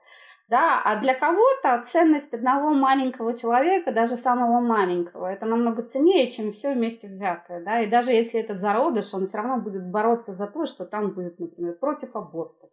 да, 0.52 0.82
а 0.84 1.00
для 1.00 1.14
кого-то 1.16 1.82
ценность 1.86 2.34
одного 2.34 2.74
маленького 2.74 3.38
человека, 3.38 3.94
даже 3.94 4.18
самого 4.18 4.60
маленького, 4.60 5.28
это 5.28 5.46
намного 5.46 5.82
ценнее, 5.82 6.30
чем 6.30 6.52
все 6.52 6.74
вместе 6.74 7.08
взятое, 7.08 7.64
да, 7.64 7.80
и 7.80 7.90
даже 7.90 8.12
если 8.12 8.42
это 8.42 8.54
зародыш, 8.54 9.14
он 9.14 9.28
все 9.28 9.38
равно 9.38 9.62
будет 9.62 9.90
бороться 9.90 10.34
за 10.34 10.48
то, 10.48 10.66
что 10.66 10.86
там 10.86 11.12
будет, 11.12 11.40
например, 11.40 11.76
против 11.76 12.18
абортов, 12.18 12.70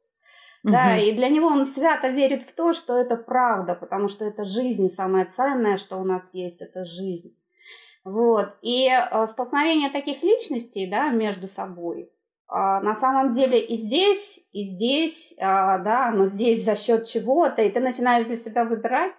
угу. 0.65 0.73
да, 0.73 0.99
и 0.99 1.15
для 1.15 1.29
него 1.29 1.47
он 1.47 1.67
свято 1.67 2.09
верит 2.09 2.43
в 2.43 2.53
то, 2.53 2.73
что 2.73 2.97
это 2.97 3.15
правда, 3.17 3.77
потому 3.77 4.09
что 4.09 4.25
это 4.25 4.45
жизнь, 4.45 4.89
самое 4.89 5.27
ценное, 5.27 5.79
что 5.79 5.99
у 5.99 6.05
нас 6.05 6.31
есть, 6.35 6.61
это 6.61 6.85
жизнь, 6.85 7.39
вот, 8.03 8.57
и 8.61 8.89
э, 8.89 9.27
столкновение 9.29 9.91
таких 9.91 10.25
личностей, 10.25 10.91
да, 10.91 11.11
между 11.11 11.47
собой, 11.47 12.11
на 12.49 12.95
самом 12.95 13.33
деле 13.33 13.61
и 13.61 13.77
здесь, 13.77 14.41
и 14.53 14.65
здесь, 14.65 15.35
а, 15.39 15.79
да, 15.79 16.11
но 16.11 16.27
здесь 16.27 16.65
за 16.65 16.75
счет 16.75 17.07
чего-то, 17.07 17.63
и 17.63 17.71
ты 17.71 17.81
начинаешь 17.81 18.25
для 18.25 18.37
себя 18.37 18.65
выбирать, 18.65 19.13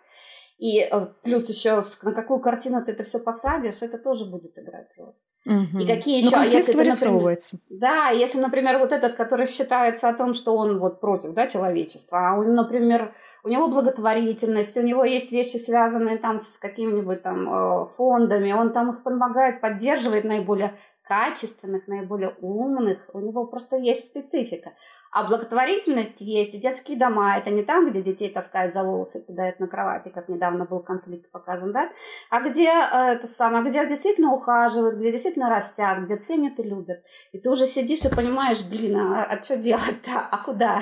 и 0.57 0.80
э, 0.82 1.07
плюс 1.23 1.47
еще 1.47 1.82
на 2.03 2.13
какую 2.13 2.39
картину 2.39 2.84
ты 2.84 2.91
это 2.91 3.03
все 3.03 3.19
посадишь, 3.19 3.82
это 3.82 3.97
тоже 3.97 4.25
будет 4.25 4.57
играть 4.57 4.89
роль. 4.97 5.13
Угу. 5.45 5.80
И 5.80 5.88
какие 5.88 6.17
еще, 6.17 6.36
ну, 6.36 6.41
а 6.41 6.45
если 6.45 6.73
вырисовывается. 6.73 7.55
Например, 7.55 7.80
да, 7.80 8.09
если, 8.09 8.39
например, 8.39 8.77
вот 8.80 8.91
этот, 8.91 9.15
который 9.15 9.47
считается 9.47 10.09
о 10.09 10.13
том, 10.13 10.34
что 10.34 10.55
он 10.55 10.80
вот 10.80 10.99
против, 10.99 11.34
да, 11.34 11.47
человечества, 11.47 12.30
а 12.30 12.38
он, 12.38 12.55
например, 12.55 13.15
у 13.43 13.47
него 13.47 13.69
благотворительность, 13.69 14.75
у 14.75 14.82
него 14.82 15.05
есть 15.05 15.32
вещи, 15.32 15.55
связанные 15.55 16.17
там 16.17 16.39
с 16.39 16.57
какими-нибудь 16.57 17.23
там 17.23 17.47
э, 17.47 17.86
фондами, 17.95 18.51
он 18.51 18.73
там 18.73 18.89
их 18.89 19.01
помогает, 19.01 19.61
поддерживает 19.61 20.25
наиболее 20.25 20.77
качественных, 21.10 21.88
наиболее 21.88 22.36
умных, 22.39 22.99
у 23.14 23.20
него 23.20 23.45
просто 23.47 23.78
есть 23.78 24.05
специфика. 24.05 24.74
А 25.12 25.24
благотворительность 25.24 26.22
есть, 26.22 26.53
и 26.53 26.60
детские 26.60 26.95
дома, 26.95 27.36
это 27.36 27.49
не 27.49 27.64
там, 27.64 27.89
где 27.89 28.03
детей 28.03 28.30
таскают 28.30 28.72
за 28.72 28.84
волосы 28.84 29.20
и 29.20 29.26
кидают 29.26 29.60
на 29.60 29.68
кровати, 29.68 30.10
как 30.10 30.30
недавно 30.30 30.66
был 30.66 30.82
конфликт 30.82 31.32
показан, 31.32 31.72
да, 31.72 31.89
а 32.30 32.41
где 32.41 32.68
э, 32.68 33.14
это 33.14 33.26
самое, 33.26 33.68
где 33.68 33.88
действительно 33.88 34.32
ухаживают, 34.32 34.99
где 34.99 35.12
действительно 35.12 35.49
растят, 35.49 36.03
где 36.03 36.16
ценят 36.18 36.60
и 36.60 36.64
любят. 36.64 36.99
И 37.32 37.39
ты 37.39 37.49
уже 37.49 37.66
сидишь 37.66 38.05
и 38.05 38.16
понимаешь, 38.16 38.64
блин, 38.64 38.97
а, 38.97 39.24
а 39.24 39.41
что 39.41 39.57
делать-то, 39.57 40.20
а 40.32 40.38
куда? 40.43 40.80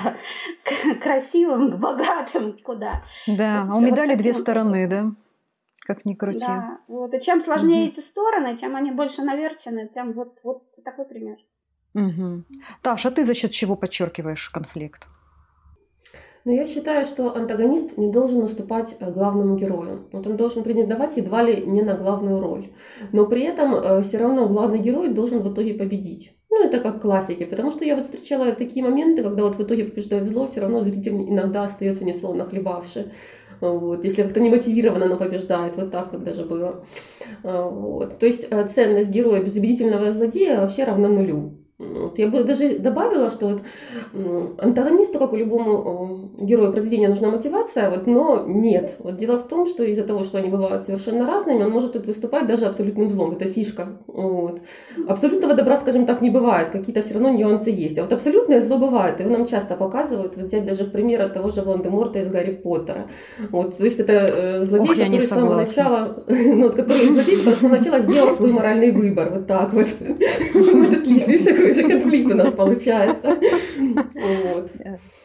К 0.62 1.02
красивым, 1.02 1.72
к 1.72 1.76
богатым, 1.80 2.54
куда? 2.62 3.02
Да, 3.26 3.64
вот 3.64 3.76
а 3.76 3.78
у 3.78 3.80
медали 3.80 4.10
вот 4.10 4.18
две 4.18 4.34
стороны, 4.34 4.84
образом. 4.84 5.16
да? 5.16 5.27
Как 5.88 6.04
ни 6.04 6.14
крути. 6.14 6.40
Да, 6.40 6.80
вот. 6.86 7.14
И 7.14 7.20
чем 7.20 7.40
сложнее 7.40 7.84
угу. 7.84 7.92
эти 7.92 8.00
стороны, 8.00 8.58
чем 8.58 8.76
они 8.76 8.92
больше 8.92 9.22
наверчены, 9.22 9.90
тем 9.94 10.12
вот, 10.12 10.38
вот 10.44 10.62
такой 10.84 11.06
пример. 11.06 11.38
Угу. 11.94 12.44
Таш, 12.82 13.06
а 13.06 13.10
ты 13.10 13.24
за 13.24 13.32
счет 13.32 13.52
чего 13.52 13.74
подчеркиваешь 13.74 14.50
конфликт? 14.50 15.06
Но 16.44 16.52
я 16.52 16.66
считаю, 16.66 17.06
что 17.06 17.34
антагонист 17.34 17.96
не 17.96 18.12
должен 18.12 18.42
уступать 18.42 18.96
э, 19.00 19.10
главному 19.10 19.56
герою. 19.56 20.08
Вот 20.12 20.26
он 20.26 20.36
должен 20.36 20.62
претендовать 20.62 21.16
едва 21.16 21.42
ли 21.42 21.64
не 21.66 21.80
на 21.82 21.94
главную 21.94 22.40
роль. 22.40 22.68
Но 23.12 23.24
при 23.24 23.42
этом 23.42 23.74
э, 23.74 24.02
все 24.02 24.18
равно 24.18 24.46
главный 24.46 24.78
герой 24.78 25.08
должен 25.08 25.40
в 25.40 25.52
итоге 25.52 25.72
победить. 25.72 26.34
Ну, 26.50 26.64
это 26.64 26.80
как 26.80 27.00
классики, 27.00 27.44
потому 27.44 27.70
что 27.70 27.84
я 27.84 27.96
вот 27.96 28.04
встречала 28.04 28.52
такие 28.52 28.84
моменты, 28.84 29.22
когда 29.22 29.42
вот 29.42 29.56
в 29.56 29.62
итоге 29.62 29.84
побеждает 29.84 30.24
зло, 30.24 30.46
все 30.46 30.60
равно 30.60 30.80
зритель 30.80 31.12
иногда 31.12 31.64
остается 31.64 32.04
несловно 32.04 32.44
хлебавший. 32.44 33.12
Вот, 33.60 34.04
если 34.04 34.22
как-то 34.22 34.40
не 34.40 34.50
мотивировано, 34.50 35.06
но 35.06 35.16
побеждает. 35.16 35.76
Вот 35.76 35.90
так 35.90 36.12
вот 36.12 36.24
даже 36.24 36.44
было. 36.44 36.84
А, 37.42 37.68
вот. 37.68 38.18
То 38.18 38.26
есть 38.26 38.46
э, 38.50 38.68
ценность 38.68 39.10
героя 39.10 39.42
без 39.42 39.56
убедительного 39.56 40.12
злодея 40.12 40.60
вообще 40.60 40.84
равна 40.84 41.08
нулю. 41.08 41.57
Вот 41.78 42.18
я 42.18 42.26
бы 42.26 42.42
даже 42.42 42.80
добавила, 42.80 43.30
что 43.30 43.46
вот 43.46 43.62
антагонисту, 44.58 45.20
как 45.20 45.32
и 45.32 45.36
любому 45.36 46.28
герою 46.36 46.72
произведения, 46.72 47.08
нужна 47.08 47.30
мотивация, 47.30 47.88
вот, 47.88 48.08
но 48.08 48.42
нет. 48.48 48.96
Вот 48.98 49.16
дело 49.16 49.38
в 49.38 49.46
том, 49.46 49.64
что 49.64 49.84
из-за 49.84 50.02
того, 50.02 50.24
что 50.24 50.38
они 50.38 50.48
бывают 50.48 50.84
совершенно 50.84 51.24
разными, 51.24 51.62
он 51.62 51.70
может 51.70 51.92
тут 51.92 52.06
выступать 52.06 52.48
даже 52.48 52.66
абсолютным 52.66 53.10
злом. 53.10 53.30
Это 53.30 53.44
фишка. 53.44 53.86
Вот. 54.08 54.60
Абсолютного 55.06 55.54
добра, 55.54 55.76
скажем 55.76 56.04
так, 56.04 56.20
не 56.20 56.30
бывает. 56.30 56.70
Какие-то 56.70 57.02
все 57.02 57.14
равно 57.14 57.30
нюансы 57.30 57.70
есть. 57.70 57.96
А 57.98 58.02
вот 58.02 58.12
абсолютное 58.12 58.60
зло 58.60 58.78
бывает. 58.78 59.20
Его 59.20 59.30
нам 59.30 59.46
часто 59.46 59.76
показывают. 59.76 60.36
Вот 60.36 60.46
взять 60.46 60.66
даже 60.66 60.82
в 60.82 60.90
пример 60.90 61.22
от 61.22 61.34
того 61.34 61.50
же 61.50 61.62
Волан-де-Морта 61.62 62.18
из 62.18 62.28
Гарри 62.28 62.54
Поттера. 62.54 63.06
Вот, 63.50 63.78
то 63.78 63.84
есть 63.84 64.00
это 64.00 64.12
э, 64.12 64.62
злодей, 64.64 64.90
Ох, 64.90 64.96
который 64.96 65.20
с 65.20 65.28
самого 65.28 65.54
начала, 65.54 66.24
ну, 66.26 66.70
который 66.70 67.06
злодей, 67.06 67.36
который 67.36 67.54
с 67.54 67.60
самого 67.60 67.76
начала 67.76 68.00
сделал 68.00 68.34
свой 68.34 68.50
моральный 68.50 68.90
выбор. 68.90 69.30
Вот 69.30 69.46
так 69.46 69.72
вот. 69.72 69.86
Вот 70.58 70.92
отлично 70.92 71.38
уже 71.70 71.82
конфликт 71.88 72.32
у 72.32 72.36
нас 72.36 72.52
получается. 72.52 73.36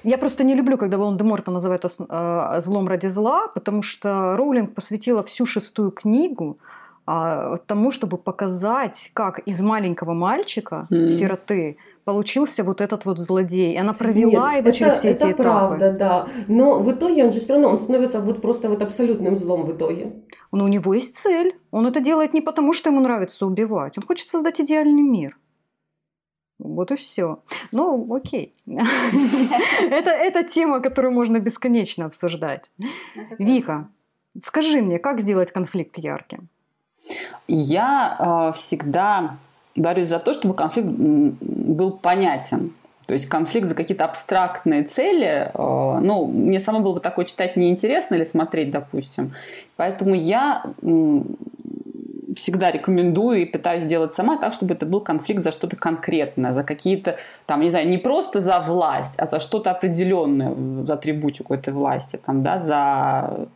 Я 0.03 0.17
просто 0.17 0.43
не 0.43 0.55
люблю, 0.55 0.77
когда 0.77 0.97
Волан-де-Морта 0.97 1.51
называют 1.51 1.85
э, 1.85 2.61
злом 2.61 2.87
ради 2.87 3.07
зла, 3.07 3.47
потому 3.47 3.81
что 3.81 4.35
Роулинг 4.37 4.73
посвятила 4.73 5.23
всю 5.23 5.45
шестую 5.45 5.91
книгу 5.91 6.57
а, 7.05 7.57
тому, 7.67 7.91
чтобы 7.91 8.17
показать, 8.17 9.11
как 9.13 9.39
из 9.39 9.59
маленького 9.59 10.13
мальчика, 10.13 10.87
сироты, 10.89 11.77
получился 12.05 12.63
вот 12.63 12.81
этот 12.81 13.05
вот 13.05 13.19
злодей. 13.19 13.73
И 13.73 13.77
она 13.77 13.93
провела 13.93 14.51
Нет, 14.51 14.59
его 14.59 14.69
это, 14.69 14.71
через 14.71 14.93
все 14.93 15.09
это 15.09 15.25
эти 15.25 15.33
этапы. 15.33 15.43
правда, 15.43 15.91
да. 15.91 16.27
Но 16.47 16.79
в 16.79 16.91
итоге 16.91 17.25
он 17.25 17.33
же 17.33 17.39
все 17.39 17.53
равно, 17.53 17.69
он 17.69 17.79
становится 17.79 18.19
вот 18.19 18.41
просто 18.41 18.69
вот 18.69 18.81
абсолютным 18.81 19.37
злом 19.37 19.63
в 19.63 19.71
итоге. 19.71 20.13
Но 20.51 20.65
у 20.65 20.67
него 20.67 20.93
есть 20.93 21.15
цель. 21.15 21.55
Он 21.71 21.87
это 21.87 21.99
делает 21.99 22.33
не 22.33 22.41
потому, 22.41 22.73
что 22.73 22.89
ему 22.89 23.01
нравится 23.01 23.45
убивать. 23.45 23.97
Он 23.97 24.03
хочет 24.05 24.29
создать 24.29 24.61
идеальный 24.61 25.01
мир. 25.01 25.37
Вот 26.63 26.91
и 26.91 26.95
все. 26.95 27.39
Ну, 27.71 28.15
окей. 28.15 28.53
это, 28.65 30.09
это 30.09 30.43
тема, 30.43 30.79
которую 30.79 31.13
можно 31.13 31.39
бесконечно 31.39 32.05
обсуждать. 32.05 32.71
Вика, 33.37 33.89
скажи 34.39 34.81
мне, 34.81 34.97
как 34.97 35.19
сделать 35.19 35.51
конфликт 35.51 35.97
ярким? 35.97 36.47
Я 37.47 38.17
э, 38.17 38.57
всегда 38.57 39.37
борюсь 39.75 40.07
за 40.07 40.19
то, 40.19 40.33
чтобы 40.33 40.53
конфликт 40.53 40.87
был 40.89 41.91
понятен. 41.91 42.73
То 43.07 43.13
есть 43.13 43.27
конфликт 43.27 43.67
за 43.67 43.75
какие-то 43.75 44.05
абстрактные 44.05 44.83
цели, 44.83 45.51
э, 45.53 45.99
ну, 46.01 46.27
мне 46.27 46.61
самой 46.61 46.81
было 46.81 46.93
бы 46.93 46.99
такое 47.01 47.25
читать 47.25 47.57
неинтересно 47.57 48.15
или 48.15 48.23
смотреть, 48.23 48.71
допустим. 48.71 49.33
Поэтому 49.75 50.15
я 50.15 50.63
всегда 52.35 52.71
рекомендую 52.71 53.41
и 53.41 53.45
пытаюсь 53.45 53.83
сделать 53.83 54.13
сама 54.13 54.37
так, 54.37 54.53
чтобы 54.53 54.73
это 54.73 54.85
был 54.85 55.01
конфликт 55.01 55.43
за 55.43 55.51
что-то 55.51 55.75
конкретное, 55.75 56.53
за 56.53 56.63
какие-то, 56.63 57.17
там, 57.45 57.61
не 57.61 57.69
знаю, 57.69 57.87
не 57.87 57.97
просто 57.97 58.39
за 58.39 58.59
власть, 58.59 59.13
а 59.17 59.25
за 59.25 59.39
что-то 59.39 59.71
определенное, 59.71 60.85
за 60.85 60.93
атрибутику 60.93 61.53
этой 61.53 61.73
власти, 61.73 62.19
там, 62.23 62.43
да, 62.43 62.59
за 62.59 63.47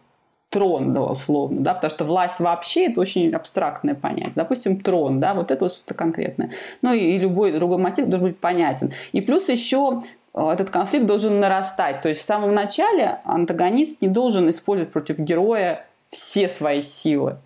трон, 0.50 0.94
да, 0.94 1.02
условно, 1.02 1.62
да, 1.62 1.74
потому 1.74 1.92
что 1.92 2.06
власть 2.06 2.40
вообще 2.40 2.88
это 2.88 3.02
очень 3.02 3.34
абстрактное 3.34 3.96
понятие. 3.96 4.34
Допустим, 4.36 4.80
трон, 4.80 5.20
да, 5.20 5.34
вот 5.34 5.52
это 5.52 5.66
вот 5.66 5.74
что-то 5.74 5.94
конкретное. 5.94 6.52
Ну 6.82 6.94
и, 6.94 7.00
и 7.00 7.18
любой 7.18 7.52
другой 7.52 7.78
мотив 7.78 8.08
должен 8.08 8.30
быть 8.30 8.40
понятен. 8.40 8.94
И 9.12 9.22
плюс 9.22 9.50
еще 9.50 10.02
э, 10.34 10.50
этот 10.50 10.70
конфликт 10.70 11.06
должен 11.06 11.40
нарастать. 11.40 12.02
То 12.02 12.10
есть 12.10 12.22
в 12.22 12.24
самом 12.24 12.54
начале 12.54 13.20
антагонист 13.26 14.02
не 14.02 14.08
должен 14.08 14.50
использовать 14.50 14.92
против 14.92 15.20
героя 15.20 15.86
все 16.10 16.48
свои 16.48 16.82
силы. 16.82 17.38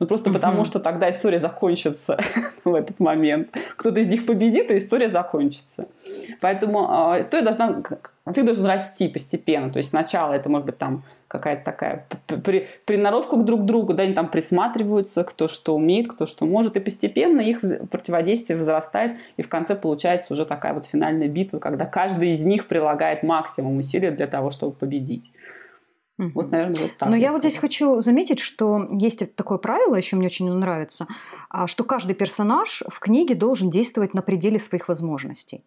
Ну, 0.00 0.06
просто 0.06 0.32
потому, 0.32 0.64
что 0.64 0.80
тогда 0.80 1.10
история 1.10 1.38
закончится 1.38 2.18
в 2.64 2.74
этот 2.74 2.98
момент. 3.00 3.54
Кто-то 3.76 4.00
из 4.00 4.08
них 4.08 4.24
победит, 4.24 4.70
и 4.70 4.78
история 4.78 5.10
закончится. 5.10 5.88
Поэтому 6.40 7.12
э, 7.14 7.20
история 7.20 7.42
должна, 7.42 7.82
конфликт 8.24 8.46
должен 8.46 8.64
расти 8.64 9.08
постепенно. 9.08 9.70
То 9.70 9.76
есть 9.76 9.90
сначала 9.90 10.32
это 10.32 10.48
может 10.48 10.64
быть 10.64 10.78
там 10.78 11.04
какая-то 11.28 11.64
такая 11.64 12.06
при, 12.26 12.66
приноровка 12.86 13.36
к 13.36 13.44
друг 13.44 13.64
другу, 13.64 13.92
да, 13.92 14.02
они 14.02 14.14
там 14.14 14.28
присматриваются, 14.28 15.22
кто 15.22 15.46
что 15.48 15.76
умеет, 15.76 16.08
кто 16.08 16.26
что 16.26 16.46
может, 16.46 16.76
и 16.76 16.80
постепенно 16.80 17.40
их 17.40 17.60
противодействие 17.90 18.56
возрастает, 18.56 19.18
и 19.36 19.42
в 19.42 19.48
конце 19.48 19.76
получается 19.76 20.32
уже 20.32 20.44
такая 20.44 20.74
вот 20.74 20.86
финальная 20.86 21.28
битва, 21.28 21.58
когда 21.60 21.84
каждый 21.84 22.30
из 22.30 22.40
них 22.40 22.66
прилагает 22.66 23.22
максимум 23.22 23.78
усилий 23.78 24.10
для 24.10 24.26
того, 24.26 24.50
чтобы 24.50 24.72
победить. 24.72 25.30
Вот, 26.34 26.50
наверное, 26.50 26.82
вот 26.82 26.96
так. 26.96 27.08
Но 27.08 27.16
я, 27.16 27.22
я 27.22 27.32
вот 27.32 27.40
здесь 27.40 27.56
хочу 27.56 28.00
заметить, 28.00 28.40
что 28.40 28.88
есть 28.92 29.34
такое 29.34 29.58
правило, 29.58 29.94
еще 29.94 30.16
мне 30.16 30.26
очень 30.26 30.50
нравится, 30.52 31.06
а, 31.48 31.66
что 31.66 31.84
каждый 31.84 32.14
персонаж 32.14 32.82
в 32.88 32.98
книге 32.98 33.34
должен 33.34 33.70
действовать 33.70 34.14
на 34.14 34.22
пределе 34.22 34.58
своих 34.58 34.88
возможностей. 34.88 35.64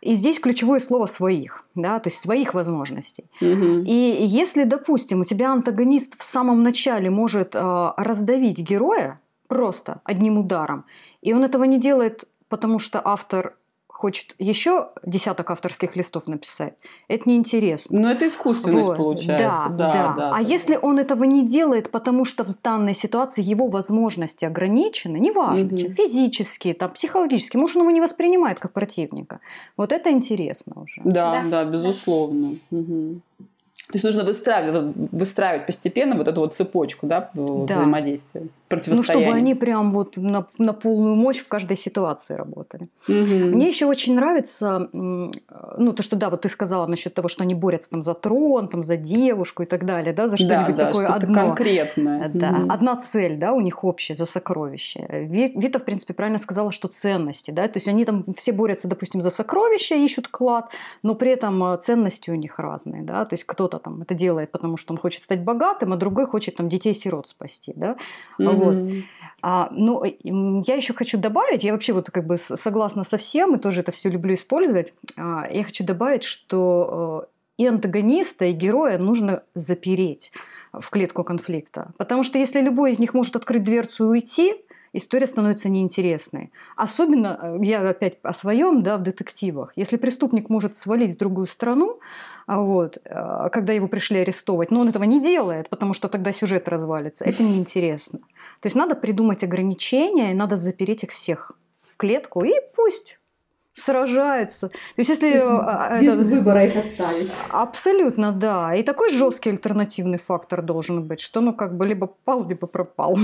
И 0.00 0.14
здесь 0.14 0.38
ключевое 0.38 0.80
слово 0.80 1.06
своих, 1.06 1.64
да, 1.74 1.98
то 1.98 2.10
есть 2.10 2.20
своих 2.20 2.52
возможностей. 2.52 3.24
Угу. 3.40 3.84
И 3.86 4.16
если, 4.26 4.64
допустим, 4.64 5.22
у 5.22 5.24
тебя 5.24 5.50
антагонист 5.50 6.18
в 6.18 6.24
самом 6.24 6.62
начале 6.62 7.08
может 7.08 7.54
э, 7.54 7.92
раздавить 7.96 8.58
героя 8.58 9.20
просто 9.48 10.00
одним 10.04 10.38
ударом, 10.38 10.84
и 11.22 11.32
он 11.32 11.42
этого 11.42 11.64
не 11.64 11.80
делает, 11.80 12.24
потому 12.48 12.78
что 12.78 13.00
автор 13.02 13.54
хочет 14.04 14.34
еще 14.38 14.90
десяток 15.02 15.50
авторских 15.50 15.96
листов 15.96 16.26
написать, 16.26 16.74
это 17.08 17.26
неинтересно. 17.26 18.02
Но 18.02 18.10
это 18.10 18.28
искусственность 18.28 18.88
вот. 18.88 18.98
получается. 18.98 19.68
Да, 19.70 19.70
да. 19.70 19.92
да, 19.92 20.14
да 20.14 20.26
а 20.26 20.42
да. 20.42 20.46
если 20.46 20.76
он 20.76 20.98
этого 20.98 21.24
не 21.24 21.48
делает, 21.48 21.90
потому 21.90 22.26
что 22.26 22.44
в 22.44 22.54
данной 22.62 22.94
ситуации 22.94 23.42
его 23.42 23.68
возможности 23.68 24.44
ограничены, 24.44 25.16
неважно, 25.16 25.68
угу. 25.68 25.78
физические, 25.94 26.74
там, 26.74 26.90
психологические, 26.90 27.58
может, 27.58 27.76
он 27.76 27.84
его 27.84 27.92
не 27.92 28.02
воспринимает 28.02 28.60
как 28.60 28.74
противника. 28.74 29.40
Вот 29.78 29.90
это 29.90 30.10
интересно 30.10 30.82
уже. 30.82 31.00
Да, 31.02 31.40
да, 31.40 31.48
да 31.48 31.64
безусловно. 31.64 32.50
Угу. 32.70 33.20
То 33.86 33.96
есть 33.96 34.04
нужно 34.04 34.24
выстраивать, 34.24 34.94
выстраивать 35.12 35.64
постепенно 35.64 36.14
вот 36.14 36.28
эту 36.28 36.40
вот 36.40 36.54
цепочку 36.54 37.06
да, 37.06 37.30
да. 37.32 37.74
взаимодействия, 37.74 38.48
противостояния. 38.76 39.26
Ну, 39.26 39.32
чтобы 39.32 39.38
они 39.38 39.54
прям 39.54 39.92
вот 39.92 40.16
на, 40.16 40.46
на 40.58 40.72
полную 40.72 41.14
мощь 41.14 41.38
в 41.38 41.48
каждой 41.48 41.76
ситуации 41.76 42.34
работали. 42.34 42.88
Угу. 43.08 43.54
Мне 43.54 43.68
еще 43.68 43.86
очень 43.86 44.14
нравится, 44.14 44.88
ну, 44.92 45.92
то, 45.92 46.02
что, 46.02 46.16
да, 46.16 46.30
вот 46.30 46.42
ты 46.42 46.48
сказала 46.48 46.86
насчет 46.86 47.14
того, 47.14 47.28
что 47.28 47.42
они 47.44 47.54
борются 47.54 47.90
там 47.90 48.02
за 48.02 48.14
трон, 48.14 48.68
там 48.68 48.82
за 48.82 48.96
девушку 48.96 49.62
и 49.62 49.66
так 49.66 49.84
далее, 49.86 50.12
да, 50.12 50.28
за 50.28 50.36
что-нибудь 50.36 50.76
да, 50.76 50.84
да, 50.84 50.86
такое 50.86 51.04
что-то 51.04 51.26
одно. 51.26 51.34
конкретное. 51.34 52.30
Да, 52.34 52.50
угу. 52.50 52.72
одна 52.72 52.96
цель, 52.96 53.36
да, 53.36 53.52
у 53.52 53.60
них 53.60 53.84
общая, 53.84 54.14
за 54.14 54.26
сокровище. 54.26 55.06
Вита, 55.10 55.78
в 55.78 55.84
принципе, 55.84 56.14
правильно 56.14 56.38
сказала, 56.38 56.72
что 56.72 56.88
ценности, 56.88 57.50
да, 57.50 57.68
то 57.68 57.76
есть 57.76 57.88
они 57.88 58.04
там 58.04 58.24
все 58.36 58.52
борются, 58.52 58.88
допустим, 58.88 59.22
за 59.22 59.30
сокровища, 59.30 59.94
ищут 59.94 60.28
клад, 60.28 60.68
но 61.02 61.14
при 61.14 61.30
этом 61.30 61.62
э, 61.64 61.78
ценности 61.78 62.30
у 62.30 62.34
них 62.34 62.58
разные, 62.58 63.02
да, 63.02 63.24
то 63.24 63.34
есть 63.34 63.44
кто-то 63.44 63.78
там 63.78 64.02
это 64.02 64.14
делает, 64.14 64.50
потому 64.50 64.76
что 64.76 64.92
он 64.92 64.98
хочет 64.98 65.22
стать 65.22 65.42
богатым, 65.42 65.92
а 65.92 65.96
другой 65.96 66.26
хочет 66.26 66.56
там 66.56 66.68
детей-сирот 66.68 67.28
спасти, 67.28 67.72
да, 67.76 67.96
mm-hmm. 68.38 68.44
Вот. 68.64 69.04
А, 69.46 69.68
но 69.72 70.04
я 70.04 70.74
еще 70.74 70.94
хочу 70.94 71.18
добавить, 71.18 71.64
я 71.64 71.72
вообще 71.72 71.92
вот 71.92 72.10
как 72.10 72.26
бы 72.26 72.38
согласна 72.38 73.04
со 73.04 73.18
всем, 73.18 73.54
и 73.54 73.58
тоже 73.58 73.80
это 73.80 73.92
все 73.92 74.08
люблю 74.08 74.34
использовать. 74.34 74.94
А, 75.18 75.46
я 75.50 75.64
хочу 75.64 75.84
добавить, 75.84 76.22
что 76.22 77.26
э, 77.58 77.62
и 77.62 77.66
антагониста, 77.66 78.46
и 78.46 78.52
героя 78.52 78.96
нужно 78.96 79.42
запереть 79.54 80.32
в 80.72 80.88
клетку 80.88 81.24
конфликта. 81.24 81.92
Потому 81.98 82.22
что 82.22 82.38
если 82.38 82.62
любой 82.62 82.92
из 82.92 82.98
них 82.98 83.12
может 83.12 83.36
открыть 83.36 83.64
дверцу 83.64 84.06
и 84.06 84.08
уйти, 84.08 84.54
история 84.94 85.26
становится 85.26 85.68
неинтересной. 85.68 86.50
Особенно, 86.76 87.38
э, 87.42 87.58
я 87.62 87.88
опять 87.88 88.18
о 88.22 88.32
своем, 88.32 88.82
да, 88.82 88.96
в 88.96 89.02
детективах. 89.02 89.72
Если 89.76 89.96
преступник 89.96 90.48
может 90.48 90.76
свалить 90.76 91.16
в 91.16 91.18
другую 91.18 91.46
страну, 91.46 92.00
а 92.46 92.60
вот, 92.60 92.98
э, 93.04 93.48
когда 93.52 93.72
его 93.72 93.88
пришли 93.88 94.20
арестовывать, 94.20 94.70
но 94.70 94.80
он 94.80 94.88
этого 94.88 95.04
не 95.04 95.20
делает, 95.20 95.68
потому 95.68 95.94
что 95.94 96.08
тогда 96.08 96.32
сюжет 96.32 96.68
развалится, 96.68 97.24
это 97.24 97.42
неинтересно. 97.42 98.20
То 98.60 98.66
есть 98.66 98.76
надо 98.76 98.94
придумать 98.94 99.44
ограничения, 99.44 100.30
и 100.30 100.34
надо 100.34 100.56
запереть 100.56 101.04
их 101.04 101.10
всех 101.12 101.52
в 101.82 101.96
клетку, 101.96 102.44
и 102.44 102.52
пусть 102.74 103.18
сражаются. 103.74 104.68
То 104.68 104.74
есть 104.96 105.10
если... 105.10 105.30
То 105.30 105.34
есть 105.34 105.46
а, 105.46 105.98
без 106.00 106.14
это, 106.14 106.24
выбора 106.24 106.64
их 106.64 106.76
оставить. 106.76 107.32
Абсолютно, 107.50 108.32
да. 108.32 108.74
И 108.74 108.82
такой 108.82 109.10
жесткий 109.10 109.50
альтернативный 109.50 110.18
фактор 110.18 110.62
должен 110.62 111.02
быть, 111.04 111.20
что 111.20 111.40
ну 111.40 111.52
как 111.52 111.76
бы 111.76 111.86
либо 111.86 112.06
пал, 112.06 112.46
либо 112.46 112.66
пропал. 112.66 113.18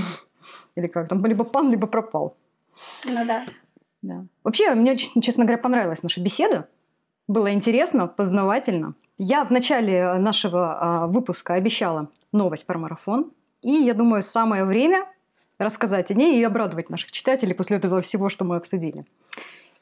Или 0.75 0.87
как 0.87 1.09
там, 1.09 1.25
либо 1.27 1.45
пан, 1.45 1.71
либо 1.71 1.87
пропал. 1.87 2.37
Ну 3.05 3.27
да. 3.27 3.47
да. 4.03 4.25
Вообще, 4.45 4.75
мне, 4.75 4.97
честно 4.97 5.45
говоря, 5.45 5.59
понравилась 5.59 6.03
наша 6.03 6.21
беседа. 6.23 6.69
Было 7.29 7.53
интересно, 7.53 8.07
познавательно. 8.07 8.95
Я 9.19 9.45
в 9.45 9.51
начале 9.51 10.15
нашего 10.15 10.79
а, 10.81 11.07
выпуска 11.07 11.55
обещала 11.55 12.09
новость 12.33 12.67
про 12.67 12.79
марафон. 12.79 13.33
И 13.63 13.71
я 13.71 13.95
думаю, 13.95 14.23
самое 14.23 14.65
время 14.65 15.07
рассказать 15.59 16.11
о 16.11 16.15
ней 16.15 16.41
и 16.41 16.45
обрадовать 16.45 16.91
наших 16.91 17.13
читателей 17.13 17.55
после 17.55 17.77
этого 17.77 18.01
всего, 18.01 18.31
что 18.31 18.45
мы 18.45 18.57
обсудили. 18.57 19.05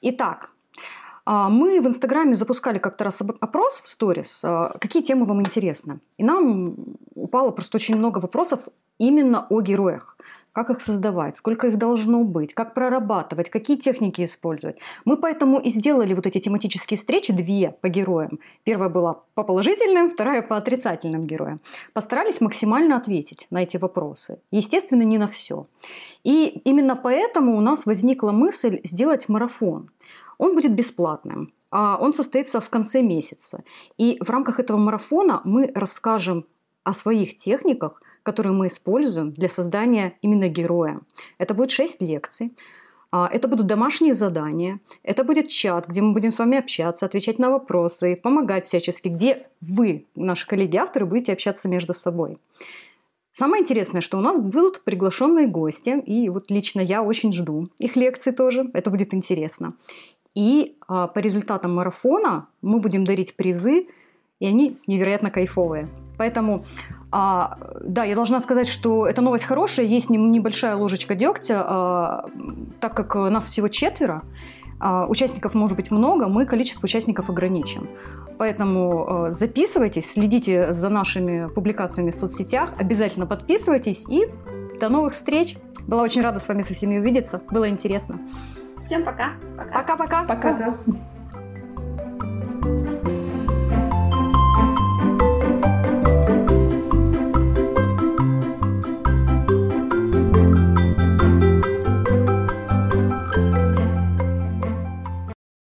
Итак, 0.01 0.51
а, 1.25 1.49
мы 1.49 1.81
в 1.81 1.87
Инстаграме 1.87 2.35
запускали 2.35 2.79
как-то 2.79 3.05
раз 3.05 3.21
опрос 3.21 3.81
в 3.81 3.87
сторис, 3.87 4.41
а, 4.45 4.77
какие 4.81 5.03
темы 5.03 5.27
вам 5.27 5.41
интересны. 5.41 6.01
И 6.17 6.25
нам 6.25 6.75
упало 7.15 7.51
просто 7.51 7.77
очень 7.77 7.97
много 7.97 8.19
вопросов 8.19 8.61
именно 8.99 9.47
о 9.51 9.61
героях 9.61 10.17
как 10.59 10.71
их 10.71 10.83
создавать, 10.83 11.37
сколько 11.37 11.69
их 11.69 11.79
должно 11.79 12.25
быть, 12.25 12.53
как 12.53 12.75
прорабатывать, 12.75 13.49
какие 13.49 13.77
техники 13.77 14.25
использовать. 14.25 14.77
Мы 15.05 15.17
поэтому 15.17 15.61
и 15.61 15.71
сделали 15.71 16.15
вот 16.15 16.27
эти 16.27 16.41
тематические 16.41 16.99
встречи, 16.99 17.33
две 17.33 17.77
по 17.81 17.89
героям. 17.89 18.41
Первая 18.65 18.89
была 18.89 19.21
по 19.35 19.45
положительным, 19.45 20.11
вторая 20.11 20.43
по 20.43 20.57
отрицательным 20.57 21.29
героям. 21.29 21.61
Постарались 21.93 22.41
максимально 22.41 22.97
ответить 22.97 23.47
на 23.51 23.63
эти 23.63 23.77
вопросы. 23.77 24.41
Естественно, 24.51 25.05
не 25.05 25.17
на 25.17 25.29
все. 25.29 25.69
И 26.25 26.61
именно 26.65 26.97
поэтому 26.97 27.57
у 27.57 27.61
нас 27.61 27.87
возникла 27.87 28.33
мысль 28.33 28.81
сделать 28.83 29.29
марафон. 29.29 29.91
Он 30.39 30.57
будет 30.57 30.75
бесплатным. 30.75 31.53
а 31.71 31.99
Он 32.01 32.13
состоится 32.13 32.61
в 32.61 32.69
конце 32.69 33.01
месяца. 33.03 33.63
И 33.97 34.19
в 34.21 34.29
рамках 34.29 34.59
этого 34.59 34.77
марафона 34.79 35.41
мы 35.45 35.71
расскажем 35.73 36.47
о 36.83 36.95
своих 36.95 37.37
техниках, 37.37 38.03
которые 38.29 38.53
мы 38.53 38.67
используем 38.67 39.33
для 39.33 39.49
создания 39.49 40.13
именно 40.21 40.49
героя. 40.49 41.01
Это 41.39 41.55
будет 41.55 41.71
6 41.71 42.03
лекций. 42.03 42.53
А, 43.11 43.27
это 43.33 43.49
будут 43.49 43.67
домашние 43.67 44.13
задания, 44.13 44.81
это 45.03 45.25
будет 45.25 45.49
чат, 45.49 45.89
где 45.89 46.03
мы 46.03 46.13
будем 46.13 46.31
с 46.31 46.39
вами 46.39 46.59
общаться, 46.59 47.07
отвечать 47.07 47.39
на 47.39 47.49
вопросы, 47.49 48.17
помогать 48.23 48.67
всячески, 48.67 49.09
где 49.09 49.47
вы, 49.63 50.05
наши 50.15 50.47
коллеги-авторы, 50.47 51.07
будете 51.07 51.33
общаться 51.33 51.69
между 51.71 51.95
собой. 51.95 52.37
Самое 53.33 53.63
интересное, 53.63 54.03
что 54.03 54.19
у 54.19 54.21
нас 54.21 54.39
будут 54.39 54.85
приглашенные 54.85 55.47
гости, 55.47 55.99
и 56.05 56.29
вот 56.29 56.51
лично 56.51 56.83
я 56.83 57.03
очень 57.03 57.33
жду 57.33 57.71
их 57.79 57.97
лекций 57.97 58.35
тоже, 58.35 58.69
это 58.75 58.91
будет 58.91 59.15
интересно. 59.15 59.73
И 60.35 60.77
а, 60.87 61.07
по 61.07 61.21
результатам 61.21 61.75
марафона 61.75 62.47
мы 62.61 62.79
будем 62.79 63.05
дарить 63.05 63.37
призы, 63.37 63.87
и 64.39 64.47
они 64.47 64.77
невероятно 64.87 65.31
кайфовые. 65.31 65.89
Поэтому 66.19 66.65
а, 67.11 67.59
да, 67.81 68.05
я 68.05 68.15
должна 68.15 68.41
сказать, 68.41 68.69
что 68.69 69.07
эта 69.07 69.23
новость 69.23 69.45
хорошая, 69.45 69.87
есть 69.87 70.11
небольшая 70.11 70.77
ложечка 70.77 71.15
дегтя, 71.15 71.65
а, 71.67 72.25
так 72.81 72.95
как 72.95 73.15
нас 73.15 73.47
всего 73.47 73.69
четверо, 73.69 74.23
а, 74.79 75.07
участников 75.07 75.55
может 75.55 75.77
быть 75.77 75.91
много, 75.91 76.29
мы 76.29 76.45
количество 76.45 76.85
участников 76.85 77.31
ограничим. 77.31 77.89
Поэтому 78.37 79.27
а, 79.27 79.33
записывайтесь, 79.33 80.11
следите 80.11 80.73
за 80.73 80.91
нашими 80.91 81.49
публикациями 81.49 82.11
в 82.11 82.15
соцсетях, 82.15 82.73
обязательно 82.79 83.27
подписывайтесь 83.27 84.05
и 84.09 84.29
до 84.79 84.89
новых 84.89 85.15
встреч. 85.15 85.57
Была 85.87 86.03
очень 86.03 86.21
рада 86.21 86.39
с 86.39 86.47
вами 86.47 86.63
со 86.63 86.75
всеми 86.75 86.99
увидеться, 86.99 87.41
было 87.51 87.69
интересно. 87.69 88.21
Всем 88.85 89.05
пока. 89.05 89.33
Пока-пока. 89.73 90.25
Пока. 90.25 90.53
пока. 90.53 90.75